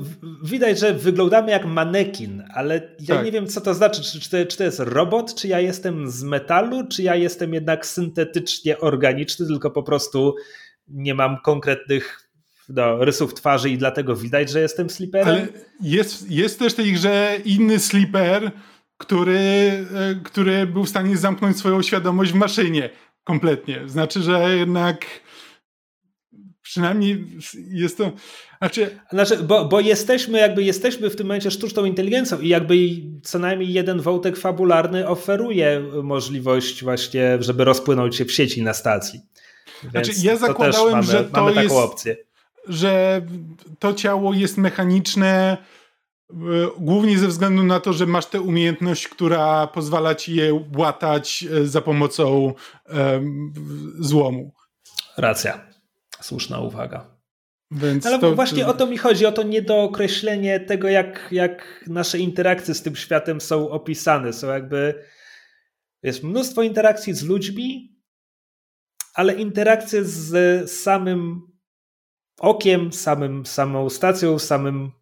[0.45, 3.25] widać, że wyglądamy jak manekin, ale ja tak.
[3.25, 4.03] nie wiem, co to znaczy.
[4.03, 7.55] Czy, czy, to, czy to jest robot, czy ja jestem z metalu, czy ja jestem
[7.55, 10.35] jednak syntetycznie organiczny, tylko po prostu
[10.89, 12.31] nie mam konkretnych
[12.69, 15.29] no, rysów twarzy i dlatego widać, że jestem sliperem.
[15.29, 15.47] Ale
[15.81, 18.51] jest, jest też tej grze inny sliper,
[18.97, 19.39] który,
[19.95, 22.91] e, który był w stanie zamknąć swoją świadomość w maszynie
[23.25, 23.83] kompletnie.
[23.87, 25.07] Znaczy, że jednak
[26.77, 27.25] przynajmniej
[27.71, 28.13] jest to.
[28.59, 32.77] Znaczy, znaczy bo, bo jesteśmy jakby jesteśmy w tym momencie sztuczną inteligencją i jakby
[33.23, 39.21] co najmniej jeden wątek fabularny oferuje możliwość właśnie, żeby rozpłynąć się w sieci na stacji.
[39.83, 42.17] Więc znaczy, ja zakładałem, to mamy, że to jest, opcję.
[42.69, 43.23] że
[43.79, 45.57] to ciało jest mechaniczne
[46.31, 46.35] e,
[46.79, 51.67] głównie ze względu na to, że masz tę umiejętność, która pozwala ci je łatać e,
[51.67, 52.55] za pomocą
[52.89, 53.53] um,
[53.99, 54.53] złomu.
[55.17, 55.66] Racja.
[56.27, 57.17] Słuszna uwaga.
[57.71, 58.35] Więc Ale to...
[58.35, 62.97] właśnie o to mi chodzi, o to niedookreślenie tego, jak, jak nasze interakcje z tym
[62.97, 64.33] światem są opisane.
[64.33, 65.05] Są jakby.
[66.03, 67.97] Jest mnóstwo interakcji z ludźmi,
[69.15, 71.43] ale interakcje z samym
[72.39, 74.93] okiem, samym, samą stacją, samym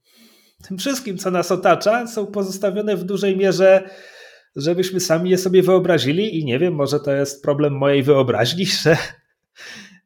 [0.69, 3.91] tym wszystkim, co nas otacza, są pozostawione w dużej mierze,
[4.57, 6.39] żebyśmy sami je sobie wyobrazili.
[6.39, 8.97] I nie wiem, może to jest problem mojej wyobraźni, że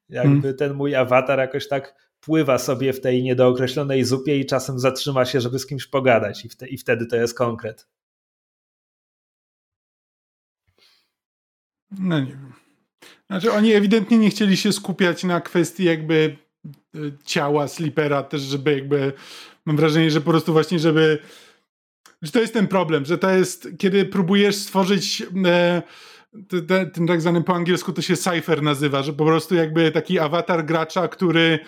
[0.08, 0.56] jakby hmm.
[0.56, 5.40] ten mój awatar jakoś tak pływa sobie w tej niedookreślonej zupie i czasem zatrzyma się,
[5.40, 7.88] żeby z kimś pogadać i, wte, i wtedy to jest konkret.
[11.90, 12.52] No nie wiem.
[13.26, 16.36] Znaczy oni ewidentnie nie chcieli się skupiać na kwestii jakby
[16.94, 19.12] e, ciała Slipera też, żeby jakby
[19.64, 21.18] mam wrażenie, że po prostu właśnie, żeby
[22.22, 25.82] że to jest ten problem, że to jest, kiedy próbujesz stworzyć e,
[26.92, 30.66] ten tak zwany po angielsku to się cipher nazywa, że po prostu jakby taki awatar
[30.66, 31.58] gracza, który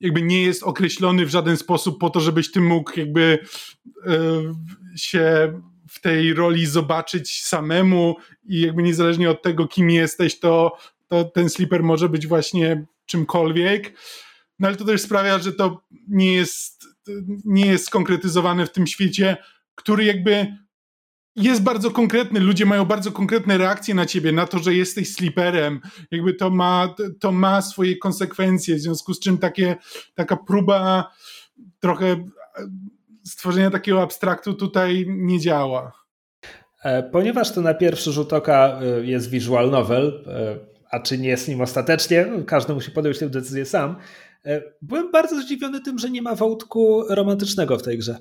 [0.00, 3.38] jakby nie jest określony w żaden sposób po to, żebyś ty mógł jakby
[4.06, 4.18] e,
[4.96, 5.52] się
[5.88, 8.16] w tej roli zobaczyć samemu
[8.48, 10.76] i jakby niezależnie od tego, kim jesteś, to,
[11.08, 13.92] to ten sleeper może być właśnie czymkolwiek.
[14.58, 16.84] No ale to też sprawia, że to nie jest,
[17.44, 19.36] nie jest skonkretyzowane w tym świecie,
[19.74, 20.56] który jakby
[21.36, 25.80] jest bardzo konkretny, ludzie mają bardzo konkretne reakcje na ciebie, na to, że jesteś sliperem.
[26.10, 29.76] Jakby to ma, to ma swoje konsekwencje, w związku z czym takie,
[30.14, 31.10] taka próba
[31.80, 32.16] trochę
[33.24, 35.92] stworzenia takiego abstraktu tutaj nie działa.
[36.82, 40.58] E, ponieważ to na pierwszy rzut oka e, jest visual novel, e,
[40.90, 43.96] a czy nie jest nim ostatecznie, każdy musi podjąć tę decyzję sam,
[44.82, 48.18] byłem bardzo zdziwiony tym, że nie ma wątku romantycznego w tej grze.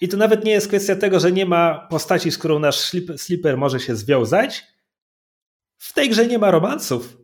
[0.00, 3.56] I to nawet nie jest kwestia tego, że nie ma postaci, z którą nasz slipper
[3.56, 4.66] może się związać.
[5.78, 7.16] W tej grze nie ma romansów.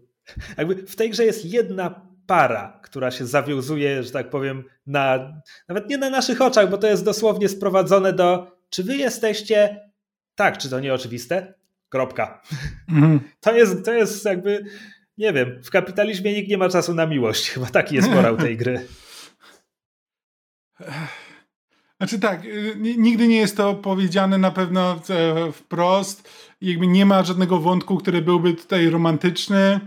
[0.58, 5.32] Jakby w tej grze jest jedna para, która się zawiązuje, że tak powiem, na,
[5.68, 9.90] nawet nie na naszych oczach, bo to jest dosłownie sprowadzone do czy wy jesteście,
[10.34, 11.54] tak, czy to nie oczywiste?
[11.88, 12.42] Kropka.
[12.88, 13.20] Mhm.
[13.40, 14.64] To, jest, to jest jakby,
[15.18, 17.50] nie wiem, w kapitalizmie nikt nie ma czasu na miłość.
[17.50, 18.86] Chyba taki jest morał tej gry.
[22.00, 26.30] Znaczy tak, y, nigdy nie jest to powiedziane na pewno e, wprost.
[26.60, 29.80] Jakby nie ma żadnego wątku, który byłby tutaj romantyczny.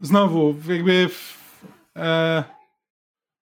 [0.00, 1.38] Znowu, jakby w,
[1.96, 2.44] e,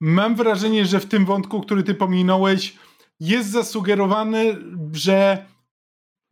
[0.01, 2.78] mam wrażenie, że w tym wątku, który ty pominąłeś,
[3.20, 4.56] jest zasugerowany,
[4.93, 5.47] że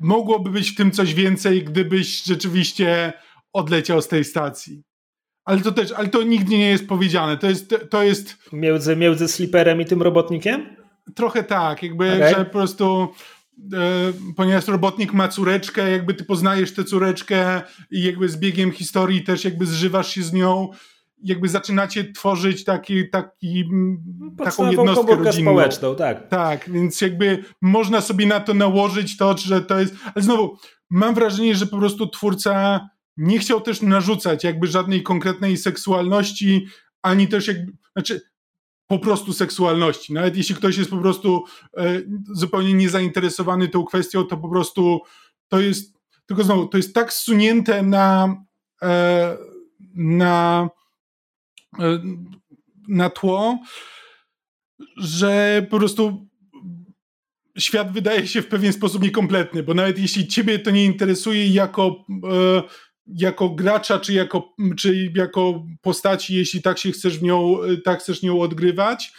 [0.00, 3.12] mogłoby być w tym coś więcej, gdybyś rzeczywiście
[3.52, 4.82] odleciał z tej stacji.
[5.44, 7.36] Ale to też, ale to nigdy nie jest powiedziane.
[7.36, 7.74] To jest.
[7.90, 10.76] To jest między, między sliperem i tym robotnikiem?
[11.14, 12.30] Trochę tak, jakby, okay.
[12.30, 13.08] że po prostu.
[13.74, 19.24] E, ponieważ robotnik ma córeczkę, jakby ty poznajesz tę córeczkę i jakby z biegiem historii
[19.24, 20.68] też jakby zżywasz się z nią
[21.22, 23.64] jakby zaczynacie tworzyć taki, taki,
[24.44, 25.50] taką jednostkę rodzinną.
[25.50, 26.28] społeczną, tak.
[26.28, 30.56] Tak, więc jakby można sobie na to nałożyć to, że to jest, ale znowu,
[30.90, 32.80] mam wrażenie, że po prostu twórca
[33.20, 36.66] nie chciał też narzucać jakby żadnej konkretnej seksualności,
[37.02, 38.20] ani też jakby, znaczy
[38.86, 40.12] po prostu seksualności.
[40.12, 41.44] Nawet jeśli ktoś jest po prostu
[41.76, 42.00] e,
[42.32, 45.00] zupełnie niezainteresowany tą kwestią, to po prostu
[45.48, 45.94] to jest,
[46.26, 48.36] tylko znowu, to jest tak zsunięte na,
[48.82, 49.36] e,
[49.94, 50.68] na,
[51.78, 52.02] e,
[52.88, 53.58] na tło,
[54.96, 56.26] że po prostu
[57.58, 62.04] świat wydaje się w pewien sposób niekompletny, bo nawet jeśli ciebie to nie interesuje jako
[62.32, 62.62] e,
[63.06, 68.40] jako gracza, czy jako, czy jako postaci, jeśli tak się chcesz nią, tak chcesz nią
[68.40, 69.12] odgrywać,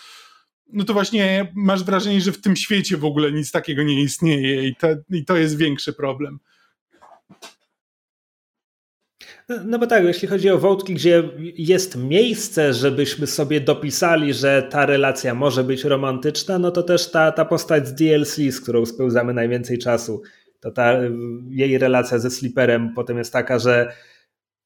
[0.74, 4.68] no to właśnie masz wrażenie, że w tym świecie w ogóle nic takiego nie istnieje
[4.68, 6.40] i to, i to jest większy problem.
[9.50, 11.24] No, no bo tak, jeśli chodzi o wątki, gdzie
[11.58, 17.32] jest miejsce, żebyśmy sobie dopisali, że ta relacja może być romantyczna, no to też ta,
[17.32, 20.22] ta postać z DLC, z którą spełzamy najwięcej czasu,
[20.62, 20.94] to ta
[21.50, 23.94] jej relacja ze Slipperem potem jest taka, że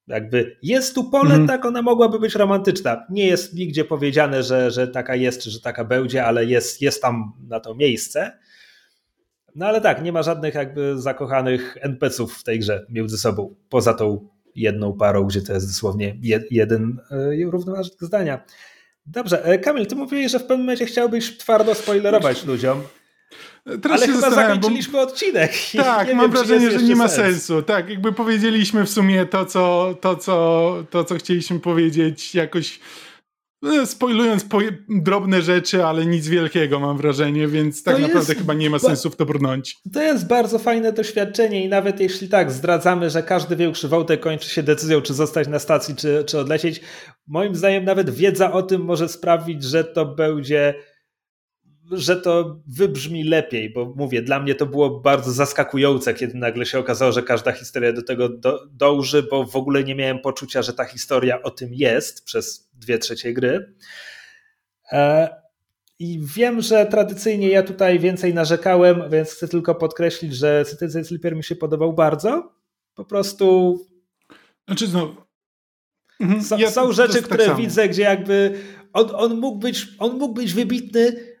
[0.06, 1.46] jakby jest tu pole, mm.
[1.46, 3.06] tak ona mogłaby być romantyczna.
[3.10, 7.02] Nie jest nigdzie powiedziane, że, że taka jest, czy że taka będzie, ale jest, jest
[7.02, 8.38] tam na to miejsce.
[9.54, 13.94] No ale tak, nie ma żadnych jakby zakochanych NPC-ów w tej grze między sobą, poza
[13.94, 16.16] tą jedną parą, gdzie to jest dosłownie
[16.50, 18.44] jeden e, równoważnik zdania.
[19.06, 22.82] Dobrze, e, Kamil, ty mówiłeś, że w pewnym momencie chciałbyś twardo spoilerować ludziom.
[23.82, 25.00] Teraz Ale chyba zakończyliśmy bo...
[25.00, 25.52] odcinek.
[25.76, 27.26] Tak, mam wiem, wrażenie, że nie ma sens.
[27.26, 27.62] sensu.
[27.62, 32.80] Tak, jakby powiedzieliśmy w sumie to, co, to, co, to, co chcieliśmy powiedzieć jakoś
[33.62, 38.40] no, spoilując po, drobne rzeczy, ale nic wielkiego mam wrażenie, więc tak to naprawdę jest,
[38.40, 39.76] chyba nie ma sensu w to brnąć.
[39.92, 44.50] To jest bardzo fajne doświadczenie i nawet jeśli tak zdradzamy, że każdy większy wątek kończy
[44.50, 46.80] się decyzją, czy zostać na stacji, czy, czy odlecieć,
[47.26, 50.74] moim zdaniem nawet wiedza o tym może sprawić, że to będzie
[51.92, 56.78] że to wybrzmi lepiej, bo mówię, dla mnie to było bardzo zaskakujące, kiedy nagle się
[56.78, 60.72] okazało, że każda historia do tego do, dąży, bo w ogóle nie miałem poczucia, że
[60.72, 63.74] ta historia o tym jest przez dwie trzecie gry.
[64.92, 65.28] E,
[65.98, 71.36] I wiem, że tradycyjnie ja tutaj więcej narzekałem, więc chcę tylko podkreślić, że Citizen Sleeper
[71.36, 72.52] mi się podobał bardzo.
[72.94, 73.78] Po prostu.
[74.66, 75.14] Znaczy znowu.
[76.20, 76.42] Mhm.
[76.42, 78.60] Są, ja są rzeczy, tak które tak widzę, gdzie jakby
[78.92, 81.35] on, on, mógł być, on mógł być wybitny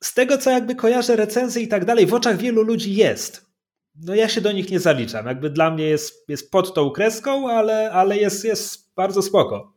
[0.00, 3.48] z tego, co jakby kojarzę recenzje i tak dalej, w oczach wielu ludzi jest.
[3.94, 5.26] No ja się do nich nie zaliczam.
[5.26, 9.72] Jakby dla mnie jest, jest pod tą kreską, ale, ale jest, jest bardzo spoko.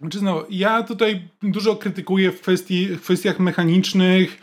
[0.00, 4.38] Znaczy no, ja tutaj dużo krytykuję w, kwestii, w kwestiach mechanicznych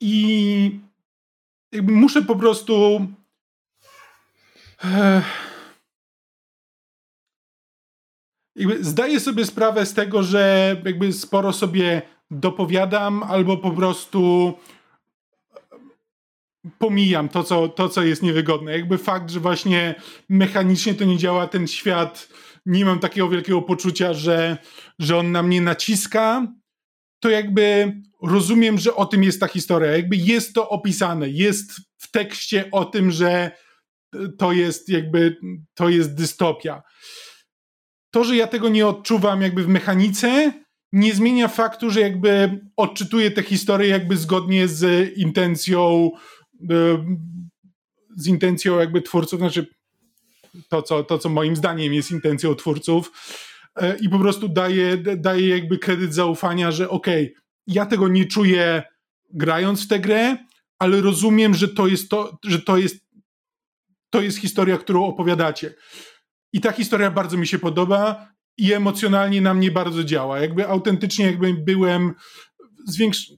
[0.00, 0.80] i
[1.72, 3.06] jakby muszę po prostu
[4.84, 5.22] e,
[8.56, 14.54] jakby zdaję sobie sprawę z tego, że jakby sporo sobie dopowiadam albo po prostu
[16.78, 18.72] pomijam to co, to, co jest niewygodne.
[18.72, 19.94] Jakby fakt, że właśnie
[20.28, 22.28] mechanicznie to nie działa, ten świat,
[22.66, 24.58] nie mam takiego wielkiego poczucia, że,
[24.98, 26.46] że on na mnie naciska,
[27.20, 27.92] to jakby
[28.22, 29.92] rozumiem, że o tym jest ta historia.
[29.92, 33.50] Jakby jest to opisane, jest w tekście o tym, że
[34.38, 35.36] to jest jakby,
[35.74, 36.82] to jest dystopia.
[38.10, 40.52] To, że ja tego nie odczuwam jakby w mechanice,
[40.92, 46.10] nie zmienia faktu, że jakby odczytuję tę historię jakby zgodnie z intencją
[46.70, 47.04] e,
[48.16, 49.66] z intencją jakby twórców, znaczy
[50.68, 53.12] to co, to, co moim zdaniem jest intencją twórców
[53.76, 58.24] e, i po prostu daję, daję jakby kredyt zaufania, że okej, okay, ja tego nie
[58.24, 58.82] czuję
[59.30, 60.36] grając w tę grę,
[60.78, 63.08] ale rozumiem, że to jest to, że to jest
[64.10, 65.74] to jest historia, którą opowiadacie.
[66.52, 68.28] I ta historia bardzo mi się podoba
[68.58, 70.40] i emocjonalnie na mnie bardzo działa.
[70.40, 72.14] Jakby autentycznie jakby byłem
[72.86, 73.32] zwiększ...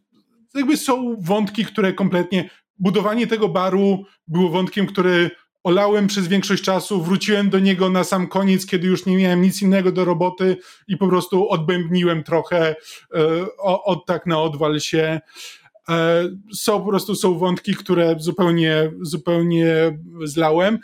[0.55, 5.31] jakby są wątki, które kompletnie budowanie tego baru było wątkiem, który
[5.65, 9.63] olałem przez większość czasu, wróciłem do niego na sam koniec, kiedy już nie miałem nic
[9.63, 10.57] innego do roboty
[10.89, 12.77] i po prostu odbębniłem trochę
[13.15, 15.21] e, od tak na odwal się.
[15.89, 16.25] E,
[16.55, 20.79] są po prostu są wątki, które zupełnie, zupełnie zlałem,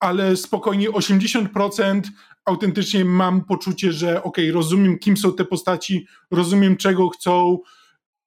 [0.00, 2.00] ale spokojnie 80%
[2.44, 7.58] autentycznie mam poczucie, że ok, rozumiem, kim są te postaci, rozumiem, czego chcą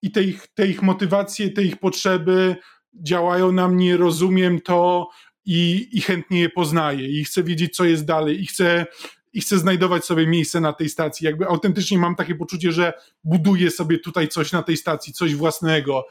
[0.01, 2.55] i te ich, te ich motywacje, te ich potrzeby
[2.93, 5.09] działają na mnie, rozumiem to
[5.45, 8.85] i, i chętnie je poznaję i chcę wiedzieć, co jest dalej i chcę,
[9.33, 11.25] i chcę znajdować sobie miejsce na tej stacji.
[11.25, 16.05] Jakby autentycznie mam takie poczucie, że buduję sobie tutaj coś na tej stacji, coś własnego.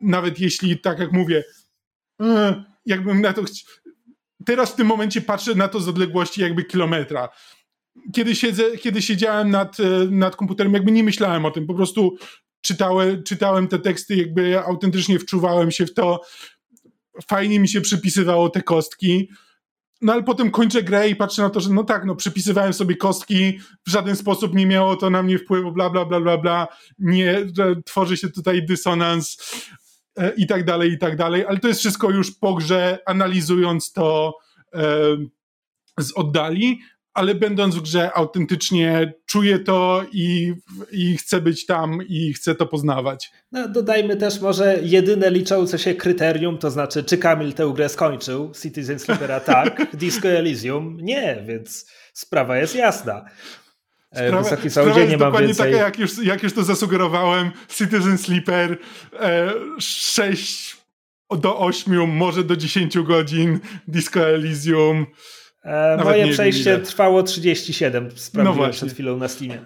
[0.00, 1.44] Nawet jeśli, tak jak mówię,
[2.20, 3.42] e, jakbym na to
[4.46, 7.28] teraz w tym momencie patrzę na to z odległości jakby kilometra.
[8.12, 12.16] kiedy, siedzę, kiedy siedziałem nad, e, nad komputerem, jakby nie myślałem o tym, po prostu
[12.60, 16.20] czytałem, czytałem te teksty, jakby autentycznie wczuwałem się w to.
[17.28, 19.28] Fajnie mi się przypisywało te kostki.
[20.00, 22.96] No ale potem kończę grę i patrzę na to, że no tak, no przypisywałem sobie
[22.96, 26.68] kostki, w żaden sposób nie miało to na mnie wpływu, bla, bla, bla, bla, bla.
[26.98, 27.46] Nie,
[27.84, 29.36] tworzy się tutaj dysonans
[30.36, 34.38] i tak dalej, i tak dalej, ale to jest wszystko już po grze, analizując to
[34.74, 34.80] e,
[35.98, 36.78] z oddali,
[37.14, 40.52] ale będąc w grze autentycznie czuję to i,
[40.92, 43.32] i chcę być tam i chcę to poznawać.
[43.52, 48.52] No, dodajmy też może jedyne liczące się kryterium, to znaczy czy Kamil tę grę skończył,
[48.62, 53.24] Citizen Sleepera tak, Disco Elysium nie, więc sprawa jest jasna.
[54.12, 55.72] E, sprawa, Wysoki jest nie dokładnie więcej...
[55.72, 57.50] taka, jak już, jak już to zasugerowałem.
[57.68, 58.78] Citizen Sleeper
[59.20, 60.76] e, 6
[61.40, 65.06] do 8, może do 10 godzin, Disco Elysium.
[65.64, 69.58] E, moje przejście trwało 37, sprawdziłem no przed chwilą na Steamie.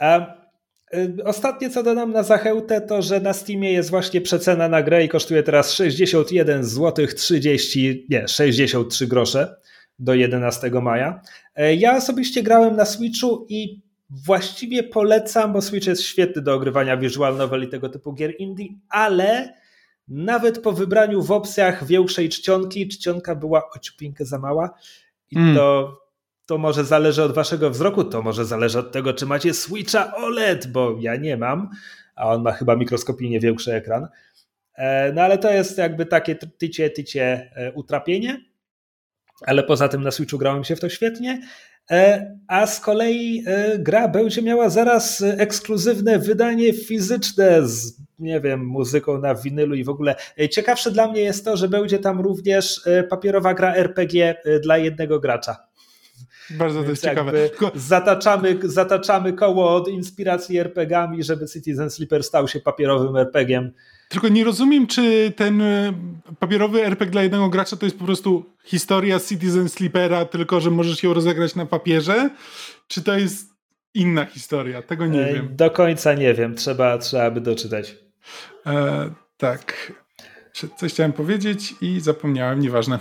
[0.00, 4.82] E, e, ostatnie co dodam na zachętę to, że na Steamie jest właśnie przecena na
[4.82, 9.61] grę i kosztuje teraz 61 zł 30, nie, 63 grosze
[10.02, 11.20] do 11 maja.
[11.54, 16.96] E, ja osobiście grałem na Switchu i właściwie polecam, bo Switch jest świetny do ogrywania
[16.96, 19.54] visual novel i tego typu gier indie, ale
[20.08, 24.70] nawet po wybraniu w opcjach większej czcionki, czcionka była ociupinkę za mała,
[25.30, 25.56] i mm.
[25.56, 25.98] to,
[26.46, 30.66] to może zależy od waszego wzroku, to może zależy od tego, czy macie Switcha OLED,
[30.66, 31.68] bo ja nie mam,
[32.14, 34.08] a on ma chyba mikroskopijnie większy ekran.
[34.74, 38.51] E, no ale to jest jakby takie tycie, tycie e, utrapienie,
[39.46, 41.42] ale poza tym na Switchu grałem się w to świetnie.
[41.90, 43.44] E, a z kolei
[43.78, 49.88] gra będzie miała zaraz ekskluzywne wydanie fizyczne z, nie wiem, muzyką na winylu i w
[49.88, 50.14] ogóle.
[50.50, 55.56] Ciekawsze dla mnie jest to, że będzie tam również papierowa gra RPG dla jednego gracza.
[56.50, 57.32] Bardzo to jest ciekawe.
[57.74, 63.72] Zataczamy, zataczamy koło od inspiracji RPGami, żeby Citizen Sleeper stał się papierowym RPGiem.
[64.12, 65.62] Tylko nie rozumiem, czy ten
[66.38, 71.02] papierowy RPG dla jednego gracza to jest po prostu historia Citizen Sleepera, tylko że możesz
[71.02, 72.30] ją rozegrać na papierze,
[72.88, 73.48] czy to jest
[73.94, 74.82] inna historia?
[74.82, 75.48] Tego nie e, wiem.
[75.56, 77.96] Do końca nie wiem, trzeba, trzeba by doczytać.
[78.66, 79.92] E, tak.
[80.76, 82.98] Coś chciałem powiedzieć i zapomniałem, nieważne.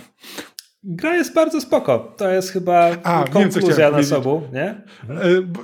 [0.83, 2.13] Gra jest bardzo spoko.
[2.17, 4.65] To jest chyba A, konkluzja na sobą, nie?
[4.65, 4.81] E,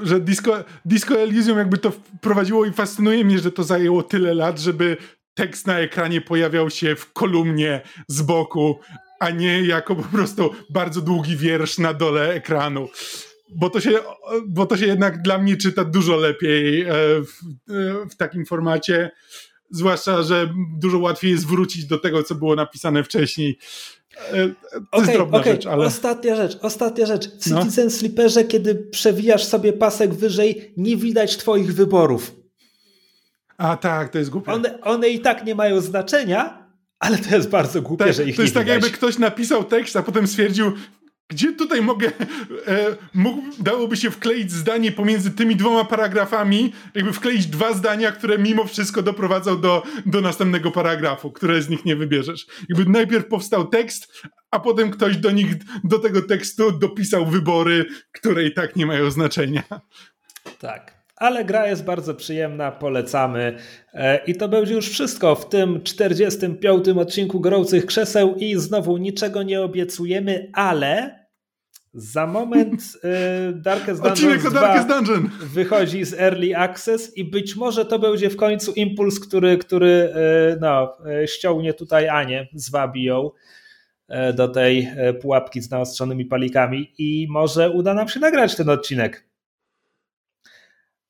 [0.03, 4.60] że Disco, Disco Elysium jakby to wprowadziło i fascynuje mnie, że to zajęło tyle lat,
[4.60, 4.98] żeby
[5.38, 8.80] tekst na ekranie pojawiał się w kolumnie z boku,
[9.20, 12.90] a nie jako po prostu bardzo długi wiersz na dole ekranu.
[13.56, 13.92] Bo to się,
[14.48, 16.86] bo to się jednak dla mnie czyta dużo lepiej e,
[17.22, 17.30] w,
[17.70, 19.12] e, w takim formacie.
[19.72, 23.58] Zwłaszcza, że dużo łatwiej jest wrócić do tego, co było napisane wcześniej.
[24.32, 25.54] E, to okay, jest drobna okay.
[25.54, 25.86] rzecz, ale...
[25.86, 27.30] Ostatnia rzecz, ostatnia rzecz.
[27.30, 27.62] W no.
[27.62, 27.92] Citizen no.
[27.92, 32.47] Sleeperze, kiedy przewijasz sobie pasek wyżej, nie widać twoich wyborów.
[33.58, 34.52] A tak, to jest głupie.
[34.52, 36.68] One, one i tak nie mają znaczenia,
[37.00, 39.64] ale to jest bardzo głupie, tak, że ich To jest nie tak, jakby ktoś napisał
[39.64, 40.72] tekst, a potem stwierdził,
[41.30, 42.08] gdzie tutaj mogę,
[42.68, 48.38] e, mógł, dałoby się wkleić zdanie pomiędzy tymi dwoma paragrafami, jakby wkleić dwa zdania, które
[48.38, 52.48] mimo wszystko doprowadzą do, do następnego paragrafu, które z nich nie wybierzesz.
[52.70, 54.22] Jakby najpierw powstał tekst,
[54.52, 59.12] a potem ktoś do nich, do tego tekstu dopisał wybory, które i tak nie mają
[59.12, 59.64] znaczenia.
[60.60, 63.57] Tak ale gra jest bardzo przyjemna, polecamy.
[63.94, 66.88] E, I to będzie już wszystko w tym 45.
[66.88, 71.19] odcinku Gorących Krzeseł i znowu niczego nie obiecujemy, ale
[71.94, 75.30] za moment e, Darkest Dungeon 2 Darkest Dungeon.
[75.53, 80.57] wychodzi z Early Access i być może to będzie w końcu impuls, który, który e,
[80.61, 83.30] no, ściągnie tutaj Anię, zwabi ją
[84.35, 84.91] do tej
[85.22, 89.27] pułapki z naostrzonymi palikami i może uda nam się nagrać ten odcinek.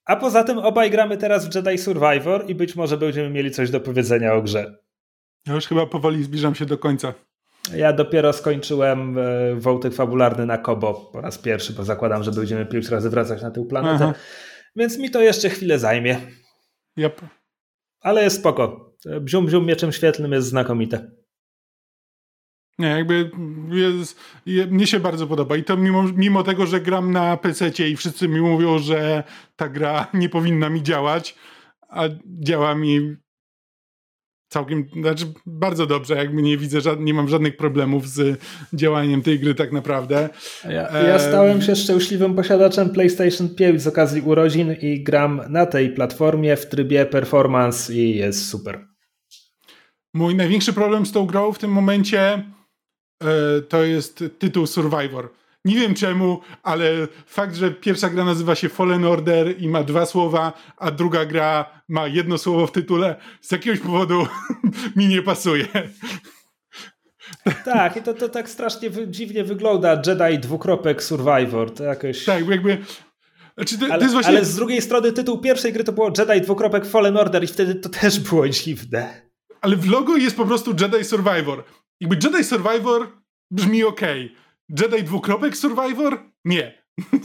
[0.08, 3.72] A poza tym obaj gramy teraz w Jedi Survivor i być może będziemy mieli coś
[3.72, 4.76] do powiedzenia o grze.
[5.48, 7.14] Ja już chyba powoli zbliżam się do końca.
[7.76, 12.66] Ja dopiero skończyłem e, wątek fabularny na Kobo po raz pierwszy, bo zakładam, że będziemy
[12.66, 14.04] pierwszy razy wracać na tę planetę.
[14.04, 14.14] Aha.
[14.76, 16.18] Więc mi to jeszcze chwilę zajmie.
[16.98, 17.22] Yep.
[18.02, 18.94] Ale jest spoko.
[19.22, 21.12] Bzium Bzium Mieczem Świetlnym jest znakomite.
[22.80, 23.32] Nie, jakby
[23.72, 27.88] jest, je, mnie się bardzo podoba i to mimo, mimo tego, że gram na PC
[27.90, 29.24] i wszyscy mi mówią, że
[29.56, 31.36] ta gra nie powinna mi działać,
[31.90, 33.16] a działa mi
[34.50, 38.40] całkiem, znaczy bardzo dobrze, jakby nie widzę, nie mam żadnych problemów z
[38.74, 40.30] działaniem tej gry tak naprawdę.
[40.64, 45.90] Ja, ja stałem się szczęśliwym posiadaczem PlayStation 5 z okazji urodzin i gram na tej
[45.90, 48.88] platformie w trybie performance i jest super.
[50.14, 52.57] Mój największy problem z tą grą w tym momencie E,
[53.70, 55.30] to jest tytuł Survivor.
[55.66, 56.92] Nie wiem czemu, ale
[57.26, 61.82] fakt, że pierwsza gra nazywa się Fallen Order i ma dwa słowa, a druga gra
[61.88, 64.28] ma jedno słowo w tytule, z jakiegoś powodu
[64.96, 65.68] mi nie pasuje.
[67.66, 70.02] Tak, i to, to tak strasznie dziwnie wygląda.
[70.08, 71.74] Jedi dwukropek Survivor.
[71.74, 72.26] To jakoś.
[72.26, 72.78] Tak, jakby.
[73.56, 74.30] Znaczy to, ale, to właśnie...
[74.30, 77.76] ale, z drugiej strony tytuł pierwszej gry to było Jedi dwukropek Fallen Order i wtedy
[77.76, 79.22] to też było dziwne.
[79.62, 81.64] Ale w logo jest po prostu Jedi Survivor.
[82.00, 83.08] Jakby Jedi Survivor
[83.52, 84.02] brzmi ok.
[84.70, 86.32] Jedi dwukropek Survivor?
[86.46, 86.84] Nie.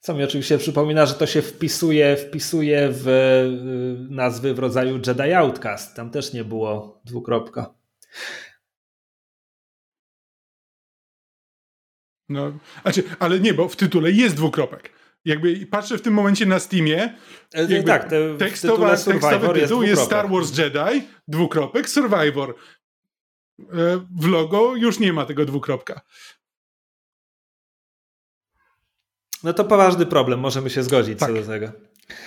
[0.00, 5.32] Co mi oczywiście przypomina, że to się wpisuje, wpisuje w y, nazwy w rodzaju Jedi
[5.32, 5.96] Outcast.
[5.96, 7.74] Tam też nie było dwukropka.
[12.28, 12.52] No,
[12.82, 14.92] znaczy, ale nie, bo w tytule jest dwukropek.
[15.24, 17.14] Jakby patrzę w tym momencie na Steamie.
[17.54, 22.54] E, jakby tak, te, tekstowa, tekstowy tytuł jest, jest, Star Wars Jedi, dwukropek, Survivor.
[23.60, 26.00] E, w logo już nie ma tego dwukropka.
[29.42, 31.28] No to poważny problem, możemy się zgodzić tak.
[31.28, 31.72] co do tego.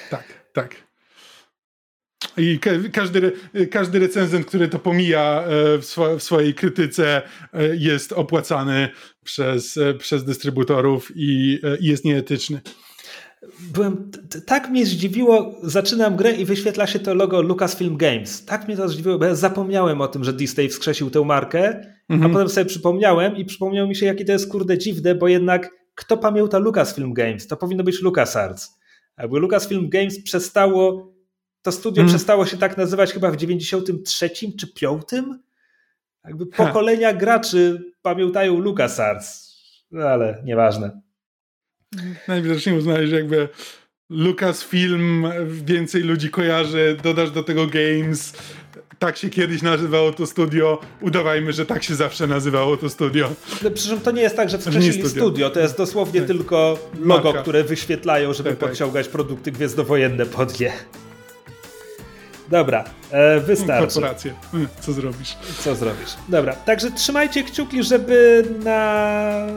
[0.09, 0.23] Tak,
[0.53, 0.89] tak.
[2.37, 2.59] I
[2.93, 3.31] każdy,
[3.71, 7.21] każdy recenzent, który to pomija e, w, swo, w swojej krytyce,
[7.53, 8.89] e, jest opłacany
[9.23, 12.61] przez, e, przez dystrybutorów i, i jest nieetyczny.
[13.73, 14.11] Byłem,
[14.45, 18.45] tak mnie zdziwiło, zaczynam grę i wyświetla się to logo Lucasfilm Games.
[18.45, 22.31] Tak mnie to zdziwiło, bo ja zapomniałem o tym, że Disney wskrzesił tę markę, mhm.
[22.31, 25.71] a potem sobie przypomniałem i przypomniał mi się, jakie to jest kurde dziwne, bo jednak
[25.95, 27.47] kto pamięta Lucasfilm Games?
[27.47, 28.79] To powinno być LucasArts.
[29.17, 31.13] Jakby Lucasfilm Games przestało
[31.61, 32.15] to studio hmm.
[32.15, 34.29] przestało się tak nazywać chyba w 93
[34.59, 35.01] czy 5.
[36.25, 37.13] Jakby pokolenia ha.
[37.13, 39.55] graczy pamiętają LucasArts,
[39.91, 41.01] no ale nieważne.
[42.27, 43.49] Najwidoczniej uznali, że jakby
[44.09, 48.33] Lucasfilm więcej ludzi kojarzy, dodasz do tego Games,
[48.99, 53.29] tak się kiedyś nazywało to studio, udawajmy, że tak się zawsze nazywało to studio.
[53.63, 55.09] No, przy czym to nie jest tak, że wskrzesili studio.
[55.09, 56.27] studio, to jest dosłownie tak.
[56.27, 57.41] tylko logo, Marka.
[57.41, 58.69] które wyświetlają, żeby tak, tak.
[58.69, 60.71] podciągać produkty gwiezdowojenne pod je.
[62.49, 63.93] Dobra, e, wystarczy.
[63.93, 64.33] Korporacje.
[64.51, 65.37] Hm, co zrobisz?
[65.59, 66.09] Co zrobisz?
[66.29, 69.47] Dobra, także trzymajcie kciuki, żeby na...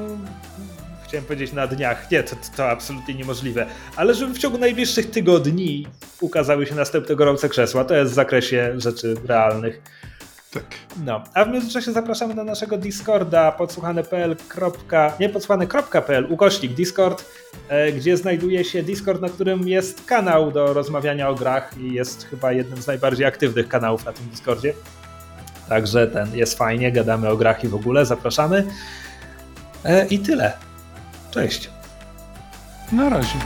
[1.13, 2.11] Chciałem powiedzieć na dniach.
[2.11, 3.67] Nie, to, to absolutnie niemożliwe.
[3.97, 5.87] Ale żeby w ciągu najbliższych tygodni
[6.21, 7.85] ukazały się następne gorące krzesła.
[7.85, 9.83] To jest w zakresie rzeczy realnych.
[10.53, 10.65] Tak.
[11.05, 14.37] No, a w międzyczasie zapraszamy na naszego Discorda podsłuchane.pl.
[15.21, 17.25] Nie podsłuchane.pl ukośnik Discord,
[17.69, 22.25] e, gdzie znajduje się Discord, na którym jest kanał do rozmawiania o grach i jest
[22.25, 24.75] chyba jednym z najbardziej aktywnych kanałów na tym Discordzie.
[25.69, 28.67] Także ten jest fajnie, gadamy o grach i w ogóle, zapraszamy.
[29.85, 30.72] E, I tyle.
[31.33, 31.71] Cześć.
[32.93, 33.39] Na razie.